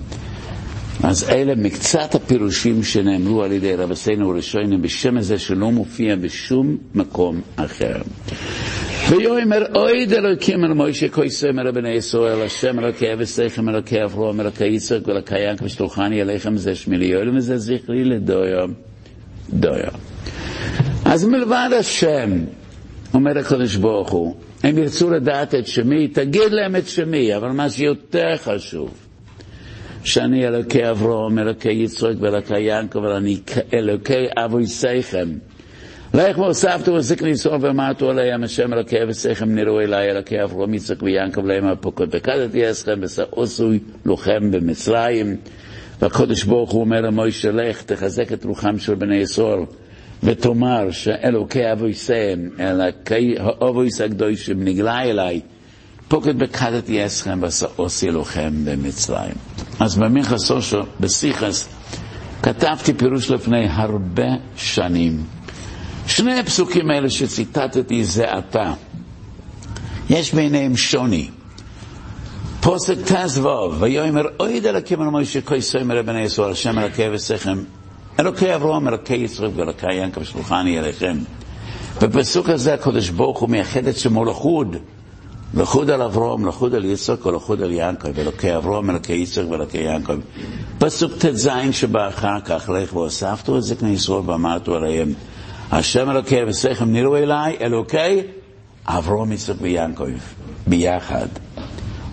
אז 1.04 1.30
אלה 1.30 1.56
מקצת 1.56 2.16
הפירושים 2.16 2.84
שנאמרו 2.84 3.44
על 3.44 3.52
ידי 3.52 3.76
רבסינו 3.76 4.32
הראשונים 4.32 4.82
בשם 4.82 5.18
הזה 5.18 5.40
שלא 5.40 5.72
מופיע 5.72 6.16
בשום 6.16 6.78
מקום 6.96 7.42
אחר. 7.56 7.96
ויאמר 9.10 9.64
אוי 9.76 10.06
דלוקים 10.06 10.66
אל 10.66 10.74
מוישה 10.74 11.10
כויסם 11.10 11.60
אל 11.60 11.72
בני 11.72 11.90
ישראל, 11.90 12.42
השם 12.42 12.80
אלוקי 12.80 13.14
אבסכם 13.14 13.70
אלוקי 13.70 14.04
אברום 14.04 14.42
אלוקי 14.42 14.66
יצחק 14.68 15.08
ואלוקי 15.08 15.40
יעקב 15.40 15.66
ושלוחני 15.66 16.22
אליכם 16.22 16.58
זה 16.58 16.76
שמילי 16.76 17.06
יואל 17.06 17.38
וזה 17.38 17.58
זכרי 17.58 18.04
לדויו 18.04 18.70
דויו. 19.54 20.17
אז 21.10 21.26
מלבד 21.26 21.70
השם, 21.80 22.32
אומר 23.14 23.38
הקדוש 23.38 23.76
ברוך 23.76 24.12
הוא, 24.12 24.36
הם 24.64 24.78
ירצו 24.78 25.10
לדעת 25.10 25.56
את 25.56 25.68
שמי, 25.68 26.08
תגיד 26.08 26.52
להם 26.52 26.76
את 26.76 26.88
שמי, 26.88 27.36
אבל 27.36 27.50
מה 27.50 27.70
שיותר 27.70 28.38
חשוב, 28.38 28.94
שאני 30.04 30.48
אלוקי 30.48 30.90
אברום, 30.90 31.40
אלוקי 31.40 31.72
יצחק 31.72 32.14
ואלוקי 32.20 32.60
יעקב, 32.60 33.00
ואני 33.00 33.38
אלוקי 33.74 34.26
אבוי 34.46 34.68
סייכם. 34.68 35.30
לך 36.14 36.38
והוספתו 36.38 36.94
וזקני 36.94 37.34
צור 37.36 37.58
ואמרתו 37.62 38.10
עליהם 38.10 38.44
השם 38.44 38.74
אלוקי 38.74 39.04
אבסיכם 39.04 39.56
נראו 39.56 39.80
אלי 39.80 40.12
אלוקי 40.12 40.44
אברום 40.44 40.74
יצחק 40.74 41.04
ויעקב 41.04 41.46
להם 41.46 41.66
הפוקות 41.66 42.10
וקדתי 42.12 42.72
אסכם 42.72 43.00
ושעושוי 43.02 43.80
לוחם 44.06 44.52
במצרים. 44.52 45.36
והקדוש 46.02 46.44
ברוך 46.44 46.72
הוא 46.72 46.82
אומר 46.82 47.02
למוישה 47.02 47.52
לך 47.52 47.82
תחזק 47.84 48.34
את 48.34 48.46
רוחם 48.46 48.80
של 48.80 48.96
בני 48.96 49.16
ישראל 49.18 49.60
ותאמר 50.24 50.92
שאלוקי 50.92 51.72
אבויסיהם 51.72 52.50
אלוקי 52.60 53.36
האבויס 53.40 54.02
הקדושים 54.02 54.64
נגלה 54.64 55.04
אליי 55.04 55.42
פוקד 56.08 56.40
בקדתי 56.40 57.06
אסכם 57.06 57.40
ושעושי 57.44 58.12
לוחם 58.12 58.54
במצרים. 58.66 59.34
אז 59.80 59.96
במינכה 59.98 60.38
סושו 60.38 60.82
בסיכס 61.00 61.70
כתבתי 62.44 62.94
פירוש 62.94 63.30
לפני 63.32 63.68
הרבה 63.70 64.28
שנים. 64.56 65.24
שני 66.08 66.40
הפסוקים 66.40 66.92
האלה 66.92 67.10
שציטטתי 67.10 68.04
זה 68.04 68.32
עתה, 68.32 68.74
יש 70.10 70.34
ביניהם 70.34 70.78
שוני. 70.78 71.30
פוסק 72.62 72.96
ט"ו, 73.06 73.72
ויאמר 73.80 74.22
אוי 74.40 74.60
דלקים 74.60 75.02
על 75.02 75.08
מוישה 75.08 75.42
כוי 75.42 75.62
סוימר 75.62 76.02
בני 76.02 76.22
ישראל, 76.22 76.52
השם 76.52 76.80
אלוקי 76.80 77.10
וסכם, 77.10 77.58
אלוקי 78.20 78.56
אברהם, 78.56 78.88
אלוקי 78.88 79.16
יצחק 79.16 79.48
ואלוקי 79.56 79.94
ינקב 79.94 80.24
שלוחני 80.24 80.80
אליכם. 80.80 81.18
בפסוק 82.02 82.50
הזה 82.50 82.74
הקדוש 82.74 83.10
ברוך 83.10 83.40
הוא 83.40 83.50
מייחד 83.50 83.88
את 83.88 83.98
שמו 83.98 84.26
לחוד, 84.26 84.76
לחוד 85.54 85.90
על 85.90 86.02
אברהם, 86.02 86.46
לחוד 86.46 86.76
על 86.76 86.86
יצחק 86.86 87.26
ולחוד 87.26 87.62
על 87.62 87.72
ינקב, 87.72 88.20
אלוקי 88.20 88.56
אברהם, 88.56 88.90
אלוקי 88.90 89.14
יצחק 89.14 89.44
ואלוקי 89.50 89.78
ינקב. 89.78 90.20
פסוק 90.80 91.12
ט"ז 91.14 91.50
שבא 91.72 92.08
אחר 92.08 92.40
כך, 92.46 92.70
לך 92.70 92.96
והוספתו 92.96 93.58
את 93.58 93.64
זקני 93.64 93.90
ישראל 93.90 94.22
ואמרתו 94.26 94.76
עליהם. 94.76 95.14
השם 95.72 96.10
אלוקי 96.10 96.44
וסכם 96.44 96.92
נראו 96.92 97.18
אליי, 97.18 97.58
אלוקי 97.62 98.22
אברום 98.86 99.32
יצחק 99.32 99.56
ויעקב, 99.62 100.06
ביחד. 100.68 101.28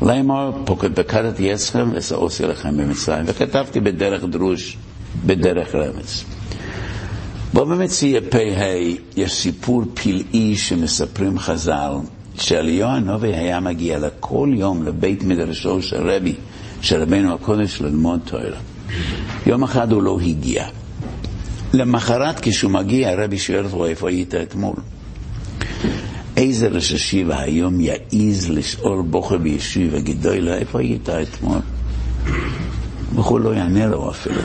לאמור, 0.03 0.53
פקדת 0.95 1.41
יסכם 1.41 1.91
ושעושי 1.95 2.47
לכם 2.47 2.77
במצרים. 2.77 3.25
וכתבתי 3.27 3.81
בדרך 3.81 4.25
דרוש, 4.25 4.77
בדרך 5.27 5.75
רמז. 5.75 6.25
בו 7.53 7.67
במציע 7.67 8.21
פ"ה 8.31 8.39
יש 9.17 9.33
סיפור 9.33 9.83
פלאי 9.95 10.57
שמספרים 10.57 11.39
חז"ל, 11.39 11.93
שאליהו 12.39 12.91
הנובי 12.91 13.35
היה 13.35 13.61
מגיע 13.61 13.99
לכל 13.99 14.51
יום 14.53 14.83
לבית 14.87 15.23
מדרשו 15.23 15.83
של 15.83 16.11
רבי, 16.11 16.35
של 16.81 17.03
רבינו 17.03 17.35
הקודש 17.35 17.81
ללמוד 17.81 18.21
תואר. 18.25 18.55
יום 19.47 19.63
אחד 19.63 19.93
הוא 19.93 20.03
לא 20.03 20.19
הגיע. 20.21 20.65
למחרת 21.73 22.41
כשהוא 22.43 22.71
מגיע, 22.71 23.11
הרבי 23.11 23.39
שואל 23.39 23.65
אותו, 23.65 23.87
איפה 23.87 24.09
היית 24.09 24.35
אתמול? 24.35 24.77
איזה 26.37 26.69
ראש 26.69 26.93
השיבה 26.93 27.41
היום 27.41 27.81
יעז 27.81 28.51
לשאול 28.51 29.03
בוחר 29.03 29.39
בישיבה 29.39 30.01
גדולה, 30.01 30.55
איפה 30.55 30.81
היית 30.81 31.09
אתמול? 31.09 31.59
בחור 33.15 33.41
לא 33.41 33.55
יענה 33.55 33.87
לו 33.87 34.11
אפילו. 34.11 34.41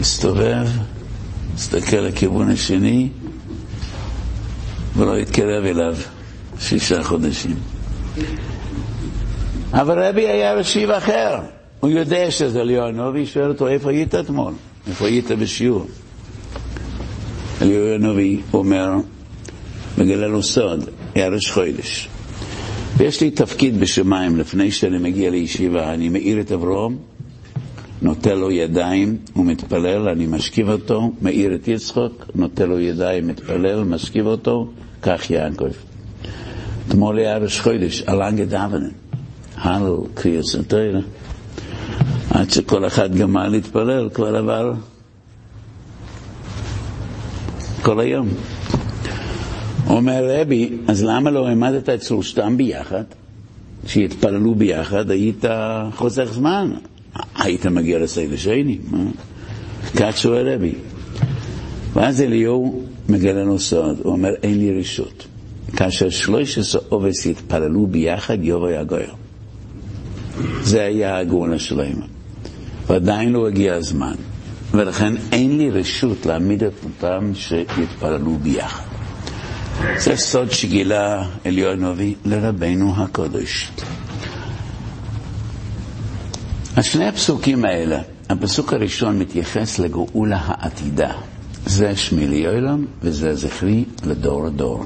מסתובב, 0.00 0.66
מסתכל 1.54 1.96
לכיוון 1.96 2.50
השני, 2.50 3.08
ולא 4.96 5.18
יתקרב 5.18 5.64
אליו 5.64 5.96
שישה 6.60 7.02
חודשים. 7.02 7.56
אבל 9.72 10.08
רבי 10.08 10.28
היה 10.28 10.54
רשיב 10.54 10.90
אחר. 10.90 11.38
הוא 11.80 11.90
יודע 11.90 12.30
שזה 12.30 12.64
ליאונובי, 12.64 13.26
שואל 13.26 13.48
אותו, 13.48 13.68
איפה 13.68 13.90
היית 13.90 14.14
אתמול? 14.14 14.52
איפה 14.88 15.06
היית 15.06 15.30
בשיעור? 15.30 15.86
אליהו 17.62 17.94
הנביא 17.94 18.38
אומר, 18.52 18.90
מגלה 19.98 20.26
לו 20.26 20.42
סוד, 20.42 20.84
היה 21.14 21.28
ראש 21.28 21.50
חודש. 21.50 22.08
ויש 22.96 23.20
לי 23.20 23.30
תפקיד 23.30 23.80
בשמיים, 23.80 24.36
לפני 24.36 24.70
שאני 24.70 24.98
מגיע 24.98 25.30
לישיבה, 25.30 25.94
אני 25.94 26.08
מאיר 26.08 26.40
את 26.40 26.52
אברום, 26.52 26.98
נוטה 28.02 28.34
לו 28.34 28.50
ידיים, 28.50 29.18
הוא 29.32 29.46
מתפלל, 29.46 30.08
אני 30.08 30.26
משכיב 30.26 30.70
אותו, 30.70 31.12
מאיר 31.22 31.54
את 31.54 31.68
יצחוק, 31.68 32.24
נוטה 32.34 32.66
לו 32.66 32.80
ידיים, 32.80 33.28
מתפלל, 33.28 33.84
משכיב 33.84 34.26
אותו, 34.26 34.68
כך 35.02 35.30
יעקב. 35.30 35.70
אתמול 36.88 37.18
היה 37.18 37.38
ראש 37.38 37.60
חודש, 37.60 38.02
אלנגה 38.08 38.44
דוונן, 38.44 38.88
הלל, 39.56 39.96
קריאס 40.14 40.54
התוירה. 40.54 41.00
עד 42.30 42.50
שכל 42.50 42.86
אחד 42.86 43.14
גמר 43.14 43.48
להתפלל, 43.48 44.08
כבר 44.14 44.36
עבר 44.36 44.72
כל 47.82 48.00
היום. 48.00 48.28
אומר 49.86 50.40
רבי, 50.40 50.70
אז 50.88 51.04
למה 51.04 51.30
לא 51.30 51.48
העמדת 51.48 51.88
את 51.88 52.02
שלושתם 52.02 52.56
ביחד? 52.56 53.04
שיתפללו 53.86 54.54
ביחד, 54.54 55.10
היית 55.10 55.44
חוסך 55.94 56.28
זמן. 56.32 56.70
היית 57.42 57.66
מגיע 57.66 57.98
לסייל 57.98 58.36
שני, 58.36 58.78
מה? 58.90 58.98
כך 59.96 60.16
שואל 60.16 60.54
רבי. 60.54 60.72
ואז 61.92 62.22
אליהו 62.22 62.82
מגלה 63.08 63.32
לנו 63.32 63.58
סוד, 63.58 63.98
הוא 64.02 64.12
אומר, 64.12 64.30
אין 64.42 64.58
לי 64.58 64.80
רשות. 64.80 65.26
כאשר 65.76 66.10
שלוש 66.10 66.58
עשרה 66.58 66.80
עובס 66.88 67.26
יתפללו 67.26 67.86
ביחד, 67.86 68.38
יבוא 68.42 68.68
הגויר. 68.68 69.14
זה 70.62 70.82
היה 70.82 71.18
הגאולה 71.18 71.58
שלהם. 71.58 72.00
ועדיין 72.86 73.32
לא 73.32 73.48
הגיע 73.48 73.74
הזמן, 73.74 74.14
ולכן 74.72 75.12
אין 75.32 75.58
לי 75.58 75.70
רשות 75.70 76.26
להעמיד 76.26 76.64
את 76.64 76.72
אותם 76.84 77.32
שיתפללו 77.34 78.38
ביחד. 78.42 78.84
זה 79.96 80.16
סוד 80.16 80.50
שגילה 80.50 81.26
אליהו 81.46 81.72
הנביא 81.72 82.14
לרבנו 82.24 82.92
הקודש. 82.96 83.70
אז 86.76 86.84
שני 86.84 87.08
הפסוקים 87.08 87.64
האלה, 87.64 87.98
הפסוק 88.30 88.72
הראשון 88.72 89.18
מתייחס 89.18 89.78
לגאולה 89.78 90.38
העתידה. 90.44 91.12
זה 91.66 91.96
שמי 91.96 92.26
ליועלם 92.26 92.84
וזה 93.02 93.34
זכרי 93.34 93.84
לדור 94.04 94.46
הדור. 94.46 94.84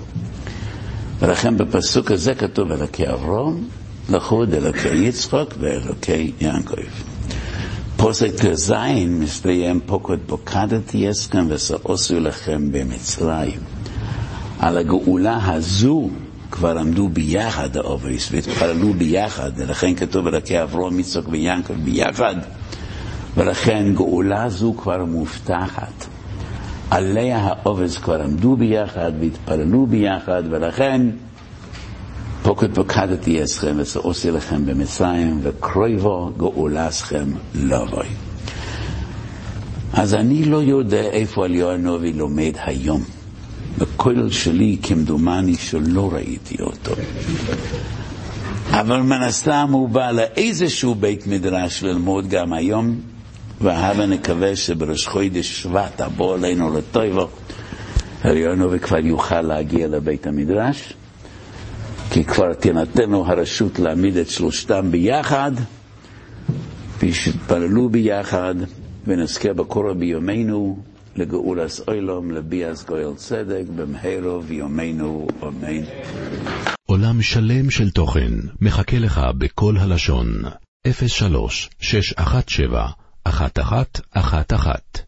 ולכן 1.18 1.56
בפסוק 1.56 2.10
הזה 2.10 2.34
כתוב 2.34 2.72
אלוקי 2.72 3.08
אברום, 3.08 3.68
לחוד 4.10 4.54
אלוקי 4.54 4.94
יצחוק 4.96 5.54
ואלוקי 5.60 6.32
יעקב. 6.40 6.76
פוסק 7.96 8.30
ט"ז 8.34 8.72
מסתיים 9.08 9.80
פוקוד 9.86 10.18
בוקדתי 10.26 11.10
אסכם 11.10 11.46
ושעושו 11.48 12.20
לכם 12.20 12.72
במצרים. 12.72 13.60
על 14.58 14.78
הגאולה 14.78 15.38
הזו 15.54 16.10
כבר 16.50 16.78
עמדו 16.78 17.08
ביחד 17.08 17.76
האבות 17.76 18.28
והתפללו 18.32 18.92
ביחד, 18.92 19.50
ולכן 19.56 19.94
כתוב 19.94 20.26
אלוקי 20.26 20.62
אברהם, 20.62 21.00
יצחק 21.00 21.28
ויעקב 21.28 21.74
ביחד, 21.74 22.34
ולכן 23.36 23.94
גאולה 23.94 24.48
זו 24.48 24.74
כבר 24.78 25.04
מובטחת. 25.04 26.06
עליה 26.90 27.38
האבות 27.38 27.98
כבר 27.98 28.22
עמדו 28.22 28.56
ביחד 28.56 29.12
והתפללו 29.20 29.86
ביחד, 29.86 30.42
ולכן 30.50 31.02
פקוד 32.42 32.74
פקדתי 32.74 33.44
אתכם 33.44 33.74
ואת 33.76 33.94
העשוי 33.94 34.30
לכם 34.30 34.66
במצרים, 34.66 35.40
וקרובה 35.42 36.30
גאולתכם 36.36 37.26
לבוא. 37.54 38.06
אז 39.92 40.14
אני 40.14 40.44
לא 40.44 40.56
יודע 40.56 41.00
איפה 41.02 41.44
אליהו 41.44 41.70
הנובי 41.70 42.12
לומד 42.12 42.52
היום. 42.64 43.15
בכולל 43.78 44.30
שלי 44.30 44.76
כמדומני 44.82 45.54
שלא 45.54 46.10
ראיתי 46.12 46.56
אותו. 46.62 46.92
אבל 48.70 49.00
מן 49.00 49.22
הסתם 49.22 49.68
הוא 49.72 49.88
בא 49.88 50.10
לאיזשהו 50.10 50.94
בית 50.94 51.26
מדרש 51.26 51.82
ללמוד 51.82 52.28
גם 52.28 52.52
היום, 52.52 53.00
והבה 53.60 54.06
נקווה 54.06 54.56
שבראש 54.56 55.06
חודש 55.06 55.62
שבט 55.62 56.00
הבוא 56.00 56.34
עלינו 56.34 56.74
לטויבו, 56.78 57.28
הריונו 58.22 58.68
וכבר 58.72 58.98
יוכל 58.98 59.40
להגיע 59.40 59.88
לבית 59.88 60.26
המדרש, 60.26 60.92
כי 62.10 62.24
כבר 62.24 62.54
תינתן 62.54 63.10
לו 63.10 63.26
הרשות 63.26 63.78
להעמיד 63.78 64.16
את 64.16 64.30
שלושתם 64.30 64.90
ביחד, 64.90 65.52
ויתפללו 67.00 67.88
ביחד, 67.88 68.54
ונזכה 69.06 69.52
בקורא 69.52 69.92
ביומנו. 69.92 70.78
לגאולס 71.18 71.80
אוילום, 71.88 72.30
לביאס 72.30 72.84
גואל 72.84 73.14
צדק, 73.14 73.64
במהרו 73.76 74.44
ויומנו, 74.44 75.26
אמן. 75.42 75.84
עולם 76.86 77.22
שלם 77.22 77.70
של 77.70 77.90
תוכן 77.90 78.32
מחכה 78.60 78.98
לך 78.98 79.20
בכל 79.38 79.76
הלשון, 79.78 80.42
03 81.08 81.70
617 81.80 82.90
1111 83.26 85.05